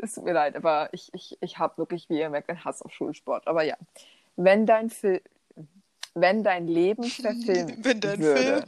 Es 0.04 0.16
tut 0.16 0.26
mir 0.26 0.34
leid, 0.34 0.58
aber 0.58 0.90
ich, 0.92 1.14
ich, 1.14 1.38
ich 1.40 1.58
habe 1.60 1.78
wirklich, 1.78 2.10
wie 2.10 2.20
ihr 2.20 2.30
merkt, 2.30 2.50
einen 2.50 2.66
Hass 2.66 2.82
auf 2.82 2.92
Schulsport. 2.92 3.48
Aber 3.48 3.64
ja. 3.64 3.78
Wenn 4.36 4.66
dein 4.66 4.90
Film, 4.90 5.22
wenn 6.14 6.44
dein 6.44 6.68
Leben 6.68 7.04
verfilmt 7.06 7.78
wenn 7.86 8.02
dein 8.02 8.20
würde, 8.20 8.66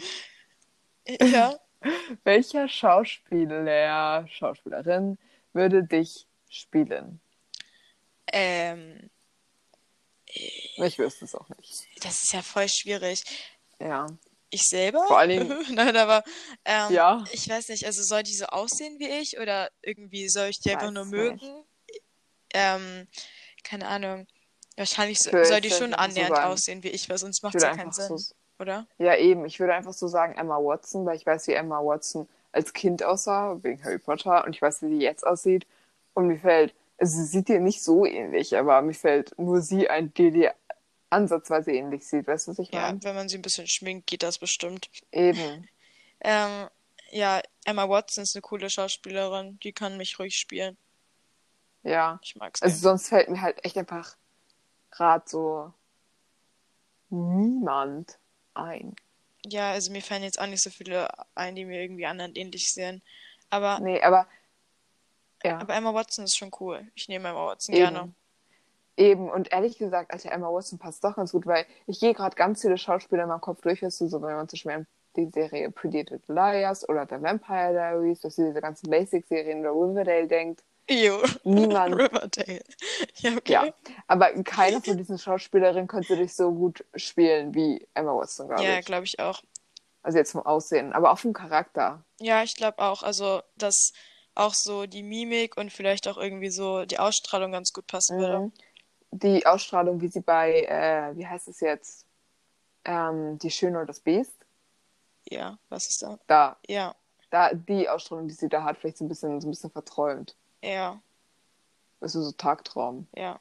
Film... 1.05 1.31
ja. 1.33 1.53
welcher 2.23 2.69
Schauspieler, 2.69 4.25
Schauspielerin 4.29 5.17
würde 5.51 5.83
dich 5.83 6.25
spielen? 6.49 7.19
Ähm. 8.31 9.09
Ich 10.27 10.97
wüsste 10.97 11.25
es 11.25 11.35
auch 11.35 11.49
nicht. 11.49 11.85
Das 12.01 12.23
ist 12.23 12.33
ja 12.33 12.41
voll 12.41 12.67
schwierig. 12.69 13.23
Ja. 13.79 14.07
Ich 14.55 14.69
selber? 14.69 15.05
Vor 15.05 15.19
allen 15.19 15.29
Dingen. 15.29 15.65
Nein, 15.75 15.97
aber 15.97 16.23
ähm, 16.63 16.93
ja. 16.93 17.23
ich 17.31 17.49
weiß 17.49 17.67
nicht, 17.69 17.85
also 17.85 18.03
soll 18.03 18.23
die 18.23 18.33
so 18.33 18.45
aussehen 18.45 18.99
wie 18.99 19.09
ich 19.09 19.37
oder 19.37 19.69
irgendwie 19.81 20.29
soll 20.29 20.47
ich 20.47 20.61
die 20.61 20.69
weiß 20.69 20.75
einfach 20.77 20.91
nur 20.91 21.05
mögen? 21.05 21.65
Ähm, 22.53 23.07
keine 23.63 23.87
Ahnung. 23.87 24.27
Wahrscheinlich 24.77 25.19
so, 25.19 25.31
soll 25.43 25.59
die 25.59 25.71
schon 25.71 25.93
annähernd 25.93 26.37
so 26.37 26.41
aussehen 26.41 26.83
wie 26.83 26.89
ich, 26.89 27.09
weil 27.09 27.17
sonst 27.17 27.43
macht 27.43 27.55
es 27.55 27.63
ja 27.63 27.75
keinen 27.75 27.91
Sinn. 27.91 28.17
So, 28.17 28.33
oder? 28.57 28.87
Ja, 28.97 29.17
eben. 29.17 29.45
Ich 29.45 29.59
würde 29.59 29.73
einfach 29.73 29.93
so 29.93 30.07
sagen 30.07 30.37
Emma 30.37 30.57
Watson, 30.57 31.05
weil 31.05 31.17
ich 31.17 31.25
weiß, 31.25 31.47
wie 31.47 31.53
Emma 31.53 31.79
Watson 31.79 32.29
als 32.53 32.71
Kind 32.71 33.03
aussah, 33.03 33.61
wegen 33.61 33.83
Harry 33.83 33.99
Potter, 33.99 34.45
und 34.45 34.55
ich 34.55 34.61
weiß, 34.61 34.81
wie 34.83 34.87
sie 34.87 35.01
jetzt 35.01 35.27
aussieht. 35.27 35.67
Und 36.13 36.27
mir 36.27 36.39
fällt, 36.39 36.73
also 36.97 37.17
sie 37.17 37.25
sieht 37.25 37.49
ihr 37.49 37.59
nicht 37.59 37.83
so 37.83 38.05
ähnlich, 38.05 38.57
aber 38.57 38.81
mir 38.81 38.93
fällt 38.93 39.37
nur 39.37 39.59
sie 39.59 39.89
ein, 39.89 40.13
die 40.13 40.31
die 40.31 40.49
ansatzweise 41.09 41.71
ähnlich 41.71 42.07
sieht. 42.07 42.27
Weißt 42.27 42.47
du, 42.47 42.51
was 42.51 42.59
ich 42.59 42.71
meine? 42.71 42.97
Ja, 42.97 43.03
wenn 43.03 43.15
man 43.15 43.29
sie 43.29 43.37
ein 43.37 43.41
bisschen 43.41 43.67
schminkt, 43.67 44.07
geht 44.07 44.23
das 44.23 44.37
bestimmt. 44.37 44.89
Eben. 45.11 45.67
ähm, 46.21 46.67
ja, 47.11 47.41
Emma 47.65 47.87
Watson 47.87 48.23
ist 48.23 48.35
eine 48.35 48.41
coole 48.41 48.69
Schauspielerin. 48.69 49.59
Die 49.59 49.73
kann 49.73 49.97
mich 49.97 50.19
ruhig 50.19 50.37
spielen. 50.37 50.77
Ja. 51.83 52.19
Ich 52.23 52.35
mag's. 52.35 52.61
Also 52.61 52.77
sonst 52.77 53.09
fällt 53.09 53.29
mir 53.29 53.41
halt 53.41 53.63
echt 53.63 53.77
einfach 53.77 54.15
gerade 54.91 55.23
so 55.27 55.73
niemand 57.09 58.17
ein. 58.53 58.95
Ja, 59.45 59.71
also 59.71 59.91
mir 59.91 60.01
fallen 60.01 60.23
jetzt 60.23 60.39
auch 60.39 60.47
nicht 60.47 60.63
so 60.63 60.71
viele 60.71 61.07
ein, 61.35 61.55
die 61.55 61.65
mir 61.65 61.81
irgendwie 61.81 62.05
anderen 62.05 62.35
ähnlich 62.35 62.71
sehen. 62.73 63.03
Aber. 63.49 63.79
Nee, 63.79 64.01
aber. 64.01 64.27
Ja. 65.43 65.59
Aber 65.59 65.75
Emma 65.75 65.93
Watson 65.93 66.25
ist 66.25 66.35
schon 66.35 66.51
cool. 66.59 66.87
Ich 66.95 67.07
nehme 67.07 67.29
Emma 67.29 67.45
Watson 67.45 67.75
Eben. 67.75 67.93
gerne. 67.93 68.13
Eben, 68.97 69.29
und 69.29 69.51
ehrlich 69.51 69.77
gesagt, 69.77 70.11
alter 70.11 70.31
Emma 70.31 70.47
Watson 70.47 70.79
passt 70.79 71.03
doch 71.03 71.15
ganz 71.15 71.33
gut, 71.33 71.45
weil 71.45 71.65
ich 71.85 71.99
gehe 71.99 72.13
gerade 72.13 72.35
ganz 72.35 72.61
viele 72.61 72.77
Schauspieler 72.77 73.23
in 73.23 73.29
meinem 73.29 73.41
Kopf 73.41 73.61
durch, 73.61 73.83
weißt 73.83 74.01
du, 74.01 74.07
so 74.07 74.21
wenn 74.21 74.35
man 74.35 74.47
zum 74.47 74.57
Beispiel 74.57 74.87
die 75.17 75.29
Serie 75.31 75.69
Pretty 75.71 75.99
Little 75.99 76.21
Liars 76.27 76.87
oder 76.87 77.05
The 77.09 77.21
Vampire 77.21 77.73
Diaries, 77.73 78.21
dass 78.21 78.35
diese 78.35 78.61
ganzen 78.61 78.89
Basic-Serien 78.89 79.59
oder 79.59 79.71
Riverdale 79.71 80.27
denkt. 80.27 80.63
Jo. 80.89 81.21
Niemand. 81.43 81.95
Riverdale. 81.99 82.61
Ja, 83.15 83.31
okay. 83.35 83.51
Ja, 83.51 83.73
aber 84.07 84.31
keine 84.43 84.81
von 84.81 84.97
diesen 84.97 85.17
Schauspielerinnen 85.17 85.87
könnte 85.87 86.15
dich 86.15 86.33
so 86.33 86.51
gut 86.51 86.85
spielen 86.95 87.53
wie 87.53 87.85
Emma 87.93 88.15
Watson, 88.15 88.47
glaube 88.47 88.63
ja, 88.63 88.69
ich. 88.69 88.75
Ja, 88.75 88.81
glaube 88.81 89.05
ich 89.05 89.19
auch. 89.19 89.41
Also 90.03 90.19
jetzt 90.19 90.31
vom 90.31 90.45
Aussehen, 90.45 90.93
aber 90.93 91.11
auch 91.11 91.19
vom 91.19 91.33
Charakter. 91.33 92.05
Ja, 92.19 92.43
ich 92.43 92.55
glaube 92.55 92.79
auch. 92.79 93.01
Also, 93.01 93.41
dass 93.57 93.91
auch 94.35 94.53
so 94.53 94.85
die 94.85 95.01
Mimik 95.01 95.57
und 95.57 95.73
vielleicht 95.73 96.07
auch 96.07 96.17
irgendwie 96.17 96.51
so 96.51 96.85
die 96.85 96.99
Ausstrahlung 96.99 97.51
ganz 97.51 97.71
gut 97.73 97.87
passen 97.87 98.17
mhm. 98.17 98.21
würde 98.21 98.51
die 99.15 99.45
Ausstrahlung, 99.45 100.01
wie 100.01 100.07
sie 100.07 100.21
bei, 100.21 100.63
äh, 100.63 101.15
wie 101.17 101.25
heißt 101.25 101.47
es 101.47 101.59
jetzt, 101.59 102.05
ähm, 102.83 103.39
Die 103.39 103.51
Schöne 103.51 103.79
und 103.79 103.87
das 103.87 103.99
Biest. 103.99 104.35
Ja, 105.29 105.57
was 105.69 105.87
ist 105.87 106.03
da? 106.03 106.19
Da. 106.27 106.57
Ja. 106.67 106.95
Da, 107.31 107.53
die 107.53 107.89
Ausstrahlung, 107.89 108.27
die 108.27 108.33
sie 108.33 108.49
da 108.49 108.63
hat, 108.63 108.77
vielleicht 108.77 108.97
so 108.97 109.05
ein 109.05 109.09
bisschen, 109.09 109.41
so 109.41 109.47
ein 109.47 109.51
bisschen 109.51 109.71
verträumt. 109.71 110.35
Ja. 110.61 111.01
Das 111.99 112.13
ist 112.13 112.23
so 112.23 112.31
Tagtraum. 112.33 113.07
Ja. 113.15 113.39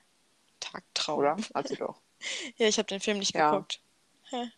Tagtraum. 0.60 1.18
Oder? 1.18 1.37
Hat 1.54 1.68
sie 1.68 1.76
doch. 1.76 2.00
ja, 2.56 2.66
ich 2.66 2.78
habe 2.78 2.87
den 2.87 3.00
Film 3.00 3.18
nicht 3.18 3.34
ja. 3.34 3.50
geguckt. 3.50 3.80
Hä? 4.30 4.50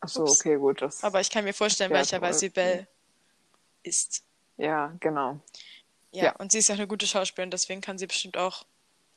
Ach 0.00 0.08
so, 0.08 0.24
okay, 0.24 0.56
gut. 0.56 0.80
Das 0.80 1.04
Aber 1.04 1.20
ich 1.20 1.30
kann 1.30 1.44
mir 1.44 1.52
vorstellen, 1.52 1.90
welcher 1.90 2.18
bei 2.18 2.32
Sibel 2.32 2.88
ist. 3.82 4.24
Ja, 4.56 4.94
genau. 5.00 5.40
Ja, 6.10 6.24
ja, 6.24 6.36
und 6.36 6.52
sie 6.52 6.58
ist 6.58 6.68
ja 6.68 6.74
eine 6.74 6.86
gute 6.86 7.06
Schauspielerin, 7.06 7.50
deswegen 7.50 7.80
kann 7.80 7.98
sie 7.98 8.06
bestimmt 8.06 8.36
auch 8.36 8.64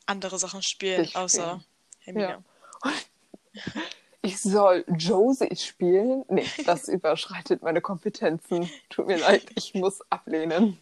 andere 0.06 0.38
Sachen 0.38 0.62
spielen, 0.62 1.04
ich 1.04 1.16
außer 1.16 1.62
Hermine. 2.00 2.42
Ja. 2.84 2.92
Ich 4.22 4.40
soll 4.40 4.84
Josie 4.88 5.54
spielen? 5.54 6.24
Nee, 6.28 6.46
das 6.64 6.88
überschreitet 6.88 7.62
meine 7.62 7.80
Kompetenzen. 7.80 8.68
Tut 8.88 9.06
mir 9.06 9.18
leid, 9.18 9.44
ich 9.54 9.74
muss 9.74 10.00
ablehnen. 10.10 10.78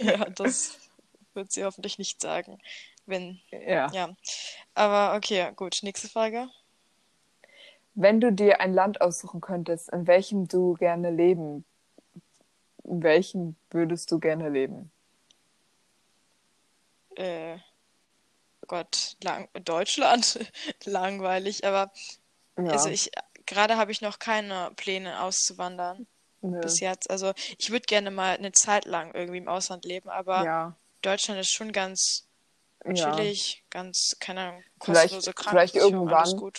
ja, 0.00 0.24
das 0.30 0.78
wird 1.34 1.52
sie 1.52 1.64
hoffentlich 1.64 1.98
nicht 1.98 2.20
sagen. 2.20 2.58
Wenn. 3.06 3.40
Ja. 3.50 3.90
Ja. 3.92 4.16
Aber 4.74 5.16
okay, 5.16 5.52
gut. 5.54 5.78
Nächste 5.82 6.08
Frage. 6.08 6.48
Wenn 7.94 8.20
du 8.20 8.32
dir 8.32 8.60
ein 8.60 8.74
Land 8.74 9.00
aussuchen 9.00 9.40
könntest, 9.40 9.90
in 9.90 10.06
welchem 10.06 10.48
du 10.48 10.74
gerne 10.74 11.10
leben, 11.10 11.64
in 12.84 13.02
welchem 13.02 13.56
würdest 13.70 14.10
du 14.10 14.18
gerne 14.18 14.48
leben? 14.48 14.90
Äh, 17.16 17.58
Gott, 18.66 19.16
lang, 19.22 19.48
Deutschland, 19.64 20.38
langweilig, 20.84 21.66
aber 21.66 21.92
ja. 22.56 22.70
also 22.70 22.88
ich, 22.88 23.10
gerade 23.46 23.76
habe 23.76 23.92
ich 23.92 24.00
noch 24.00 24.18
keine 24.18 24.70
Pläne 24.76 25.22
auszuwandern. 25.22 26.06
Nö. 26.42 26.60
Bis 26.60 26.80
jetzt. 26.80 27.10
Also 27.10 27.32
ich 27.58 27.70
würde 27.70 27.84
gerne 27.86 28.10
mal 28.10 28.36
eine 28.36 28.52
Zeit 28.52 28.86
lang 28.86 29.12
irgendwie 29.14 29.38
im 29.38 29.48
Ausland 29.48 29.84
leben, 29.84 30.08
aber 30.08 30.44
ja. 30.44 30.76
Deutschland 31.02 31.38
ist 31.40 31.50
schon 31.50 31.72
ganz 31.72 32.26
chillig, 32.94 33.56
ja. 33.56 33.60
ganz, 33.70 34.16
keine 34.20 34.40
Ahnung, 34.40 34.62
kostenlose 34.78 35.32
vielleicht, 35.32 35.50
vielleicht 35.50 35.74
irgendwann, 35.76 36.52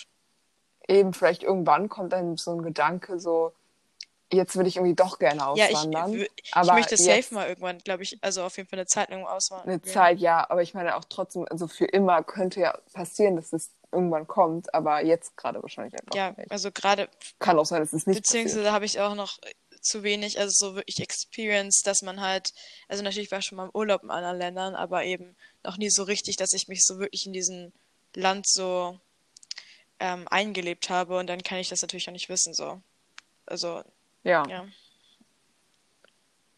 Eben, 0.87 1.13
vielleicht 1.13 1.43
irgendwann 1.43 1.89
kommt 1.89 2.13
dann 2.13 2.37
so 2.37 2.51
ein 2.51 2.61
Gedanke, 2.63 3.19
so, 3.19 3.53
jetzt 4.31 4.55
würde 4.55 4.69
ich 4.69 4.77
irgendwie 4.77 4.95
doch 4.95 5.19
gerne 5.19 5.45
auswandern. 5.45 6.13
Ja, 6.13 6.25
ich, 6.35 6.55
aber 6.55 6.67
ich 6.67 6.73
möchte 6.73 6.97
safe 6.97 7.33
mal 7.33 7.47
irgendwann, 7.47 7.79
glaube 7.79 8.03
ich, 8.03 8.17
also 8.21 8.43
auf 8.43 8.57
jeden 8.57 8.69
Fall 8.69 8.79
eine 8.79 8.87
Zeit 8.87 9.09
lang 9.09 9.25
auswandern. 9.25 9.69
Eine 9.69 9.81
Zeit, 9.81 10.19
ja, 10.19 10.49
aber 10.49 10.61
ich 10.61 10.73
meine 10.73 10.95
auch 10.95 11.05
trotzdem, 11.05 11.45
also 11.49 11.67
für 11.67 11.85
immer 11.85 12.23
könnte 12.23 12.61
ja 12.61 12.77
passieren, 12.93 13.35
dass 13.35 13.53
es 13.53 13.71
irgendwann 13.91 14.27
kommt, 14.27 14.73
aber 14.73 15.03
jetzt 15.03 15.35
gerade 15.35 15.61
wahrscheinlich 15.61 15.93
einfach 15.93 16.15
ja, 16.15 16.31
nicht. 16.31 16.51
also 16.51 16.71
gerade. 16.71 17.09
Kann 17.39 17.59
auch 17.59 17.65
sein, 17.65 17.81
dass 17.81 17.93
es 17.93 18.07
nicht 18.07 18.21
Beziehungsweise 18.23 18.71
habe 18.71 18.85
ich 18.85 18.99
auch 18.99 19.15
noch 19.15 19.37
zu 19.81 20.03
wenig, 20.03 20.39
also 20.39 20.51
so 20.53 20.75
wirklich 20.75 21.01
Experience, 21.01 21.81
dass 21.83 22.01
man 22.01 22.21
halt, 22.21 22.53
also 22.87 23.03
natürlich 23.03 23.31
war 23.31 23.39
ich 23.39 23.45
schon 23.45 23.57
mal 23.57 23.65
im 23.65 23.71
Urlaub 23.73 24.03
in 24.03 24.11
anderen 24.11 24.37
Ländern, 24.37 24.75
aber 24.75 25.03
eben 25.03 25.35
noch 25.63 25.77
nie 25.77 25.89
so 25.89 26.03
richtig, 26.03 26.37
dass 26.37 26.53
ich 26.53 26.67
mich 26.67 26.85
so 26.85 26.99
wirklich 26.99 27.25
in 27.25 27.33
diesem 27.33 27.73
Land 28.15 28.47
so 28.47 28.99
ähm, 29.99 30.27
eingelebt 30.29 30.89
habe 30.89 31.17
und 31.17 31.27
dann 31.27 31.43
kann 31.43 31.57
ich 31.57 31.69
das 31.69 31.81
natürlich 31.81 32.07
auch 32.07 32.13
nicht 32.13 32.29
wissen, 32.29 32.53
so. 32.53 32.81
Also 33.45 33.83
ja. 34.23 34.47
ja. 34.47 34.65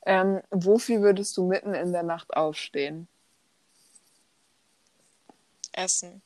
Ähm, 0.06 0.42
wofür 0.50 1.02
würdest 1.02 1.38
du 1.38 1.48
mitten 1.48 1.74
in 1.74 1.94
der 1.94 2.04
Nacht 2.04 2.36
aufstehen? 2.36 3.08
Essen. 5.72 6.22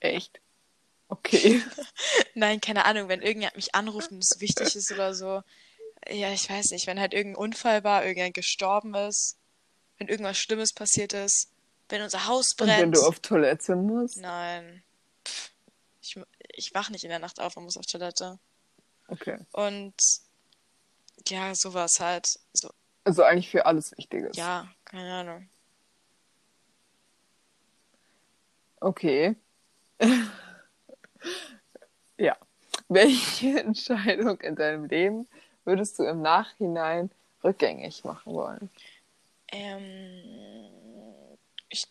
Echt? 0.00 0.40
Okay. 1.08 1.62
Nein, 2.34 2.60
keine 2.60 2.84
Ahnung, 2.84 3.08
wenn 3.08 3.22
irgendjemand 3.22 3.56
mich 3.56 3.74
anruft 3.74 4.10
und 4.10 4.18
es 4.18 4.40
wichtig 4.40 4.74
ist 4.74 4.92
oder 4.92 5.14
so. 5.14 5.42
Ja, 6.08 6.32
ich 6.32 6.48
weiß 6.48 6.70
nicht, 6.70 6.86
wenn 6.86 7.00
halt 7.00 7.12
irgendein 7.12 7.42
Unfall 7.42 7.84
war, 7.84 8.02
irgendjemand 8.02 8.34
gestorben 8.34 8.94
ist, 8.94 9.36
wenn 9.98 10.08
irgendwas 10.08 10.38
Schlimmes 10.38 10.72
passiert 10.72 11.12
ist, 11.12 11.50
wenn 11.88 12.02
unser 12.02 12.26
Haus 12.26 12.54
brennt. 12.56 12.72
Und 12.72 12.80
wenn 12.80 12.92
du 12.92 13.02
auf 13.02 13.20
Toilette 13.20 13.76
musst? 13.76 14.16
Nein. 14.16 14.82
Pff, 15.26 15.50
ich, 16.00 16.18
ich 16.54 16.74
wach 16.74 16.90
nicht 16.90 17.04
in 17.04 17.10
der 17.10 17.18
Nacht 17.18 17.40
auf 17.40 17.56
und 17.56 17.64
muss 17.64 17.76
auf 17.76 17.86
Toilette. 17.86 18.38
Okay. 19.10 19.38
Und 19.52 19.94
ja, 21.28 21.54
sowas 21.54 22.00
halt. 22.00 22.38
So. 22.52 22.70
Also 23.04 23.22
eigentlich 23.22 23.50
für 23.50 23.66
alles 23.66 23.96
Wichtiges. 23.96 24.36
Ja, 24.36 24.68
keine 24.84 25.12
Ahnung. 25.12 25.48
Okay. 28.80 29.36
ja. 32.18 32.36
welche 32.88 33.60
Entscheidung 33.60 34.40
in 34.40 34.56
deinem 34.56 34.86
Leben 34.86 35.28
würdest 35.64 35.98
du 35.98 36.04
im 36.04 36.22
Nachhinein 36.22 37.10
rückgängig 37.44 38.04
machen 38.04 38.32
wollen? 38.32 38.70
Ähm, 39.48 40.70
ich, 41.68 41.86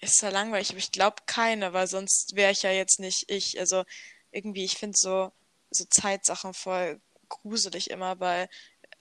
ist 0.00 0.22
ja 0.22 0.28
langweilig, 0.28 0.70
aber 0.70 0.78
ich 0.78 0.92
glaube 0.92 1.16
keine, 1.26 1.72
weil 1.72 1.86
sonst 1.86 2.36
wäre 2.36 2.52
ich 2.52 2.62
ja 2.62 2.70
jetzt 2.70 3.00
nicht 3.00 3.28
ich. 3.28 3.58
Also 3.58 3.84
irgendwie, 4.30 4.64
ich 4.64 4.76
finde 4.76 4.96
so, 4.96 5.32
so 5.74 5.84
Zeitsachen 5.90 6.54
voll 6.54 7.00
gruselig 7.28 7.90
immer, 7.90 8.20
weil 8.20 8.48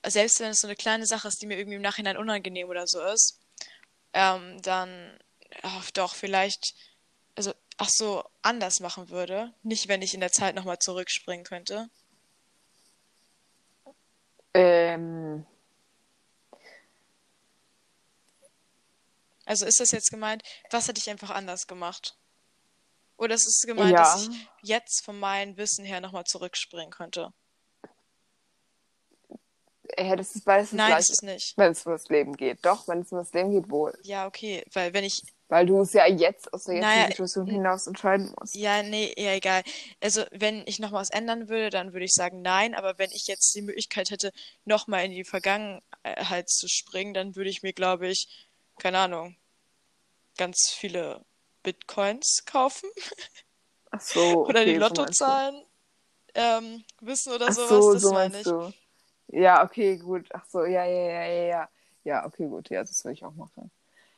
selbst 0.05 0.39
wenn 0.39 0.51
es 0.51 0.62
so 0.62 0.67
eine 0.67 0.75
kleine 0.75 1.05
Sache 1.05 1.27
ist, 1.27 1.41
die 1.41 1.45
mir 1.47 1.57
irgendwie 1.57 1.75
im 1.77 1.81
Nachhinein 1.81 2.17
unangenehm 2.17 2.69
oder 2.69 2.88
so 2.88 3.01
ist, 3.01 3.39
ähm, 4.13 4.62
dann 4.62 5.17
ach, 5.62 5.91
doch 5.91 6.15
vielleicht, 6.15 6.73
also 7.36 7.53
ach 7.77 7.89
so, 7.89 8.23
anders 8.41 8.79
machen 8.79 9.09
würde. 9.09 9.53
Nicht, 9.63 9.88
wenn 9.88 10.01
ich 10.01 10.13
in 10.13 10.19
der 10.21 10.31
Zeit 10.31 10.55
nochmal 10.55 10.79
zurückspringen 10.79 11.45
könnte. 11.45 11.89
Ähm. 14.53 15.45
Also 19.45 19.65
ist 19.65 19.79
das 19.79 19.91
jetzt 19.91 20.09
gemeint, 20.09 20.43
was 20.71 20.88
hätte 20.88 20.99
ich 20.99 21.09
einfach 21.09 21.31
anders 21.31 21.67
gemacht? 21.67 22.15
Oder 23.23 23.36
ist 23.36 23.47
es 23.47 23.65
gemeint, 23.65 23.91
ja. 23.91 24.03
dass 24.03 24.27
ich 24.27 24.47
jetzt 24.62 25.05
von 25.05 25.17
meinem 25.17 25.55
Wissen 25.57 25.86
her 25.86 26.01
nochmal 26.01 26.25
zurückspringen 26.25 26.91
könnte? 26.91 27.33
hättest 29.97 30.36
es, 30.36 30.45
weil 30.45 30.63
es 30.63 30.71
Nein, 30.71 30.97
ist 30.97 31.09
es 31.09 31.21
nicht. 31.21 31.57
Wenn 31.57 31.71
es 31.71 31.86
um 31.86 31.91
das 31.91 32.07
Leben 32.09 32.36
geht. 32.36 32.59
Doch, 32.63 32.88
wenn 32.88 33.01
es 33.01 33.12
um 33.12 33.19
das 33.19 33.33
Leben 33.33 33.51
geht, 33.51 33.69
wohl. 33.69 33.97
Ja, 34.03 34.27
okay, 34.27 34.63
weil 34.73 34.93
wenn 34.93 35.03
ich. 35.03 35.21
Weil 35.49 35.65
du 35.65 35.81
es 35.81 35.93
ja 35.93 36.07
jetzt 36.07 36.51
aus 36.53 36.63
der 36.63 36.75
jetzigen 36.75 36.95
naja, 36.95 37.07
Situation 37.07 37.47
hinaus 37.47 37.86
entscheiden 37.86 38.33
musst. 38.39 38.55
Ja, 38.55 38.81
nee, 38.81 39.13
ja, 39.17 39.33
egal. 39.33 39.62
Also, 40.01 40.23
wenn 40.31 40.63
ich 40.65 40.79
noch 40.79 40.91
was 40.91 41.12
ändern 41.12 41.47
würde, 41.47 41.69
dann 41.69 41.93
würde 41.93 42.05
ich 42.05 42.13
sagen 42.13 42.41
nein, 42.41 42.73
aber 42.73 42.97
wenn 42.97 43.12
ich 43.12 43.27
jetzt 43.27 43.53
die 43.53 43.62
Möglichkeit 43.62 44.09
hätte, 44.09 44.31
nochmal 44.65 45.05
in 45.05 45.12
die 45.12 45.25
Vergangenheit 45.25 46.49
zu 46.49 46.67
springen, 46.67 47.13
dann 47.13 47.36
würde 47.36 47.49
ich 47.49 47.62
mir, 47.62 47.73
glaube 47.73 48.07
ich, 48.07 48.49
keine 48.79 48.97
Ahnung, 48.99 49.36
ganz 50.38 50.73
viele 50.75 51.23
Bitcoins 51.63 52.45
kaufen. 52.45 52.89
Ach 53.91 54.02
so. 54.02 54.45
oder 54.47 54.65
die 54.65 54.76
Lottozahlen 54.76 55.63
ähm, 56.36 56.84
wissen 57.02 57.34
oder 57.34 57.47
Ach 57.49 57.54
sowas. 57.54 57.69
So, 57.69 57.93
das 57.93 58.02
so 58.02 58.13
meine 58.13 58.38
ich. 58.38 58.43
Du. 58.43 58.73
Ja, 59.30 59.63
okay, 59.63 59.97
gut. 59.97 60.28
Ach 60.34 60.45
so, 60.47 60.65
ja, 60.65 60.86
ja, 60.86 61.10
ja, 61.10 61.26
ja, 61.26 61.45
ja. 61.45 61.69
Ja, 62.04 62.26
okay, 62.26 62.47
gut. 62.47 62.69
Ja, 62.69 62.84
das 62.84 63.04
würde 63.04 63.13
ich 63.13 63.23
auch 63.23 63.34
machen. 63.36 63.71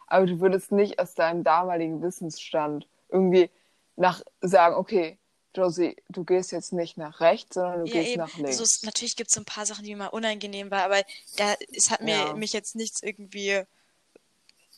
Aber 0.07 0.25
du 0.25 0.39
würdest 0.39 0.71
nicht 0.71 0.99
aus 0.99 1.13
deinem 1.13 1.43
damaligen 1.43 2.01
Wissensstand 2.01 2.87
irgendwie 3.09 3.49
nach 3.95 4.21
sagen, 4.41 4.75
okay, 4.75 5.17
Josie, 5.55 5.95
du 6.09 6.25
gehst 6.25 6.51
jetzt 6.51 6.73
nicht 6.73 6.97
nach 6.97 7.21
rechts, 7.21 7.55
sondern 7.55 7.85
du 7.85 7.91
ja, 7.91 7.93
gehst 7.93 8.11
eben. 8.11 8.19
nach 8.19 8.35
links. 8.37 8.59
Also, 8.59 8.85
natürlich 8.85 9.15
gibt 9.15 9.29
es 9.29 9.35
so 9.35 9.41
ein 9.41 9.45
paar 9.45 9.65
Sachen, 9.65 9.85
die 9.85 9.91
mir 9.91 10.03
mal 10.03 10.07
unangenehm 10.07 10.69
waren, 10.69 10.91
aber 10.91 11.01
da, 11.37 11.55
es 11.71 11.91
hat 11.91 12.01
mir, 12.01 12.15
ja. 12.15 12.33
mich 12.33 12.53
jetzt 12.53 12.75
nichts 12.75 13.01
irgendwie 13.01 13.63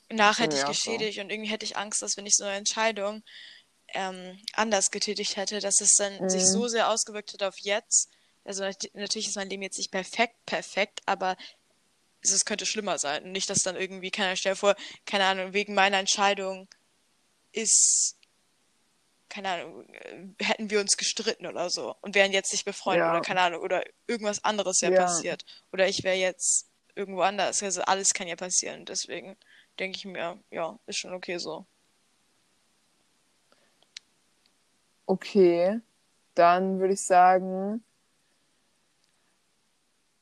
nachhaltig 0.10 0.60
ja, 0.60 0.67
geschädigt 0.67 1.15
so. 1.15 1.22
und 1.22 1.30
irgendwie 1.30 1.50
hätte 1.50 1.65
ich 1.65 1.78
Angst, 1.78 2.02
dass 2.02 2.17
wenn 2.17 2.26
ich 2.26 2.36
so 2.36 2.46
eine 2.46 2.58
Entscheidung 2.58 3.24
ähm, 3.93 4.39
anders 4.54 4.91
getätigt 4.91 5.36
hätte, 5.36 5.60
dass 5.60 5.82
es 5.82 5.96
dann 5.96 6.22
mhm. 6.22 6.30
sich 6.30 6.46
so 6.46 6.67
sehr 6.67 6.89
ausgewirkt 6.89 7.34
hat 7.34 7.43
auf 7.43 7.56
jetzt, 7.60 8.10
also 8.43 8.63
natürlich 8.93 9.28
ist 9.28 9.36
mein 9.36 9.50
Leben 9.50 9.63
jetzt 9.63 9.78
nicht 9.78 9.91
perfekt, 9.91 10.36
perfekt, 10.46 11.02
aber 11.06 11.36
es 12.22 12.46
könnte 12.46 12.65
schlimmer 12.65 12.98
sein. 12.98 13.24
Und 13.24 13.32
nicht, 13.32 13.50
dass 13.50 13.60
dann 13.60 13.76
irgendwie, 13.76 14.12
keiner 14.12 14.36
stellt 14.36 14.58
vor, 14.58 14.76
keine 15.06 15.26
Ahnung, 15.26 15.54
wegen 15.54 15.74
meiner 15.74 15.98
Entscheidung 15.98 16.67
ist, 17.52 18.15
keine 19.30 19.50
Ahnung, 19.50 19.89
äh, 19.93 20.43
hätten 20.43 20.70
wir 20.70 20.80
uns 20.80 20.98
gestritten 20.98 21.46
oder 21.46 21.70
so 21.70 21.96
und 22.02 22.15
wären 22.15 22.32
jetzt 22.32 22.52
nicht 22.52 22.65
befreundet 22.65 23.06
ja. 23.06 23.12
oder 23.12 23.22
keine 23.22 23.41
Ahnung, 23.41 23.62
oder 23.62 23.84
irgendwas 24.08 24.43
anderes 24.43 24.82
wäre 24.82 24.93
ja. 24.93 25.04
passiert. 25.04 25.46
Oder 25.72 25.88
ich 25.88 26.04
wäre 26.04 26.15
jetzt 26.15 26.70
irgendwo 26.96 27.22
anders. 27.22 27.62
Also 27.62 27.82
alles 27.82 28.13
kann 28.13 28.28
ja 28.28 28.36
passieren. 28.36 28.86
Deswegen 28.86 29.38
denke 29.80 29.98
ich 29.98 30.06
mir, 30.06 30.40
ja, 30.52 30.78
ist 30.86 30.98
schon 30.98 31.13
okay 31.13 31.38
so. 31.38 31.66
Okay, 35.06 35.80
dann 36.36 36.80
würde 36.80 36.94
ich 36.94 37.02
sagen, 37.02 37.84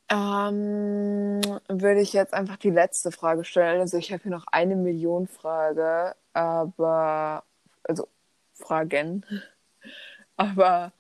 ähm, 0.10 1.42
würde 1.68 2.02
ich 2.02 2.14
jetzt 2.14 2.34
einfach 2.34 2.58
die 2.58 2.70
letzte 2.70 3.12
Frage 3.12 3.44
stellen. 3.44 3.82
Also 3.82 3.98
ich 3.98 4.12
habe 4.12 4.22
hier 4.24 4.32
noch 4.32 4.46
eine 4.48 4.76
Million 4.76 5.28
Frage, 5.28 6.16
aber 6.34 7.44
also 7.84 8.08
Fragen. 8.54 9.26
Aber 10.38 10.92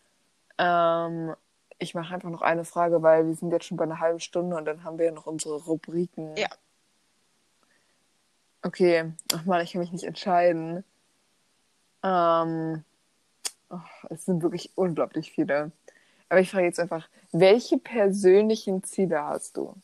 ähm, 0.57 1.35
ich 1.77 1.93
mache 1.93 2.13
einfach 2.13 2.29
noch 2.29 2.41
eine 2.41 2.63
Frage, 2.63 3.03
weil 3.03 3.27
wir 3.27 3.35
sind 3.35 3.51
jetzt 3.51 3.65
schon 3.65 3.75
bei 3.75 3.83
einer 3.83 3.99
halben 3.99 4.21
Stunde 4.21 4.55
und 4.55 4.63
dann 4.63 4.85
haben 4.85 4.97
wir 4.97 5.07
ja 5.07 5.11
noch 5.11 5.25
unsere 5.25 5.55
Rubriken. 5.55 6.37
Ja. 6.37 6.47
Okay, 8.65 9.13
ach 9.31 9.45
man, 9.45 9.61
ich 9.61 9.73
kann 9.73 9.81
mich 9.81 9.91
nicht 9.91 10.05
entscheiden. 10.05 10.83
Ähm, 12.01 12.83
oh, 13.69 13.77
es 14.09 14.25
sind 14.25 14.41
wirklich 14.41 14.71
unglaublich 14.73 15.31
viele. 15.31 15.71
Aber 16.29 16.39
ich 16.39 16.49
frage 16.49 16.65
jetzt 16.65 16.79
einfach, 16.79 17.07
welche 17.31 17.77
persönlichen 17.77 18.83
Ziele 18.83 19.23
hast 19.23 19.57
du? 19.57 19.75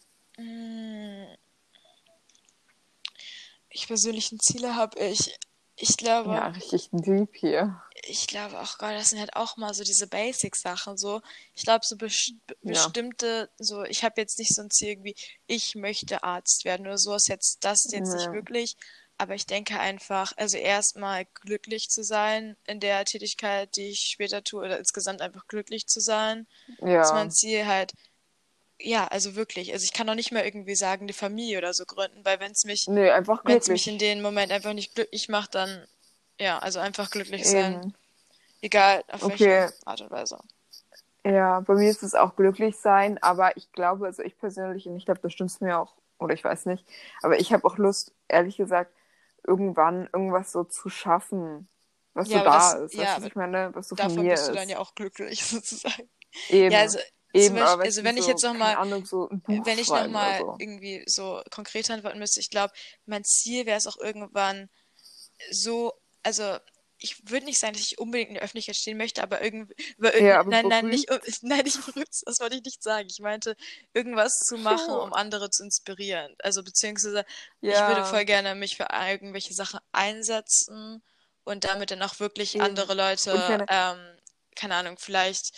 Ich 3.69 3.85
persönlichen 3.85 4.39
Ziele 4.39 4.75
habe 4.75 4.97
ich, 4.97 5.37
ich 5.75 5.95
glaube. 5.97 6.31
Ja, 6.31 6.47
richtig 6.47 6.89
deep 6.91 7.35
hier. 7.35 7.79
Ich 8.03 8.27
glaube 8.27 8.59
auch, 8.59 8.77
Gott, 8.77 8.91
das 8.91 9.09
sind 9.09 9.19
halt 9.19 9.35
auch 9.35 9.57
mal 9.57 9.73
so 9.73 9.83
diese 9.83 10.07
Basic-Sachen. 10.07 10.97
So, 10.97 11.21
ich 11.53 11.63
glaube, 11.63 11.85
so 11.85 11.95
best 11.95 12.33
ja. 12.61 12.71
bestimmte, 12.71 13.49
so, 13.59 13.83
ich 13.83 14.03
habe 14.03 14.19
jetzt 14.19 14.39
nicht 14.39 14.55
so 14.55 14.61
ein 14.61 14.71
Ziel 14.71 14.89
irgendwie, 14.89 15.15
ich 15.47 15.75
möchte 15.75 16.23
Arzt 16.23 16.65
werden 16.65 16.87
oder 16.87 16.97
so 16.97 17.13
ist 17.13 17.27
jetzt 17.27 17.63
das 17.63 17.83
jetzt 17.91 18.09
ja. 18.09 18.15
nicht 18.15 18.31
wirklich. 18.31 18.75
Aber 19.21 19.35
ich 19.35 19.45
denke 19.45 19.79
einfach, 19.79 20.33
also 20.37 20.57
erstmal 20.57 21.25
glücklich 21.25 21.91
zu 21.91 22.03
sein 22.03 22.57
in 22.65 22.79
der 22.79 23.05
Tätigkeit, 23.05 23.75
die 23.75 23.89
ich 23.89 23.99
später 23.99 24.43
tue, 24.43 24.65
oder 24.65 24.79
insgesamt 24.79 25.21
einfach 25.21 25.47
glücklich 25.47 25.85
zu 25.85 25.99
sein. 25.99 26.47
Ja. 26.79 27.03
Ist 27.03 27.13
mein 27.13 27.29
Ziel 27.29 27.67
halt. 27.67 27.93
Ja, 28.79 29.07
also 29.09 29.35
wirklich. 29.35 29.73
Also 29.73 29.83
ich 29.83 29.93
kann 29.93 30.09
auch 30.09 30.15
nicht 30.15 30.31
mehr 30.31 30.43
irgendwie 30.43 30.73
sagen, 30.73 31.05
die 31.05 31.13
Familie 31.13 31.59
oder 31.59 31.75
so 31.75 31.85
gründen, 31.85 32.25
weil 32.25 32.39
wenn 32.39 32.53
es 32.53 32.63
mich, 32.63 32.87
nee, 32.87 33.11
einfach 33.11 33.45
wenn 33.45 33.59
es 33.59 33.67
mich 33.67 33.87
in 33.87 33.99
dem 33.99 34.23
Moment 34.23 34.51
einfach 34.51 34.73
nicht 34.73 34.95
glücklich 34.95 35.29
macht, 35.29 35.53
dann 35.53 35.85
ja, 36.41 36.59
also 36.59 36.79
einfach 36.79 37.09
glücklich 37.09 37.45
sein. 37.45 37.73
Eben. 37.75 37.93
Egal 38.61 39.03
auf 39.11 39.23
okay. 39.23 39.39
welche 39.39 39.73
Art 39.85 40.01
und 40.01 40.11
Weise. 40.11 40.37
Ja, 41.23 41.59
bei 41.59 41.75
mir 41.75 41.89
ist 41.89 42.03
es 42.03 42.15
auch 42.15 42.35
glücklich 42.35 42.77
sein, 42.77 43.21
aber 43.21 43.55
ich 43.57 43.71
glaube, 43.71 44.07
also 44.07 44.23
ich 44.23 44.37
persönlich, 44.37 44.87
und 44.87 44.97
ich 44.97 45.05
glaube, 45.05 45.19
das 45.21 45.33
stimmt 45.33 45.61
mir 45.61 45.79
auch, 45.79 45.95
oder 46.19 46.33
ich 46.33 46.43
weiß 46.43 46.65
nicht, 46.65 46.85
aber 47.21 47.39
ich 47.39 47.53
habe 47.53 47.65
auch 47.65 47.77
Lust, 47.77 48.13
ehrlich 48.27 48.57
gesagt, 48.57 48.91
irgendwann 49.45 50.09
irgendwas 50.13 50.51
so 50.51 50.63
zu 50.63 50.89
schaffen, 50.89 51.67
was 52.13 52.29
ja, 52.29 52.39
so 52.39 52.43
da 52.43 52.51
das, 52.51 52.73
ist. 52.73 52.93
Ja, 52.95 53.01
weißt 53.01 53.17
du, 53.17 53.21
was 53.21 53.27
ich 53.27 53.35
meine, 53.35 53.75
was 53.75 53.87
so 53.87 53.95
davon 53.95 54.15
von 54.15 54.23
mir 54.23 54.31
bist 54.31 54.43
ist. 54.43 54.49
du 54.49 54.55
dann 54.55 54.69
ja 54.69 54.79
auch 54.79 54.95
glücklich 54.95 55.45
sozusagen. 55.45 56.09
Eben. 56.49 56.71
Ja, 56.71 56.79
also, 56.79 56.99
Eben, 57.33 57.55
Beispiel, 57.55 57.83
also 57.83 58.03
wenn 58.03 58.17
ich 58.17 58.27
jetzt 58.27 58.43
nochmal, 58.43 58.75
so 59.05 59.29
wenn 59.47 59.79
ich 59.79 59.87
nochmal 59.87 60.39
so. 60.39 60.55
irgendwie 60.59 61.03
so 61.05 61.41
konkret 61.49 61.89
antworten 61.89 62.19
müsste, 62.19 62.41
ich 62.41 62.49
glaube, 62.49 62.73
mein 63.05 63.23
Ziel 63.23 63.65
wäre 63.65 63.77
es 63.77 63.87
auch 63.87 63.97
irgendwann 63.97 64.69
so, 65.49 65.93
also 66.23 66.57
ich 67.03 67.29
würde 67.29 67.45
nicht 67.45 67.59
sagen, 67.59 67.73
dass 67.73 67.81
ich 67.81 67.97
unbedingt 67.97 68.29
in 68.29 68.33
der 68.35 68.43
Öffentlichkeit 68.43 68.75
stehen 68.75 68.97
möchte, 68.97 69.23
aber 69.23 69.43
irgendwie, 69.43 69.73
irgendwie 69.97 70.23
ja, 70.23 70.43
nein, 70.43 70.67
nein, 70.67 70.87
nicht, 70.87 71.09
nein, 71.41 71.63
nicht 71.63 71.83
berühmt, 71.85 72.09
das 72.25 72.39
wollte 72.39 72.57
ich 72.57 72.63
nicht 72.63 72.83
sagen. 72.83 73.07
Ich 73.09 73.19
meinte, 73.19 73.55
irgendwas 73.93 74.37
zu 74.39 74.57
machen, 74.57 74.93
um 74.93 75.11
andere 75.11 75.49
zu 75.49 75.63
inspirieren. 75.63 76.35
Also, 76.43 76.63
beziehungsweise, 76.63 77.25
ja. 77.61 77.71
ich 77.71 77.95
würde 77.95 78.07
voll 78.07 78.25
gerne 78.25 78.53
mich 78.53 78.77
für 78.77 78.87
irgendwelche 78.91 79.53
Sachen 79.53 79.79
einsetzen 79.91 81.01
und 81.43 81.63
damit 81.63 81.89
dann 81.89 82.03
auch 82.03 82.19
wirklich 82.19 82.55
Eben. 82.55 82.63
andere 82.63 82.93
Leute, 82.93 83.33
meine... 83.33 83.65
ähm, 83.67 84.17
keine 84.55 84.75
Ahnung, 84.75 84.97
vielleicht 84.99 85.53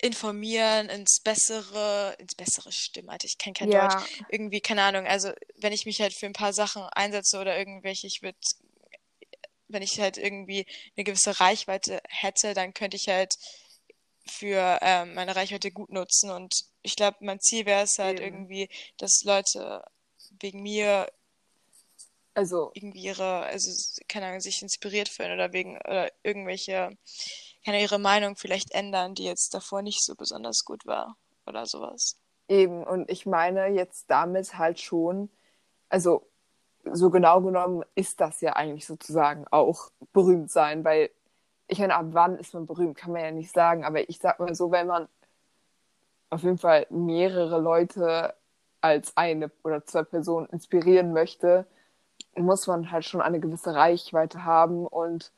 informieren 0.00 0.88
ins 0.88 1.20
bessere, 1.20 2.14
ins 2.18 2.34
bessere 2.34 2.72
Stimmen, 2.72 3.10
Alter, 3.10 3.26
ich 3.26 3.38
kenne 3.38 3.54
kein 3.54 3.70
ja. 3.70 3.88
Deutsch. 3.88 4.22
Irgendwie, 4.28 4.60
keine 4.60 4.82
Ahnung, 4.82 5.06
also 5.06 5.32
wenn 5.56 5.72
ich 5.72 5.84
mich 5.84 6.00
halt 6.00 6.14
für 6.14 6.26
ein 6.26 6.32
paar 6.32 6.52
Sachen 6.52 6.82
einsetze 6.94 7.38
oder 7.38 7.56
irgendwelche, 7.58 8.06
ich 8.06 8.22
würde 8.22 8.38
wenn 9.68 9.82
ich 9.82 10.00
halt 10.00 10.18
irgendwie 10.18 10.66
eine 10.96 11.04
gewisse 11.04 11.40
Reichweite 11.40 12.00
hätte, 12.08 12.54
dann 12.54 12.74
könnte 12.74 12.96
ich 12.96 13.08
halt 13.08 13.34
für 14.26 14.78
ähm, 14.82 15.14
meine 15.14 15.36
Reichweite 15.36 15.70
gut 15.70 15.90
nutzen. 15.90 16.30
Und 16.30 16.54
ich 16.82 16.96
glaube, 16.96 17.18
mein 17.20 17.40
Ziel 17.40 17.66
wäre 17.66 17.82
es 17.84 17.98
halt 17.98 18.20
Eben. 18.20 18.34
irgendwie, 18.34 18.68
dass 18.96 19.22
Leute 19.24 19.84
wegen 20.40 20.62
mir 20.62 21.08
also 22.34 22.72
irgendwie 22.74 23.02
ihre, 23.02 23.44
also 23.44 23.70
keine 24.08 24.26
Ahnung, 24.26 24.40
sich 24.40 24.60
inspiriert 24.60 25.08
fühlen 25.08 25.32
oder 25.32 25.52
wegen 25.52 25.76
oder 25.78 26.10
irgendwelche, 26.24 26.96
keine 27.64 27.80
ihre 27.80 28.00
Meinung 28.00 28.36
vielleicht 28.36 28.72
ändern, 28.72 29.14
die 29.14 29.24
jetzt 29.24 29.54
davor 29.54 29.82
nicht 29.82 30.04
so 30.04 30.16
besonders 30.16 30.64
gut 30.64 30.84
war 30.84 31.16
oder 31.46 31.64
sowas. 31.66 32.18
Eben, 32.48 32.84
und 32.84 33.08
ich 33.10 33.24
meine 33.24 33.68
jetzt 33.68 34.10
damit 34.10 34.58
halt 34.58 34.80
schon, 34.80 35.30
also 35.88 36.28
so 36.92 37.10
genau 37.10 37.40
genommen 37.40 37.84
ist 37.94 38.20
das 38.20 38.40
ja 38.40 38.54
eigentlich 38.54 38.86
sozusagen 38.86 39.46
auch 39.50 39.90
berühmt 40.12 40.50
sein, 40.50 40.84
weil 40.84 41.10
ich 41.66 41.78
meine, 41.78 41.94
ab 41.94 42.06
wann 42.10 42.38
ist 42.38 42.54
man 42.54 42.66
berühmt, 42.66 42.96
kann 42.96 43.12
man 43.12 43.22
ja 43.22 43.30
nicht 43.30 43.52
sagen, 43.52 43.84
aber 43.84 44.08
ich 44.08 44.18
sag 44.18 44.38
mal 44.38 44.54
so, 44.54 44.70
wenn 44.70 44.86
man 44.86 45.08
auf 46.30 46.42
jeden 46.42 46.58
Fall 46.58 46.86
mehrere 46.90 47.60
Leute 47.60 48.34
als 48.80 49.16
eine 49.16 49.50
oder 49.62 49.84
zwei 49.86 50.02
Personen 50.02 50.46
inspirieren 50.46 51.12
möchte, 51.12 51.66
muss 52.36 52.66
man 52.66 52.90
halt 52.90 53.04
schon 53.04 53.22
eine 53.22 53.40
gewisse 53.40 53.74
Reichweite 53.74 54.44
haben 54.44 54.86
und 54.86 55.32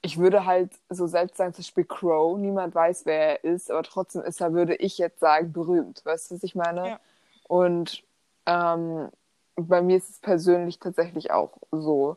ich 0.00 0.18
würde 0.18 0.46
halt 0.46 0.70
so 0.88 1.06
selbst 1.06 1.36
sagen, 1.36 1.54
zum 1.54 1.62
Beispiel 1.62 1.84
Crow, 1.84 2.38
niemand 2.38 2.74
weiß, 2.74 3.04
wer 3.04 3.44
er 3.44 3.44
ist, 3.44 3.70
aber 3.70 3.82
trotzdem 3.82 4.22
ist 4.22 4.40
er, 4.40 4.52
würde 4.52 4.76
ich 4.76 4.96
jetzt 4.98 5.18
sagen, 5.18 5.52
berühmt. 5.52 6.04
Weißt 6.04 6.30
du, 6.30 6.36
was 6.36 6.44
ich 6.44 6.54
meine? 6.54 6.88
Ja. 6.88 7.00
Und 7.48 8.04
ähm, 8.46 9.08
bei 9.66 9.82
mir 9.82 9.96
ist 9.96 10.10
es 10.10 10.18
persönlich 10.20 10.78
tatsächlich 10.78 11.30
auch 11.30 11.58
so. 11.70 12.16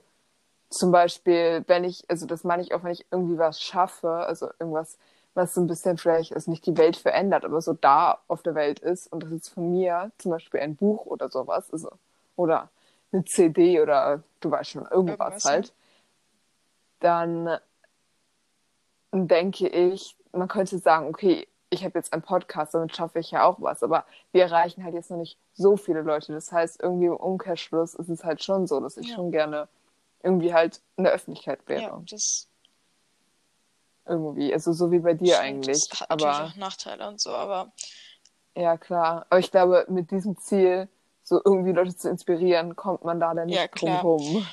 Zum 0.69 0.91
Beispiel, 0.91 1.63
wenn 1.67 1.84
ich, 1.84 2.10
also 2.10 2.25
das 2.25 2.43
meine 2.43 2.62
ich 2.62 2.73
auch, 2.73 2.84
wenn 2.84 2.93
ich 2.93 3.06
irgendwie 3.12 3.38
was 3.38 3.62
schaffe, 3.62 4.10
also 4.10 4.49
irgendwas, 4.60 4.97
was 5.34 5.54
so 5.54 5.62
ein 5.62 5.67
bisschen 5.67 5.97
vielleicht 5.97 6.34
also 6.34 6.51
nicht 6.51 6.65
die 6.65 6.77
Welt 6.77 6.97
verändert, 6.97 7.45
aber 7.45 7.62
so 7.62 7.73
da 7.73 8.19
auf 8.27 8.43
der 8.43 8.56
Welt 8.56 8.80
ist 8.80 9.12
und 9.12 9.23
das 9.23 9.32
ist 9.32 9.49
von 9.49 9.71
mir 9.71 10.12
zum 10.17 10.32
Beispiel 10.32 10.60
ein 10.60 10.75
Buch 10.75 11.06
oder 11.06 11.30
sowas, 11.30 11.71
also, 11.71 11.89
oder 12.36 12.69
eine 13.12 13.25
CD 13.25 13.82
oder 13.82 14.23
du 14.39 14.51
weißt 14.51 14.71
schon, 14.71 14.88
irgendwas, 14.88 15.19
irgendwas 15.19 15.45
halt, 15.45 15.73
dann 16.99 17.58
denke 19.12 19.67
ich, 19.67 20.15
man 20.32 20.47
könnte 20.47 20.77
sagen, 20.77 21.08
okay, 21.08 21.47
ich 21.71 21.86
habe 21.86 21.97
jetzt 21.97 22.12
einen 22.13 22.21
Podcast, 22.21 22.73
damit 22.73 22.95
schaffe 22.95 23.19
ich 23.19 23.31
ja 23.31 23.45
auch 23.45 23.62
was, 23.62 23.81
aber 23.81 24.05
wir 24.34 24.43
erreichen 24.43 24.84
halt 24.84 24.93
jetzt 24.93 25.10
noch 25.10 25.17
nicht 25.17 25.38
so 25.53 25.77
viele 25.77 26.01
Leute. 26.01 26.34
Das 26.34 26.51
heißt, 26.51 26.81
irgendwie 26.84 27.05
im 27.07 27.15
Umkehrschluss 27.15 27.95
ist 27.95 28.10
es 28.10 28.23
halt 28.25 28.43
schon 28.43 28.67
so, 28.67 28.81
dass 28.81 28.97
ich 28.97 29.07
ja. 29.07 29.15
schon 29.15 29.31
gerne 29.31 29.69
irgendwie 30.21 30.53
halt 30.53 30.81
in 30.97 31.05
der 31.05 31.13
Öffentlichkeit 31.13 31.62
wäre. 31.67 31.81
Ja, 31.81 32.01
das 32.10 32.47
irgendwie, 34.05 34.53
also 34.53 34.73
so 34.73 34.91
wie 34.91 34.99
bei 34.99 35.13
dir 35.13 35.36
Stimmt, 35.36 35.47
eigentlich. 35.47 35.88
Das 35.89 36.01
hat 36.01 36.12
aber 36.12 36.25
natürlich 36.25 36.51
auch 36.51 36.57
Nachteile 36.57 37.07
und 37.07 37.21
so, 37.21 37.31
aber 37.31 37.71
ja 38.55 38.77
klar. 38.77 39.25
Aber 39.29 39.39
ich 39.39 39.49
glaube, 39.49 39.86
mit 39.88 40.12
diesem 40.12 40.38
Ziel, 40.38 40.89
so 41.23 41.39
irgendwie 41.43 41.71
Leute 41.71 41.95
zu 41.95 42.10
inspirieren, 42.10 42.75
kommt 42.75 43.05
man 43.05 43.21
da 43.21 43.34
dann 43.34 43.47
nicht 43.47 43.57
ja, 43.57 43.67
drum 43.67 43.95
rum. 43.95 44.47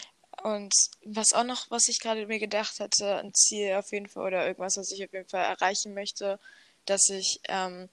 Und 0.45 0.73
was 1.05 1.33
auch 1.33 1.43
noch, 1.43 1.69
was 1.71 1.89
ich 1.89 1.99
gerade 1.99 2.27
mir 2.29 2.39
gedacht 2.39 2.79
hatte, 2.79 3.17
ein 3.17 3.35
Ziel 3.35 3.75
auf 3.75 3.91
jeden 3.91 4.07
Fall 4.07 4.29
oder 4.29 4.47
irgendwas, 4.47 4.77
was 4.77 4.93
ich 4.93 5.05
auf 5.05 5.13
jeden 5.13 5.29
Fall 5.29 5.45
erreichen 5.45 5.95
möchte, 5.95 6.39
dass 6.89 7.09
ich 7.11 7.41
ähm, 7.49 7.89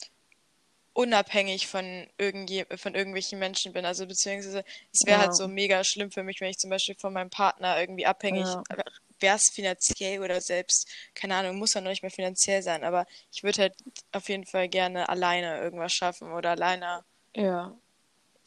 unabhängig 0.96 1.68
von, 1.68 2.08
irgendje, 2.18 2.66
von 2.78 2.96
irgendwelchen 2.96 3.38
Menschen 3.38 3.74
bin. 3.74 3.86
Also 3.86 4.08
beziehungsweise 4.08 4.64
es 4.94 5.06
wäre 5.06 5.18
halt 5.18 5.26
ja. 5.26 5.28
halt 5.28 5.36
so 5.36 5.48
mega 5.50 5.84
schlimm 5.84 6.10
für 6.10 6.24
mich, 6.24 6.40
wenn 6.40 6.50
ich 6.50 6.58
zum 6.58 6.70
Beispiel 6.70 6.96
von 6.96 7.12
meinem 7.12 7.30
Partner 7.30 7.80
irgendwie 7.80 8.06
abhängig 8.06 8.46
ja. 8.46 8.64
wäre 9.20 9.36
es 9.36 9.52
finanziell 9.54 10.22
oder 10.22 10.40
selbst, 10.40 10.88
keine 11.14 11.36
Ahnung, 11.36 11.58
muss 11.58 11.74
ja 11.74 11.82
noch 11.82 11.90
nicht 11.90 12.02
mehr 12.02 12.12
finanziell 12.12 12.62
sein, 12.64 12.86
aber 12.86 13.06
ich 13.34 13.44
würde 13.44 13.64
halt 13.64 13.76
auf 14.14 14.30
jeden 14.30 14.46
Fall 14.46 14.70
gerne 14.70 15.10
alleine 15.10 15.60
irgendwas 15.60 15.92
schaffen 15.92 16.32
oder 16.32 16.52
alleine. 16.52 17.04
Ja. 17.36 17.76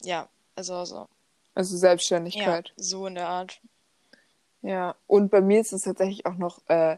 Ja, 0.01 0.27
also 0.55 0.85
so. 0.85 1.07
Also 1.53 1.77
Selbstständigkeit. 1.77 2.69
Ja, 2.69 2.83
so 2.83 3.05
in 3.05 3.15
der 3.15 3.27
Art. 3.27 3.61
Ja, 4.61 4.95
und 5.05 5.29
bei 5.29 5.41
mir 5.41 5.61
ist 5.61 5.71
es 5.71 5.83
tatsächlich 5.83 6.25
auch 6.25 6.35
noch, 6.35 6.67
äh, 6.67 6.97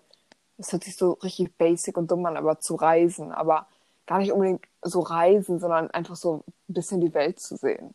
es 0.62 0.71
hört 0.71 0.84
sich 0.84 0.95
so 0.95 1.13
richtig 1.13 1.58
basic 1.58 1.97
und 1.97 2.10
dumm 2.10 2.26
an, 2.26 2.38
aber 2.38 2.60
zu 2.60 2.76
reisen. 2.76 3.32
Aber 3.32 3.67
gar 4.06 4.19
nicht 4.19 4.32
unbedingt 4.32 4.65
so 4.82 5.02
reisen, 5.02 5.60
sondern 5.60 5.91
einfach 5.91 6.15
so 6.15 6.43
ein 6.47 6.74
bisschen 6.74 7.02
die 7.02 7.13
Welt 7.13 7.39
zu 7.39 7.58
sehen. 7.58 7.93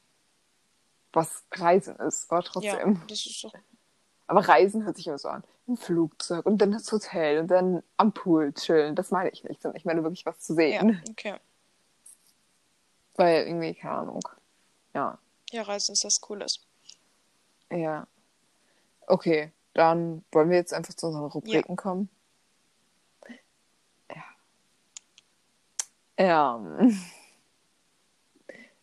Was 1.13 1.45
Reisen 1.53 1.97
ist, 1.97 2.31
aber 2.31 2.43
trotzdem. 2.43 2.95
Ja, 2.95 3.01
das 3.09 3.27
ist 3.27 3.41
so. 3.41 3.53
Aber 4.27 4.47
Reisen 4.47 4.85
hört 4.85 4.97
sich 4.97 5.07
immer 5.07 5.19
so 5.19 5.29
an. 5.29 5.45
Ein 5.69 5.77
Flugzeug 5.77 6.45
und 6.47 6.59
dann 6.59 6.73
das 6.73 6.91
Hotel 6.91 7.41
und 7.41 7.49
dann 7.49 7.83
am 7.97 8.13
Pool 8.13 8.53
chillen. 8.53 8.95
Das 8.95 9.11
meine 9.11 9.31
ich 9.31 9.45
nicht, 9.45 9.63
sondern 9.63 9.77
ich 9.77 9.85
meine 9.85 10.03
wirklich 10.03 10.27
was 10.27 10.39
zu 10.41 10.55
sehen. 10.55 10.89
Ja, 10.89 11.11
okay. 11.11 11.35
Weil 13.15 13.47
irgendwie, 13.47 13.75
keine 13.75 13.95
Ahnung. 13.95 14.29
Ja. 14.95 15.19
Ja, 15.51 15.63
Reisen 15.63 15.93
ist 15.93 16.05
was 16.05 16.21
Cooles. 16.21 16.61
Ja. 17.71 18.07
Okay. 19.07 19.53
Dann 19.75 20.25
wollen 20.33 20.51
wir 20.51 20.57
jetzt 20.57 20.75
einfach 20.75 20.95
zu 20.95 21.07
unseren 21.07 21.27
Rubriken 21.27 21.73
ja. 21.73 21.77
kommen. 21.77 22.09
Ja. 26.19 26.61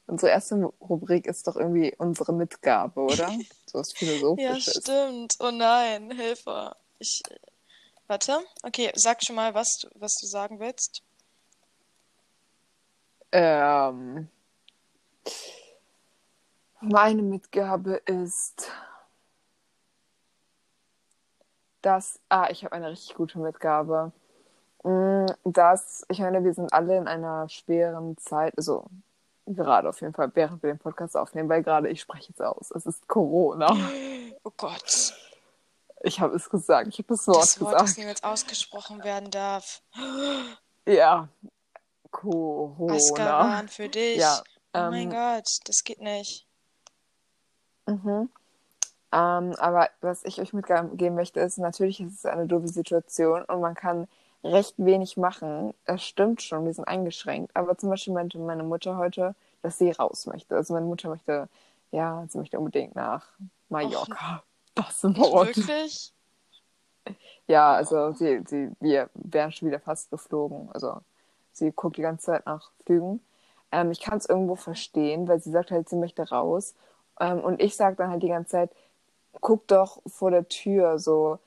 Unsere 0.06 0.32
erste 0.32 0.56
Rubrik 0.82 1.26
ist 1.26 1.48
doch 1.48 1.56
irgendwie 1.56 1.96
unsere 1.98 2.34
Mitgabe, 2.34 3.02
oder? 3.02 3.32
So 3.65 3.80
was 3.80 3.91
Philosophisches. 3.93 4.76
ja, 4.76 4.82
stimmt. 4.82 5.36
Oh 5.39 5.50
nein, 5.50 6.12
Hilfe. 6.12 6.76
Ich. 7.00 7.24
Warte. 8.06 8.39
Okay, 8.62 8.91
sag 8.93 9.24
schon 9.26 9.36
mal, 9.36 9.56
was 9.56 9.80
du, 9.80 9.88
was 9.96 10.19
du 10.19 10.28
sagen 10.28 10.60
willst. 10.60 11.02
Ähm. 13.32 14.30
Meine 16.82 17.24
Mitgabe 17.24 17.96
ist 18.06 18.69
dass, 21.84 22.19
ah, 22.30 22.48
ich 22.50 22.63
habe 22.63 22.74
eine 22.74 22.89
richtig 22.89 23.15
gute 23.15 23.38
Mitgabe. 23.39 24.12
Mm, 24.84 25.28
dass, 25.46 26.06
ich 26.10 26.19
meine, 26.19 26.43
wir 26.43 26.54
sind 26.54 26.74
alle 26.74 26.98
in 26.98 27.08
einer 27.08 27.48
schweren 27.50 28.17
Zeit, 28.17 28.54
also 28.58 28.86
gerade 29.46 29.89
auf 29.89 30.02
jeden 30.02 30.13
Fall, 30.13 30.32
während 30.34 30.62
wir 30.62 30.74
den 30.74 30.80
Podcast 30.80 31.15
aufnehmen, 31.17 31.50
weil 31.50 31.63
gerade 31.63 31.89
ich 31.89 32.02
spreche 32.02 32.30
jetzt 32.30 32.41
aus. 32.41 32.72
Es 32.72 32.86
ist 32.86 33.08
Corona. 33.08 33.76
Oh 34.43 34.52
Gott. 34.58 35.13
Ich 36.02 36.19
habe 36.19 36.36
es 36.36 36.50
gesagt, 36.50 36.89
ich 36.89 36.98
habe 36.98 37.08
das 37.08 37.28
Wort, 37.28 37.43
das 37.43 37.62
Wort 37.62 37.72
gesagt. 37.72 37.89
Das 37.89 37.98
niemals 37.98 38.24
ausgesprochen 38.24 39.04
werden 39.06 39.32
darf. 39.32 39.82
Ja, 40.86 41.30
Corona. 42.12 42.96
Azkaban 42.96 43.69
für 43.69 43.88
dich. 43.88 44.17
Ja, 44.17 44.41
oh 44.74 44.80
ähm, 44.80 44.89
mein 44.89 45.10
Gott, 45.10 45.48
das 45.65 45.84
geht 45.86 46.02
nicht. 46.02 46.46
Mhm. 47.86 48.30
Ähm, 49.13 49.56
aber 49.60 49.89
was 50.02 50.26
ich 50.26 50.41
euch 50.41 50.52
mitgeben 50.52 51.15
möchte, 51.15 51.39
ist, 51.39 51.58
natürlich 51.58 52.02
ist 52.02 52.19
es 52.19 52.26
eine 52.26 52.48
doofe 52.48 52.67
Situation 52.67 53.43
und 53.43 53.62
man 53.62 53.76
kann 53.76 54.08
recht 54.44 54.76
wenig 54.78 55.18
machen. 55.18 55.74
Das 55.86 56.04
stimmt 56.04 56.42
schon, 56.42 56.66
wir 56.66 56.74
sind 56.74 56.88
eingeschränkt. 56.88 57.56
Aber 57.56 57.78
zum 57.78 57.90
Beispiel 57.90 58.14
meinte 58.14 58.38
meine 58.40 58.64
Mutter 58.64 58.98
heute, 58.98 59.36
dass 59.62 59.78
sie 59.78 59.92
raus 59.92 60.26
möchte. 60.26 60.56
Also 60.56 60.74
meine 60.74 60.86
Mutter 60.86 61.10
möchte, 61.10 61.48
ja, 61.92 62.26
sie 62.28 62.38
möchte 62.38 62.60
unbedingt 62.60 62.96
nach 62.96 63.26
Mallorca. 63.70 64.38
Och, 64.38 64.44
das 64.76 65.04
Wort. 65.04 65.56
Wirklich? 65.56 66.14
Ja, 67.48 67.74
also 67.74 68.12
sie, 68.12 68.42
sie, 68.46 68.72
wir 68.80 69.10
wären 69.14 69.52
schon 69.52 69.68
wieder 69.68 69.80
fast 69.80 70.10
geflogen. 70.10 70.70
Also 70.74 71.02
sie 71.52 71.72
guckt 71.72 71.98
die 71.98 72.02
ganze 72.02 72.28
Zeit 72.28 72.46
nach 72.46 72.72
Flügen. 72.86 73.22
Ähm, 73.72 73.92
ich 73.92 74.02
kann 74.02 74.18
es 74.18 74.26
irgendwo 74.26 74.56
verstehen, 74.56 75.28
weil 75.28 75.42
sie 75.42 75.52
sagt 75.52 75.72
halt, 75.72 75.90
sie 75.90 75.96
möchte 75.96 76.28
raus. 76.30 76.76
Ähm, 77.20 77.40
und 77.40 77.62
ich 77.62 77.76
sage 77.76 77.96
dann 77.96 78.10
halt 78.10 78.24
die 78.24 78.30
ganze 78.30 78.52
Zeit, 78.52 78.72
guck 79.42 79.68
doch 79.68 80.02
vor 80.08 80.32
der 80.32 80.48
Tür 80.48 81.00
so. 81.00 81.40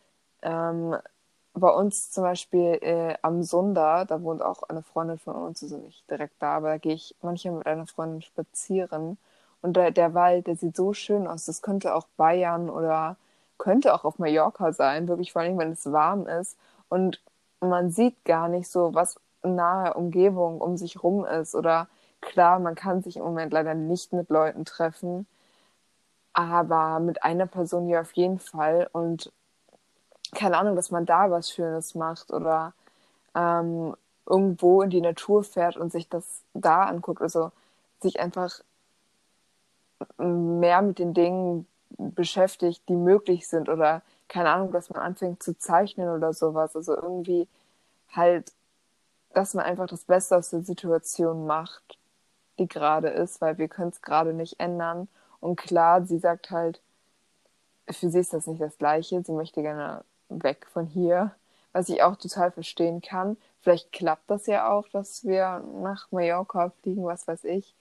Ähm, 0.43 0.97
bei 1.61 1.71
uns 1.71 2.11
zum 2.11 2.25
Beispiel 2.25 2.79
äh, 2.83 3.17
am 3.23 3.43
Sunda, 3.43 4.05
da 4.05 4.23
wohnt 4.23 4.43
auch 4.43 4.63
eine 4.65 4.83
Freundin 4.83 5.19
von 5.19 5.35
uns, 5.37 5.63
also 5.63 5.79
nicht 5.79 6.09
direkt 6.11 6.35
da, 6.41 6.57
aber 6.59 6.69
da 6.71 6.79
gehe 6.79 6.95
ich 6.95 7.15
manchmal 7.23 7.55
mit 7.55 7.67
einer 7.67 7.87
Freundin 7.87 8.23
spazieren. 8.23 9.19
Und 9.63 9.77
der, 9.77 9.91
der 9.91 10.15
Wald, 10.15 10.47
der 10.47 10.57
sieht 10.57 10.77
so 10.77 10.93
schön 10.93 11.27
aus. 11.27 11.47
Das 11.47 11.63
könnte 11.63 11.95
auch 11.95 12.07
Bayern 12.17 12.71
oder 12.71 13.17
könnte 13.59 13.95
auch 13.95 14.05
auf 14.05 14.19
Mallorca 14.19 14.73
sein, 14.73 15.09
wirklich 15.09 15.33
vor 15.33 15.43
allem, 15.43 15.59
wenn 15.59 15.73
es 15.73 15.91
warm 15.91 16.27
ist. 16.27 16.57
Und 16.89 17.23
man 17.61 17.91
sieht 17.91 18.25
gar 18.25 18.49
nicht 18.49 18.69
so, 18.71 18.95
was 18.95 19.17
nahe 19.43 19.95
Umgebung 19.95 20.61
um 20.61 20.77
sich 20.77 21.03
rum 21.03 21.25
ist. 21.25 21.55
Oder 21.55 21.89
klar, 22.21 22.59
man 22.61 22.75
kann 22.75 23.03
sich 23.03 23.17
im 23.17 23.25
Moment 23.25 23.53
leider 23.53 23.75
nicht 23.75 24.13
mit 24.13 24.31
Leuten 24.31 24.65
treffen 24.65 25.27
aber 26.33 27.01
mit 27.01 27.23
einer 27.23 27.47
Person 27.47 27.89
ja 27.89 28.01
auf 28.03 28.13
jeden 28.13 28.39
Fall 28.39 28.89
und 28.93 29.33
keine 30.35 30.59
Ahnung, 30.59 30.77
dass 30.77 30.91
man 30.91 31.07
da 31.07 31.31
was 31.31 31.51
Schönes 31.51 31.95
macht 31.95 32.33
oder 32.33 32.73
ähm, 33.35 33.95
irgendwo 34.27 34.83
in 34.83 34.91
die 34.91 35.01
Natur 35.01 35.45
fährt 35.45 35.77
und 35.77 35.93
sich 35.93 36.09
das 36.09 36.43
da 36.55 36.85
anguckt, 36.85 37.23
also 37.23 37.53
sich 38.01 38.21
einfach 38.21 38.61
mehr 40.19 40.83
mit 40.83 40.99
den 40.99 41.15
Dingen 41.15 41.67
beschäftigt, 41.99 42.83
die 42.89 42.97
möglich 42.97 43.49
sind 43.49 43.69
oder 43.69 44.03
keine 44.29 44.51
Ahnung, 44.51 44.73
dass 44.73 44.91
man 44.91 45.03
anfängt 45.03 45.43
zu 45.43 45.57
zeichnen 45.57 46.09
oder 46.09 46.33
sowas, 46.33 46.75
also 46.75 46.95
irgendwie 46.95 47.49
halt, 48.13 48.53
dass 49.33 49.55
man 49.55 49.65
einfach 49.65 49.87
das 49.87 50.05
Beste 50.05 50.37
aus 50.37 50.51
der 50.51 50.63
Situation 50.63 51.47
macht, 51.47 51.99
die 52.59 52.67
gerade 52.67 53.09
ist, 53.09 53.41
weil 53.41 53.59
wir 53.59 53.69
können 53.69 53.91
es 53.91 54.03
gerade 54.03 54.33
nicht 54.33 54.59
ändern. 54.59 55.09
Und 55.41 55.57
klar, 55.57 56.05
sie 56.05 56.19
sagt 56.19 56.51
halt, 56.51 56.81
für 57.89 58.11
sie 58.11 58.19
ist 58.19 58.33
das 58.33 58.47
nicht 58.47 58.61
das 58.61 58.79
Gleiche. 58.79 59.23
Sie 59.23 59.33
möchte 59.33 59.63
gerne 59.63 60.05
weg 60.29 60.67
von 60.73 60.87
hier, 60.87 61.35
was 61.73 61.89
ich 61.89 62.03
auch 62.03 62.17
total 62.17 62.51
verstehen 62.53 63.01
kann. 63.03 63.37
Vielleicht 63.61 63.93
klappt 63.93 64.31
das 64.31 64.47
ja 64.47 64.71
auch, 64.71 64.89
dass 64.89 65.25
wir 65.25 65.61
nach 65.83 66.11
Mallorca 66.13 66.71
fliegen, 66.83 67.05
was 67.05 67.27
weiß 67.29 67.45
ich. 67.45 67.75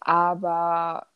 Aber 0.00 1.06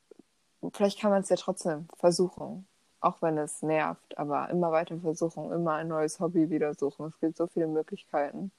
vielleicht 0.72 1.00
kann 1.00 1.11
man 1.11 1.22
es 1.22 1.28
ja 1.30 1.36
trotzdem 1.36 1.88
versuchen, 1.98 2.66
Auch 3.00 3.22
wenn 3.22 3.38
es 3.38 3.62
nervt, 3.62 4.18
aber 4.18 4.48
immer 4.50 4.72
weiter 4.72 4.98
versuchen, 5.00 5.52
immer 5.52 5.74
ein 5.74 5.88
neues 5.88 6.20
Hobby 6.20 6.50
wieder 6.50 6.74
suchen. 6.74 7.07
Es 7.09 7.20
gibt 7.20 7.36
so 7.36 7.46
viele 7.46 7.66
Möglichkeiten. 7.68 8.52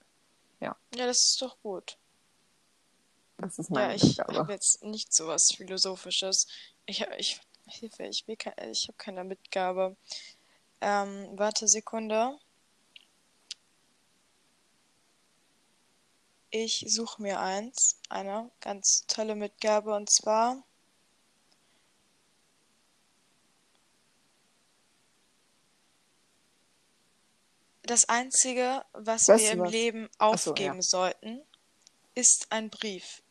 Ja. 0.60 0.76
Ja, 0.96 1.06
das 1.08 1.20
ist 1.20 1.42
doch 1.42 1.58
gut. 1.62 1.98
Das 3.38 3.60
ist 3.60 3.70
meine 3.70 3.96
Ja, 3.96 3.96
ich 3.96 4.20
habe 4.20 4.54
jetzt 4.54 4.84
nicht 4.84 5.14
so 5.14 5.28
was 5.28 5.52
Philosophisches. 5.52 6.48
Ich 6.86 7.06
ich, 7.18 7.42
Hilfe, 7.68 8.04
ich 8.04 8.28
will 8.28 8.38
kein, 8.38 8.54
ich 8.72 8.88
habe 8.88 8.98
keine 8.98 9.24
Mitgabe. 9.24 9.98
Ähm, 10.86 11.30
warte 11.36 11.68
Sekunde. 11.68 12.38
Ich 16.52 16.86
suche 16.88 17.24
mir 17.24 17.40
eins, 17.40 18.00
eine 18.08 18.52
ganz 18.62 19.04
tolle 19.08 19.34
Mitgabe 19.34 19.96
und 19.96 20.12
zwar 20.12 20.64
das 27.82 28.08
Einzige, 28.08 28.86
was 28.94 29.28
Weißt 29.28 29.44
wir 29.44 29.52
im 29.54 29.60
was? 29.62 29.72
Leben 29.72 30.08
aufgeben 30.20 30.76
ja. 30.76 30.82
sollten, 30.84 31.42
ist 32.14 32.46
ein 32.52 32.70
Brief. 32.70 33.24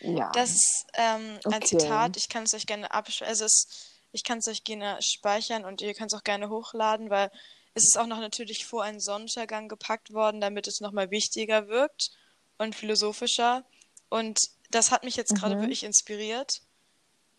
Ja. 0.00 0.30
Das 0.32 0.50
ist 0.50 0.86
ähm, 0.92 1.40
ein 1.50 1.62
Okay. 1.62 1.78
Zitat. 1.78 2.16
Ich 2.18 2.28
kann 2.28 2.42
es 2.42 2.52
euch 2.52 2.66
gerne 2.66 2.90
absch 2.92 3.22
also 3.22 3.46
es, 3.46 3.91
ich 4.12 4.24
kann 4.24 4.38
es 4.38 4.48
euch 4.48 4.64
gerne 4.64 5.00
speichern 5.00 5.64
und 5.64 5.80
ihr 5.80 5.94
könnt 5.94 6.12
es 6.12 6.18
auch 6.18 6.24
gerne 6.24 6.48
hochladen, 6.50 7.10
weil 7.10 7.30
es 7.74 7.84
ist 7.84 7.96
auch 7.98 8.06
noch 8.06 8.20
natürlich 8.20 8.66
vor 8.66 8.82
einen 8.82 9.00
Sonnenuntergang 9.00 9.68
gepackt 9.68 10.12
worden, 10.12 10.40
damit 10.40 10.66
es 10.68 10.80
nochmal 10.80 11.10
wichtiger 11.10 11.68
wirkt 11.68 12.10
und 12.58 12.74
philosophischer. 12.74 13.64
Und 14.10 14.38
das 14.70 14.90
hat 14.90 15.04
mich 15.04 15.16
jetzt 15.16 15.34
gerade 15.34 15.56
Mhm. 15.56 15.60
wirklich 15.62 15.84
inspiriert. 15.84 16.60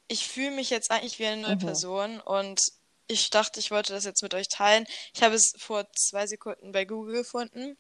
Ich 0.07 0.28
fühle 0.28 0.51
mich 0.51 0.69
jetzt 0.69 0.91
eigentlich 0.91 1.19
wie 1.19 1.28
eine 1.28 1.41
neue 1.41 1.55
Mhm. 1.55 1.59
Person 1.59 2.19
und 2.19 2.59
ich 3.07 3.30
dachte, 3.30 3.59
ich 3.59 3.69
wollte 3.69 3.93
das 3.93 4.05
jetzt 4.05 4.24
mit 4.24 4.34
euch 4.34 4.47
teilen. 4.47 4.86
Ich 5.13 5.21
habe 5.21 5.36
es 5.36 5.53
vor 5.57 5.86
zwei 5.93 6.26
Sekunden 6.26 6.71
bei 6.71 6.86
Google 6.86 7.15
gefunden. 7.17 7.78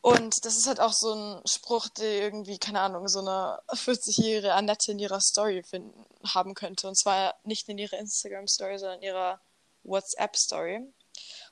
Und 0.00 0.44
das 0.44 0.56
ist 0.56 0.68
halt 0.68 0.80
auch 0.80 0.92
so 0.92 1.12
ein 1.12 1.42
Spruch, 1.46 1.88
der 1.88 2.20
irgendwie, 2.22 2.58
keine 2.58 2.80
Ahnung, 2.80 3.08
so 3.08 3.18
eine 3.18 3.60
40-jährige 3.68 4.54
Annette 4.54 4.92
in 4.92 4.98
ihrer 4.98 5.20
Story 5.20 5.62
finden, 5.62 6.06
haben 6.24 6.54
könnte. 6.54 6.86
Und 6.88 6.96
zwar 6.96 7.34
nicht 7.42 7.68
in 7.68 7.78
ihrer 7.78 7.98
Instagram-Story, 7.98 8.78
sondern 8.78 8.98
in 8.98 9.04
ihrer 9.04 9.40
WhatsApp-Story. 9.82 10.80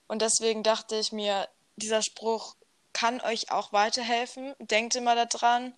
Und 0.07 0.23
deswegen 0.23 0.63
dachte 0.63 0.97
ich 0.97 1.13
mir, 1.13 1.49
dieser 1.77 2.03
Spruch 2.03 2.57
kann 2.93 3.21
euch 3.21 3.51
auch 3.51 3.73
weiterhelfen. 3.73 4.55
Denkt 4.61 4.95
immer 4.95 5.27
daran, 5.27 5.75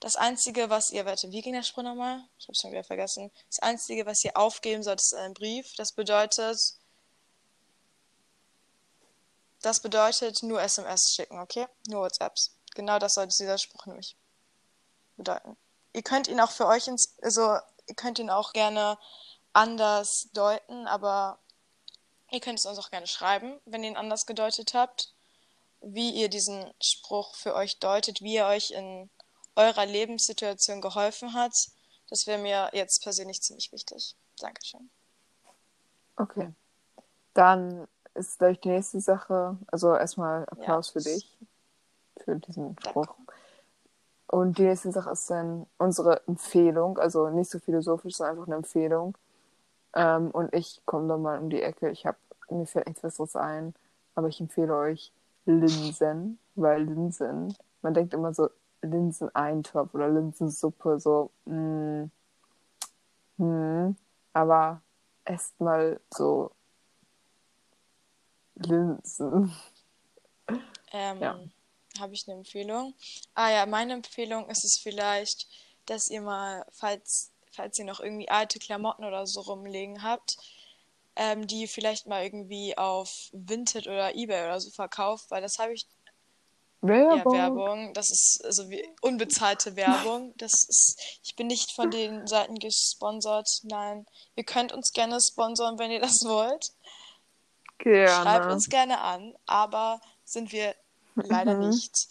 das 0.00 0.16
Einzige, 0.16 0.70
was 0.70 0.90
ihr, 0.90 1.04
warte, 1.04 1.30
wie 1.30 1.42
ging 1.42 1.52
der 1.52 1.62
Spruch 1.62 1.84
nochmal? 1.84 2.24
Ich 2.38 2.48
habe 2.48 2.56
schon 2.56 2.72
wieder 2.72 2.82
vergessen. 2.82 3.30
Das 3.48 3.60
Einzige, 3.60 4.06
was 4.06 4.24
ihr 4.24 4.36
aufgeben 4.36 4.82
sollt, 4.82 5.00
ist 5.00 5.14
ein 5.14 5.34
Brief. 5.34 5.72
Das 5.76 5.92
bedeutet, 5.92 6.58
das 9.62 9.80
bedeutet 9.80 10.42
nur 10.42 10.60
SMS 10.60 11.12
schicken, 11.12 11.38
okay? 11.38 11.66
Nur 11.88 12.02
WhatsApps. 12.02 12.54
Genau 12.74 12.98
das 12.98 13.14
sollte 13.14 13.36
dieser 13.36 13.58
Spruch 13.58 13.86
nämlich 13.86 14.16
bedeuten. 15.16 15.56
Ihr 15.92 16.02
könnt 16.02 16.28
ihn 16.28 16.40
auch 16.40 16.50
für 16.50 16.66
euch 16.66 16.88
ins, 16.88 17.16
also 17.22 17.58
ihr 17.86 17.94
könnt 17.94 18.18
ihn 18.18 18.30
auch 18.30 18.52
gerne 18.52 18.98
anders 19.52 20.28
deuten, 20.32 20.86
aber 20.86 21.38
ihr 22.30 22.40
könnt 22.40 22.58
es 22.58 22.66
uns 22.66 22.78
auch 22.78 22.90
gerne 22.90 23.06
schreiben, 23.06 23.60
wenn 23.66 23.84
ihr 23.84 23.90
ihn 23.90 23.96
anders 23.96 24.26
gedeutet 24.26 24.74
habt, 24.74 25.12
wie 25.80 26.10
ihr 26.10 26.28
diesen 26.28 26.72
Spruch 26.80 27.34
für 27.34 27.54
euch 27.54 27.78
deutet, 27.78 28.22
wie 28.22 28.36
er 28.36 28.48
euch 28.48 28.70
in 28.70 29.10
eurer 29.56 29.84
Lebenssituation 29.84 30.80
geholfen 30.80 31.34
hat. 31.34 31.54
Das 32.08 32.26
wäre 32.26 32.38
mir 32.38 32.70
jetzt 32.72 33.02
persönlich 33.02 33.42
ziemlich 33.42 33.72
wichtig. 33.72 34.16
Dankeschön. 34.38 34.90
Okay. 36.16 36.52
Dann 37.34 37.86
ist 38.14 38.38
gleich 38.38 38.60
die 38.60 38.68
nächste 38.68 39.00
Sache. 39.00 39.56
Also 39.68 39.94
erstmal 39.94 40.44
Applaus 40.46 40.90
für 40.90 41.00
dich. 41.00 41.38
Für 42.24 42.36
diesen 42.36 42.76
Spruch. 42.78 43.14
Und 44.26 44.58
die 44.58 44.64
nächste 44.64 44.92
Sache 44.92 45.10
ist 45.10 45.30
dann 45.30 45.66
unsere 45.78 46.26
Empfehlung. 46.26 46.98
Also 46.98 47.28
nicht 47.30 47.50
so 47.50 47.58
philosophisch, 47.58 48.16
sondern 48.16 48.36
einfach 48.36 48.46
eine 48.46 48.56
Empfehlung. 48.56 49.16
Ähm, 49.94 50.30
und 50.30 50.54
ich 50.54 50.82
komme 50.86 51.08
dann 51.08 51.22
mal 51.22 51.38
um 51.38 51.50
die 51.50 51.62
Ecke. 51.62 51.90
Ich 51.90 52.06
habe 52.06 52.18
mir 52.50 52.66
fällt 52.66 52.86
nichts 52.86 53.02
Besseres 53.02 53.36
ein. 53.36 53.74
Aber 54.14 54.28
ich 54.28 54.40
empfehle 54.40 54.76
euch 54.76 55.12
Linsen. 55.44 56.38
Weil 56.54 56.82
Linsen, 56.84 57.56
man 57.82 57.94
denkt 57.94 58.14
immer 58.14 58.34
so, 58.34 58.50
Linseneintopf 58.82 59.94
oder 59.94 60.08
Linsensuppe, 60.08 60.98
so, 60.98 61.30
mh, 61.46 62.08
hm, 63.38 63.96
aber 64.32 64.82
esst 65.24 65.60
mal 65.60 66.00
so 66.12 66.50
Linsen. 68.66 69.54
Ähm, 70.92 71.20
Ja. 71.20 71.38
Habe 71.98 72.14
ich 72.14 72.26
eine 72.26 72.38
Empfehlung? 72.38 72.94
Ah 73.34 73.50
ja, 73.50 73.66
meine 73.66 73.92
Empfehlung 73.94 74.48
ist 74.48 74.64
es 74.64 74.78
vielleicht, 74.78 75.46
dass 75.86 76.08
ihr 76.08 76.22
mal, 76.22 76.64
falls, 76.72 77.32
falls 77.52 77.78
ihr 77.78 77.84
noch 77.84 78.00
irgendwie 78.00 78.28
alte 78.30 78.58
Klamotten 78.58 79.04
oder 79.04 79.26
so 79.26 79.40
rumliegen 79.42 80.02
habt, 80.02 80.36
ähm, 81.16 81.46
die 81.46 81.66
vielleicht 81.66 82.06
mal 82.06 82.24
irgendwie 82.24 82.76
auf 82.78 83.28
Vinted 83.32 83.86
oder 83.86 84.14
eBay 84.14 84.44
oder 84.44 84.60
so 84.60 84.70
verkauft, 84.70 85.30
weil 85.30 85.42
das 85.42 85.58
habe 85.58 85.74
ich 85.74 85.86
ja 87.10 87.24
Werbung. 87.24 87.32
Werbung. 87.34 87.94
Das 87.94 88.10
ist 88.10 88.44
also 88.44 88.68
wie 88.70 88.84
unbezahlte 89.02 89.76
Werbung. 89.76 90.34
Das 90.36 90.64
ist, 90.64 91.00
ich 91.22 91.36
bin 91.36 91.46
nicht 91.46 91.72
von 91.72 91.90
den 91.90 92.26
Seiten 92.26 92.56
gesponsert. 92.58 93.48
Nein, 93.64 94.06
ihr 94.36 94.44
könnt 94.44 94.72
uns 94.72 94.92
gerne 94.92 95.20
sponsoren, 95.20 95.78
wenn 95.78 95.90
ihr 95.92 96.00
das 96.00 96.24
wollt. 96.24 96.72
Schreibt 97.82 98.46
Gerne. 98.46 98.54
uns 98.54 98.68
gerne 98.68 99.00
an, 99.00 99.34
aber 99.46 100.00
sind 100.24 100.52
wir 100.52 100.74
leider 101.16 101.54
Mhm. 101.54 101.68
nicht. 101.68 102.08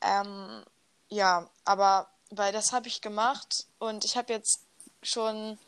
Ähm, 0.00 0.64
ja, 1.08 1.48
aber 1.64 2.08
weil 2.30 2.52
das 2.52 2.72
habe 2.72 2.88
ich 2.88 3.00
gemacht 3.00 3.66
und 3.78 4.04
ich 4.04 4.16
habe 4.16 4.32
jetzt 4.32 4.60
schon 5.02 5.58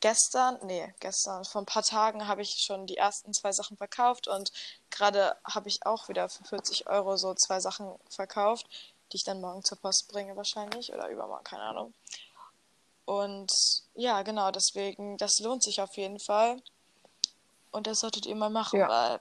gestern, 0.00 0.58
nee, 0.62 0.94
gestern, 1.00 1.44
vor 1.44 1.62
ein 1.62 1.66
paar 1.66 1.82
Tagen 1.82 2.26
habe 2.28 2.42
ich 2.42 2.50
schon 2.62 2.86
die 2.86 2.96
ersten 2.96 3.32
zwei 3.34 3.52
Sachen 3.52 3.76
verkauft 3.76 4.28
und 4.28 4.52
gerade 4.90 5.36
habe 5.44 5.68
ich 5.68 5.84
auch 5.86 6.08
wieder 6.08 6.28
für 6.28 6.44
40 6.44 6.86
Euro 6.88 7.16
so 7.16 7.34
zwei 7.34 7.60
Sachen 7.60 7.92
verkauft, 8.08 8.66
die 9.12 9.16
ich 9.16 9.24
dann 9.24 9.40
morgen 9.40 9.64
zur 9.64 9.78
Post 9.78 10.08
bringe 10.08 10.36
wahrscheinlich 10.36 10.92
oder 10.92 11.08
übermorgen, 11.08 11.44
keine 11.44 11.62
Ahnung. 11.62 11.94
Und 13.04 13.82
ja, 13.94 14.22
genau, 14.22 14.50
deswegen, 14.50 15.16
das 15.16 15.38
lohnt 15.40 15.62
sich 15.62 15.80
auf 15.80 15.96
jeden 15.96 16.18
Fall. 16.18 16.60
Und 17.76 17.86
das 17.86 18.00
solltet 18.00 18.24
ihr 18.24 18.34
mal 18.34 18.48
machen, 18.48 18.80
Ja. 18.80 18.88
weil 18.88 19.20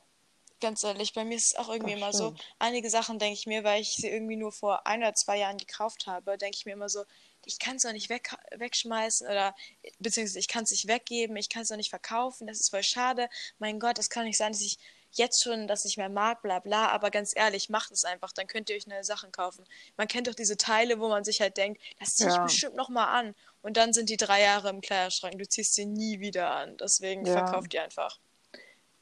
ganz 0.61 0.81
ehrlich, 0.83 1.13
bei 1.13 1.25
mir 1.25 1.35
ist 1.35 1.47
es 1.47 1.55
auch 1.57 1.67
irgendwie 1.67 1.91
Das 1.91 1.99
immer 1.99 2.13
so, 2.13 2.27
stimmt. 2.27 2.45
einige 2.57 2.89
Sachen 2.89 3.19
denke 3.19 3.33
ich 3.37 3.45
mir, 3.45 3.65
weil 3.65 3.81
ich 3.81 3.97
sie 3.97 4.07
irgendwie 4.07 4.37
nur 4.37 4.53
vor 4.53 4.87
ein 4.87 5.01
oder 5.01 5.13
zwei 5.13 5.37
Jahren 5.37 5.57
gekauft 5.57 6.07
habe, 6.07 6.37
denke 6.37 6.55
ich 6.57 6.65
mir 6.65 6.71
immer 6.71 6.87
so, 6.87 7.03
ich 7.43 7.59
kann 7.59 7.75
es 7.75 7.83
doch 7.83 7.91
nicht 7.91 8.09
weg, 8.09 8.33
wegschmeißen 8.55 9.27
oder 9.27 9.53
beziehungsweise 9.99 10.39
ich 10.39 10.47
kann 10.47 10.63
es 10.63 10.71
nicht 10.71 10.87
weggeben, 10.87 11.35
ich 11.35 11.49
kann 11.49 11.63
es 11.63 11.67
doch 11.67 11.75
nicht 11.75 11.89
verkaufen, 11.89 12.47
das 12.47 12.61
ist 12.61 12.69
voll 12.69 12.81
schade. 12.81 13.29
Mein 13.59 13.79
Gott, 13.79 13.97
das 13.97 14.09
kann 14.09 14.23
nicht 14.23 14.37
sein, 14.37 14.53
dass 14.53 14.61
ich 14.61 14.79
jetzt 15.11 15.43
schon 15.43 15.67
das 15.67 15.83
nicht 15.83 15.97
mehr 15.97 16.09
mag, 16.09 16.41
bla 16.41 16.59
bla, 16.59 16.87
aber 16.89 17.11
ganz 17.11 17.33
ehrlich, 17.35 17.69
macht 17.69 17.91
es 17.91 18.05
einfach, 18.05 18.31
dann 18.31 18.47
könnt 18.47 18.69
ihr 18.69 18.77
euch 18.77 18.87
neue 18.87 19.03
Sachen 19.03 19.31
kaufen. 19.33 19.65
Man 19.97 20.07
kennt 20.07 20.27
doch 20.27 20.33
diese 20.35 20.55
Teile, 20.57 20.99
wo 21.01 21.09
man 21.09 21.25
sich 21.25 21.41
halt 21.41 21.57
denkt, 21.57 21.81
das 21.99 22.15
ziehe 22.15 22.29
ich 22.29 22.35
Ja. 22.35 22.43
bestimmt 22.43 22.75
nochmal 22.75 23.07
an. 23.19 23.35
Und 23.61 23.75
dann 23.77 23.91
sind 23.93 24.09
die 24.09 24.17
drei 24.17 24.41
Jahre 24.41 24.69
im 24.69 24.79
Kleiderschrank, 24.81 25.37
du 25.37 25.47
ziehst 25.47 25.73
sie 25.75 25.85
nie 25.85 26.19
wieder 26.21 26.51
an. 26.51 26.77
Deswegen 26.77 27.25
Ja. 27.25 27.33
verkauft 27.33 27.73
die 27.73 27.79
einfach. 27.79 28.19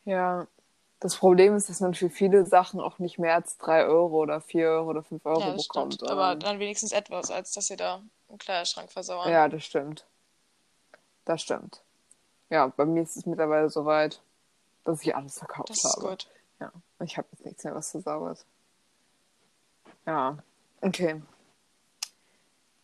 Ja. 0.05 0.47
Das 0.99 1.17
Problem 1.17 1.53
ist, 1.55 1.67
dass 1.69 1.81
man 1.81 1.93
für 1.93 2.09
viele 2.09 2.45
Sachen 2.45 2.79
auch 2.79 2.97
nicht 2.97 3.19
mehr 3.19 3.35
als 3.35 3.57
3 3.57 3.85
Euro 3.87 4.21
oder 4.21 4.39
4 4.39 4.69
Euro 4.69 4.89
oder 4.91 5.03
5 5.03 5.25
Euro 5.25 5.41
Ja, 5.41 5.51
das 5.53 5.67
bekommt. 5.67 5.95
stimmt. 5.95 6.09
Aber 6.09 6.35
dann 6.35 6.59
wenigstens 6.59 6.93
etwas, 6.93 7.29
als 7.29 7.51
dass 7.51 7.69
ihr 7.69 7.75
da 7.75 8.01
im 8.29 8.37
Kleiderschrank 8.37 8.89
versauern. 8.89 9.29
Ja, 9.29 9.49
das 9.49 9.65
stimmt. 9.65 10.05
Das 11.25 11.41
stimmt. 11.41 11.83
Ja, 12.49 12.67
bei 12.67 12.85
mir 12.85 13.03
ist 13.03 13.17
es 13.17 13.25
mittlerweile 13.25 13.69
so 13.69 13.83
weit, 13.85 14.21
dass 14.85 15.01
ich 15.01 15.13
alles 15.13 15.39
verkauft 15.39 15.69
das 15.71 15.83
ist 15.83 15.97
habe. 15.97 16.09
gut. 16.09 16.29
Ja, 16.61 16.71
ich 17.01 17.17
habe 17.17 17.27
jetzt 17.31 17.45
nichts 17.45 17.63
mehr, 17.65 17.75
was 17.75 17.91
versaubert. 17.91 18.45
Ja, 20.05 20.37
okay. 20.81 21.21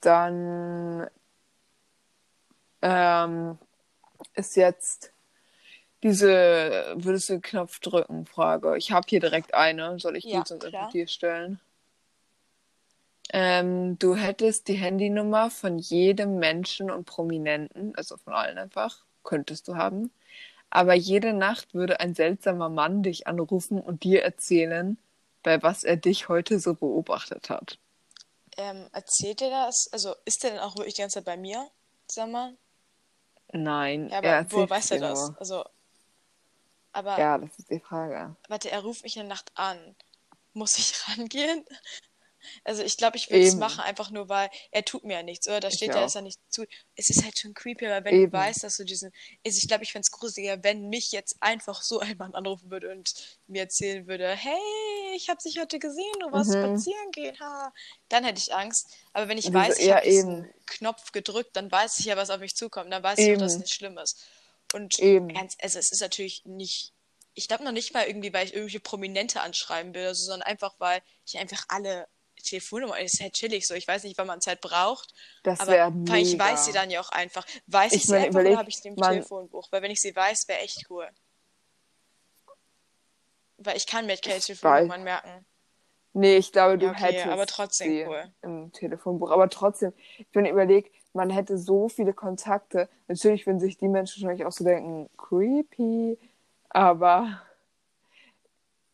Dann 0.01 1.09
ähm, 2.81 3.57
ist 4.33 4.55
jetzt 4.55 5.13
diese 6.03 6.93
würdest 6.95 7.29
du 7.29 7.39
Knopf 7.41 7.79
drücken 7.79 8.25
Frage. 8.25 8.77
Ich 8.77 8.91
habe 8.91 9.05
hier 9.09 9.19
direkt 9.19 9.53
eine. 9.53 9.99
Soll 9.99 10.15
ich 10.17 10.25
Ja, 10.25 10.41
die 10.41 10.47
sonst 10.47 10.65
einfach 10.65 10.91
dir 10.91 11.07
stellen? 11.07 11.59
Ähm, 13.31 13.99
du 13.99 14.15
hättest 14.15 14.67
die 14.67 14.73
Handynummer 14.73 15.51
von 15.51 15.77
jedem 15.77 16.39
Menschen 16.39 16.89
und 16.89 17.05
Prominenten, 17.05 17.93
also 17.95 18.17
von 18.17 18.33
allen 18.33 18.57
einfach, 18.57 19.05
könntest 19.23 19.67
du 19.67 19.75
haben. 19.75 20.11
Aber 20.71 20.93
jede 20.93 21.33
Nacht 21.33 21.73
würde 21.73 21.99
ein 21.99 22.15
seltsamer 22.15 22.69
Mann 22.69 23.03
dich 23.03 23.27
anrufen 23.27 23.79
und 23.81 24.03
dir 24.03 24.23
erzählen, 24.23 24.97
bei 25.43 25.61
was 25.61 25.83
er 25.83 25.97
dich 25.97 26.29
heute 26.29 26.59
so 26.59 26.73
beobachtet 26.73 27.49
hat. 27.49 27.77
Ähm, 28.57 28.87
erzählt 28.93 29.41
ihr 29.41 29.49
das? 29.49 29.89
Also 29.91 30.15
ist 30.25 30.43
der 30.43 30.51
denn 30.51 30.59
auch 30.59 30.75
wirklich 30.75 30.95
die 30.95 31.01
ganze 31.01 31.15
Zeit 31.15 31.25
bei 31.25 31.37
mir? 31.37 31.67
Sag 32.07 32.29
mal. 32.29 32.55
Nein, 33.51 34.09
ja, 34.09 34.19
aber 34.19 34.51
woher 34.51 34.69
weiß 34.69 34.91
er 34.91 34.99
das? 34.99 35.33
Also, 35.37 35.63
aber. 36.91 37.19
Ja, 37.19 37.37
das 37.37 37.57
ist 37.57 37.69
die 37.69 37.79
Frage. 37.79 38.35
Warte, 38.47 38.71
er 38.71 38.81
ruft 38.81 39.03
mich 39.03 39.15
in 39.15 39.23
der 39.23 39.29
Nacht 39.29 39.51
an. 39.55 39.95
Muss 40.53 40.77
ich 40.77 40.93
rangehen? 41.07 41.65
Also 42.63 42.83
ich 42.83 42.97
glaube, 42.97 43.17
ich 43.17 43.29
würde 43.29 43.45
es 43.45 43.55
machen, 43.55 43.81
einfach 43.81 44.11
nur, 44.11 44.29
weil 44.29 44.49
er 44.71 44.85
tut 44.85 45.03
mir 45.03 45.13
ja 45.13 45.23
nichts, 45.23 45.47
oder? 45.47 45.59
Da 45.59 45.71
steht 45.71 45.89
ja, 45.89 46.01
dass 46.01 46.15
er 46.15 46.21
nicht 46.21 46.39
zu. 46.49 46.65
Es 46.95 47.09
ist 47.09 47.23
halt 47.23 47.37
schon 47.37 47.53
creepy, 47.53 47.85
aber 47.87 48.05
wenn 48.05 48.15
Eben. 48.15 48.31
du 48.31 48.37
weißt, 48.37 48.63
dass 48.63 48.77
du 48.77 48.85
diesen. 48.85 49.11
Also 49.45 49.57
ich 49.57 49.67
glaube, 49.67 49.83
ich 49.83 49.91
fände 49.91 50.05
es 50.05 50.11
gruseliger, 50.11 50.63
wenn 50.63 50.89
mich 50.89 51.11
jetzt 51.11 51.37
einfach 51.41 51.81
so 51.81 51.99
ein 51.99 52.17
Mann 52.17 52.35
anrufen 52.35 52.71
würde 52.71 52.91
und 52.91 53.13
mir 53.47 53.63
erzählen 53.63 54.07
würde, 54.07 54.29
hey, 54.29 55.15
ich 55.15 55.29
habe 55.29 55.41
dich 55.41 55.59
heute 55.59 55.79
gesehen, 55.79 56.13
du 56.19 56.31
warst 56.31 56.51
mhm. 56.51 56.63
spazieren 56.63 57.11
gehen, 57.11 57.39
ha. 57.39 57.73
Dann 58.07 58.23
hätte 58.23 58.39
ich 58.39 58.53
Angst. 58.53 58.87
Aber 59.13 59.27
wenn 59.27 59.37
ich 59.37 59.51
weiß, 59.51 59.77
ich 59.79 59.91
habe 59.91 60.05
diesen 60.05 60.49
Knopf 60.65 61.11
gedrückt, 61.11 61.55
dann 61.55 61.71
weiß 61.71 61.99
ich 61.99 62.05
ja, 62.05 62.17
was 62.17 62.29
auf 62.29 62.39
mich 62.39 62.55
zukommt. 62.55 62.91
Dann 62.91 63.03
weiß 63.03 63.19
eben. 63.19 63.31
ich 63.31 63.37
auch, 63.37 63.41
dass 63.41 63.53
es 63.53 63.59
nicht 63.59 63.73
schlimm 63.73 63.97
ist. 63.97 64.25
Und 64.73 64.99
eben. 64.99 65.29
ganz, 65.29 65.57
also 65.61 65.79
es 65.79 65.91
ist 65.91 66.01
natürlich 66.01 66.45
nicht 66.45 66.93
ich 67.39 67.47
glaube 67.47 67.63
noch 67.63 67.71
nicht 67.71 67.93
mal 67.93 68.05
irgendwie, 68.05 68.33
weil 68.33 68.45
ich 68.45 68.53
irgendwelche 68.53 68.81
Prominente 68.81 69.39
anschreiben 69.39 69.93
will, 69.93 70.13
sondern 70.13 70.41
einfach, 70.45 70.75
weil 70.79 71.01
ich 71.25 71.37
einfach 71.37 71.63
alle 71.69 72.07
Telefonnummer 72.43 72.99
ist 72.99 73.21
halt 73.21 73.33
chillig 73.33 73.67
so. 73.67 73.73
Ich 73.73 73.87
weiß 73.87 74.03
nicht, 74.03 74.17
wann 74.17 74.27
man 74.27 74.39
halt 74.45 74.61
braucht. 74.61 75.13
Das 75.43 75.59
aber 75.59 75.89
mega. 75.91 76.17
ich 76.17 76.37
weiß 76.37 76.65
sie 76.65 76.71
dann 76.71 76.89
ja 76.89 77.01
auch 77.01 77.09
einfach. 77.09 77.45
Weiß 77.67 77.91
ich, 77.93 77.99
ich 77.99 78.07
sie 78.07 78.15
einfach 78.15 78.29
überleg, 78.29 78.51
oder 78.51 78.59
habe 78.59 78.69
ich 78.69 78.77
sie 78.77 78.89
im 78.89 78.95
man, 78.95 79.11
Telefonbuch? 79.11 79.71
Weil 79.71 79.81
wenn 79.81 79.91
ich 79.91 80.01
sie 80.01 80.15
weiß, 80.15 80.47
wäre 80.47 80.59
echt 80.59 80.85
cool. 80.89 81.07
Weil 83.57 83.77
ich 83.77 83.87
kann 83.87 84.05
mir 84.05 84.13
halt 84.13 84.21
keine 84.21 84.39
Telefonnummern 84.39 85.03
merken. 85.03 85.45
Nee, 86.13 86.37
ich 86.37 86.51
glaube, 86.51 86.77
du 86.77 86.87
ja, 86.87 86.91
okay, 86.91 87.01
hättest 87.03 87.27
aber 87.27 87.45
trotzdem 87.45 88.07
cool. 88.07 88.33
im 88.41 88.71
Telefonbuch. 88.71 89.31
Aber 89.31 89.49
trotzdem, 89.49 89.93
ich 90.17 90.29
bin 90.29 90.45
überlegt, 90.45 90.95
man 91.13 91.29
hätte 91.29 91.57
so 91.57 91.89
viele 91.89 92.13
Kontakte. 92.13 92.89
Natürlich 93.07 93.45
würden 93.45 93.59
sich 93.59 93.77
die 93.77 93.87
Menschen 93.87 94.21
wahrscheinlich 94.21 94.45
auch 94.45 94.51
so 94.51 94.63
denken, 94.63 95.09
creepy. 95.17 96.17
Aber 96.69 97.41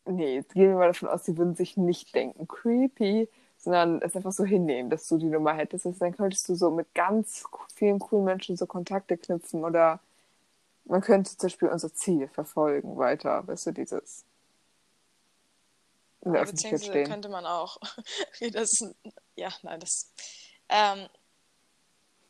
nee, 0.06 0.36
jetzt 0.36 0.54
gehen 0.54 0.70
wir 0.70 0.76
mal 0.76 0.88
davon 0.88 1.08
aus, 1.08 1.24
sie 1.24 1.36
würden 1.36 1.54
sich 1.54 1.76
nicht 1.76 2.14
denken, 2.14 2.48
creepy, 2.48 3.28
sondern 3.58 4.00
es 4.02 4.16
einfach 4.16 4.32
so 4.32 4.44
hinnehmen, 4.44 4.90
dass 4.90 5.08
du 5.08 5.18
die 5.18 5.26
Nummer 5.26 5.54
hättest. 5.54 5.86
Also 5.86 5.98
dann 5.98 6.16
könntest 6.16 6.48
du 6.48 6.54
so 6.54 6.70
mit 6.70 6.94
ganz 6.94 7.44
vielen 7.74 7.98
coolen 7.98 8.24
Menschen 8.24 8.56
so 8.56 8.66
Kontakte 8.66 9.16
knüpfen 9.16 9.64
oder 9.64 10.00
man 10.84 11.00
könnte 11.00 11.36
zum 11.36 11.48
Beispiel 11.48 11.68
unser 11.68 11.92
Ziel 11.92 12.28
verfolgen 12.28 12.96
weiter, 12.96 13.46
weißt 13.46 13.66
du, 13.66 13.72
dieses 13.72 14.24
in 16.22 16.32
der 16.32 16.40
ja, 16.40 16.44
Öffentlichkeit 16.44 16.84
stehen. 16.84 17.08
könnte 17.08 17.28
man 17.28 17.46
auch. 17.46 17.76
das, 18.52 18.84
ja, 19.36 19.48
nein, 19.62 19.80
das. 19.80 20.12
Ähm, 20.68 21.06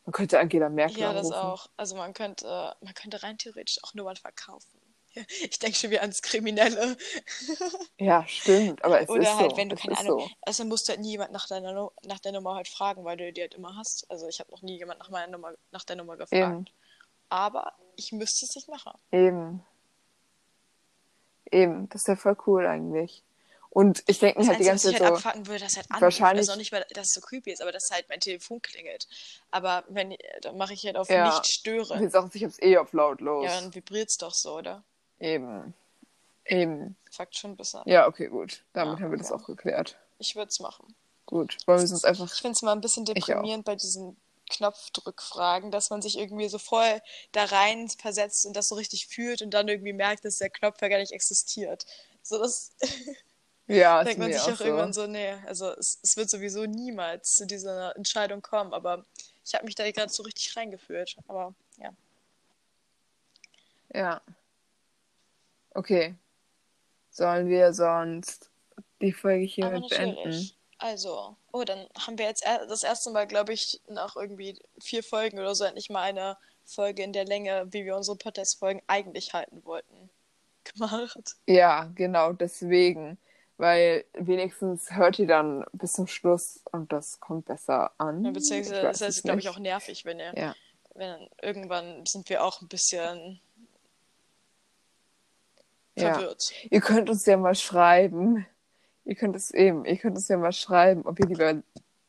man 0.07 0.13
könnte 0.13 0.39
Angela 0.39 0.69
Merkel 0.69 1.01
Ja, 1.01 1.13
das 1.13 1.33
auch. 1.33 1.69
Also 1.77 1.97
man 1.97 2.15
könnte, 2.15 2.75
man 2.81 2.95
könnte 2.95 3.23
rein 3.23 3.39
theoretisch 3.39 3.83
auch 3.83 3.93
Nummern 3.93 4.17
verkaufen. 4.17 4.81
Ich 5.41 5.59
denke 5.59 5.77
schon 5.77 5.91
wieder 5.91 6.03
ans 6.03 6.23
Kriminelle. 6.23 6.97
Ja, 7.99 8.27
stimmt, 8.27 8.85
aber 8.85 9.01
es 9.01 9.09
Oder 9.09 9.23
ist 9.23 9.37
halt, 9.37 9.53
so. 9.53 9.57
wenn 9.57 9.71
du 9.71 9.77
keine 9.77 9.99
Ahnung, 9.99 10.21
so. 10.21 10.31
also 10.43 10.65
musst 10.67 10.87
du 10.87 10.91
halt 10.91 11.01
nie 11.01 11.13
jemand 11.13 11.33
nach 11.33 11.49
deiner, 11.49 11.91
nach 12.03 12.19
der 12.19 12.33
Nummer 12.33 12.55
halt 12.55 12.69
fragen, 12.69 13.05
weil 13.05 13.17
du 13.17 13.33
die 13.33 13.41
halt 13.41 13.55
immer 13.55 13.75
hast. 13.75 14.09
Also 14.11 14.29
ich 14.29 14.39
habe 14.39 14.51
noch 14.51 14.61
nie 14.61 14.77
jemand 14.77 14.99
nach 14.99 15.09
meiner 15.09 15.33
Nummer, 15.33 15.55
nach 15.73 15.85
der 15.85 15.97
Nummer 15.97 16.19
gefragt. 16.19 16.35
Eben. 16.35 16.67
Aber 17.31 17.73
ich 17.97 18.13
müsste 18.13 18.45
es 18.45 18.55
nicht 18.55 18.69
machen. 18.69 18.93
Eben. 19.11 19.65
Eben, 21.51 21.89
das 21.89 22.07
wäre 22.07 22.19
voll 22.19 22.37
cool 22.47 22.67
eigentlich. 22.67 23.25
Und 23.77 24.03
ich 24.07 24.20
denke 24.20 24.41
mir 24.41 24.49
halt 24.49 24.59
die 24.59 24.64
ganze 24.64 24.91
Zeit. 24.91 24.95
Was 24.95 25.01
ich 25.01 25.07
halt 25.07 25.20
so, 25.20 25.29
abfucken 25.29 25.47
würde, 25.49 25.61
dass 25.61 25.77
halt 25.77 25.87
anruft. 25.91 26.01
Wahrscheinlich. 26.01 26.49
Also 26.49 26.59
nicht, 26.59 26.72
weil 26.72 26.87
das 26.95 27.12
so 27.12 27.20
creepy 27.20 27.53
ist, 27.53 27.61
aber 27.61 27.72
dass 27.72 27.91
halt 27.91 28.09
mein 28.09 28.20
Telefon 28.20 28.62
klingelt. 28.62 29.07
Aber 29.51 29.85
wenn, 29.89 30.16
dann 30.41 30.57
mache 30.57 30.72
ich 30.72 30.87
halt 30.87 30.97
auf 30.97 31.11
ja, 31.11 31.27
nicht 31.27 31.45
stören. 31.45 32.03
Jetzt 32.03 32.16
auch, 32.16 32.27
ich 32.33 32.43
hab's 32.43 32.59
eh 32.62 32.79
auf 32.79 32.95
lautlos. 32.95 33.45
Ja, 33.45 33.61
dann 33.61 33.74
vibriert's 33.74 34.16
doch 34.16 34.33
so, 34.33 34.57
oder? 34.57 34.83
Eben. 35.20 35.74
Eben. 36.47 36.97
Fakt 37.11 37.37
schon 37.37 37.55
besser. 37.55 37.83
Ja, 37.85 38.09
okay, 38.09 38.29
gut. 38.29 38.64
Damit 38.72 38.99
ja, 38.99 39.05
haben 39.05 39.11
wir 39.11 39.18
das 39.18 39.31
auch 39.31 39.45
geklärt. 39.45 39.99
Ich 40.18 40.37
würde 40.37 40.49
es 40.49 40.59
machen. 40.59 40.95
Gut. 41.27 41.59
Wollen 41.66 41.83
wir 41.83 41.91
uns 41.91 42.03
einfach. 42.03 42.33
Ich 42.33 42.41
finde 42.41 42.53
es 42.53 42.62
mal 42.62 42.72
ein 42.72 42.81
bisschen 42.81 43.05
deprimierend 43.05 43.66
bei 43.66 43.77
diesen 43.77 44.16
Knopfdrückfragen, 44.49 45.70
dass 45.70 45.91
man 45.91 46.01
sich 46.01 46.16
irgendwie 46.16 46.49
so 46.49 46.57
voll 46.57 47.03
da 47.33 47.45
rein 47.45 47.91
versetzt 47.91 48.47
und 48.47 48.57
das 48.57 48.68
so 48.68 48.74
richtig 48.74 49.07
fühlt 49.07 49.43
und 49.43 49.51
dann 49.51 49.68
irgendwie 49.68 49.93
merkt, 49.93 50.24
dass 50.24 50.39
der 50.39 50.49
Knopf 50.49 50.81
ja 50.81 50.89
gar 50.89 50.99
nicht 50.99 51.12
existiert. 51.12 51.85
So 52.22 52.39
das. 52.39 52.74
Ja, 53.69 54.05
denkt 54.05 54.21
man 54.21 54.33
sich 54.33 54.41
auch, 54.43 54.53
auch 54.53 54.57
so. 54.57 54.64
irgendwann 54.64 54.93
so, 54.93 55.07
nee, 55.07 55.33
also 55.47 55.71
es, 55.73 55.99
es 56.03 56.17
wird 56.17 56.31
sowieso 56.31 56.67
niemals 56.67 57.35
zu 57.37 57.47
dieser 57.47 57.97
Entscheidung 57.97 58.41
kommen, 58.41 58.73
aber 58.73 59.05
ich 59.45 59.55
habe 59.55 59.64
mich 59.64 59.75
da 59.75 59.91
gerade 59.91 60.12
so 60.12 60.23
richtig 60.23 60.57
reingefühlt. 60.57 61.17
Aber 61.27 61.55
ja. 61.79 61.91
Ja. 63.93 64.21
Okay. 65.71 66.14
Sollen 67.11 67.49
wir 67.49 67.73
sonst 67.73 68.51
die 69.01 69.12
Folge 69.12 69.45
hier 69.45 69.71
beenden? 69.71 70.51
Also, 70.79 71.37
oh, 71.53 71.64
dann 71.64 71.87
haben 71.99 72.19
wir 72.19 72.27
jetzt 72.27 72.45
das 72.45 72.83
erste 72.83 73.11
Mal, 73.11 73.27
glaube 73.27 73.53
ich, 73.53 73.81
nach 73.89 74.17
irgendwie 74.17 74.59
vier 74.79 75.03
Folgen 75.03 75.39
oder 75.39 75.55
so 75.55 75.64
endlich 75.64 75.89
mal 75.89 76.03
eine 76.03 76.37
Folge 76.67 77.03
in 77.03 77.12
der 77.12 77.25
Länge, 77.25 77.67
wie 77.71 77.85
wir 77.85 77.97
unsere 77.97 78.19
Podcast-Folgen 78.19 78.83
eigentlich 78.87 79.33
halten 79.33 79.64
wollten, 79.64 80.11
gemacht. 80.64 81.37
Ja, 81.47 81.91
genau, 81.95 82.33
deswegen. 82.33 83.17
Weil 83.59 84.05
wenigstens 84.13 84.95
hört 84.95 85.19
ihr 85.19 85.27
dann 85.27 85.65
bis 85.73 85.95
zum 85.95 86.07
Schluss 86.07 86.61
und 86.73 86.93
das 86.93 87.21
kommt 87.21 87.47
besser 87.47 87.93
an. 87.97 88.25
Ja, 88.25 88.31
beziehungsweise 88.31 88.89
ist 88.89 89.01
es, 89.01 89.23
glaube 89.23 89.41
ich, 89.41 89.49
auch 89.49 89.59
nervig, 89.59 90.05
wenn 90.05 90.19
ihr. 90.19 90.35
Ja. 90.37 90.55
Wenn 90.95 91.29
irgendwann 91.41 92.05
sind 92.07 92.29
wir 92.29 92.45
auch 92.45 92.61
ein 92.61 92.69
bisschen 92.69 93.41
verwirrt. 95.97 96.51
Ja. 96.51 96.69
Ihr 96.71 96.81
könnt 96.81 97.09
uns 97.09 97.25
ja 97.27 97.37
mal 97.37 97.55
schreiben. 97.55 98.47
Ihr 99.05 99.15
könnt 99.15 99.37
es 99.37 99.53
eben, 99.53 99.85
ihr 99.85 99.97
könnt 99.97 100.17
uns 100.17 100.29
ja 100.29 100.37
mal 100.37 100.53
schreiben, 100.53 101.07
ob 101.07 101.21
ihr 101.21 101.27
lieber 101.27 101.63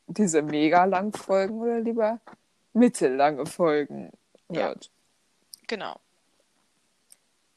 diese 0.08 0.42
mega 0.42 0.86
langen 0.86 1.14
Folgen 1.14 1.62
oder 1.62 1.80
lieber 1.80 2.20
mittellange 2.74 3.46
Folgen 3.46 4.12
hört. 4.50 4.86
Ja. 4.86 4.92
Genau. 5.68 6.00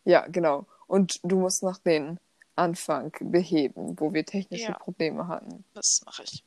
Ja, 0.05 0.27
genau. 0.27 0.67
Und 0.87 1.21
du 1.23 1.39
musst 1.39 1.63
noch 1.63 1.79
den 1.79 2.19
Anfang 2.57 3.13
beheben, 3.21 3.99
wo 3.99 4.13
wir 4.13 4.25
technische 4.25 4.73
ja. 4.73 4.79
Probleme 4.79 5.29
hatten. 5.29 5.65
Das 5.75 6.03
mache 6.05 6.25
ich. 6.25 6.45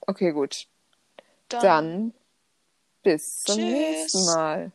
Okay, 0.00 0.32
gut. 0.32 0.66
Dann, 1.48 1.62
Dann 1.62 2.14
bis 3.02 3.42
zum 3.42 3.56
Tschüss. 3.56 3.64
nächsten 3.64 4.24
Mal. 4.26 4.72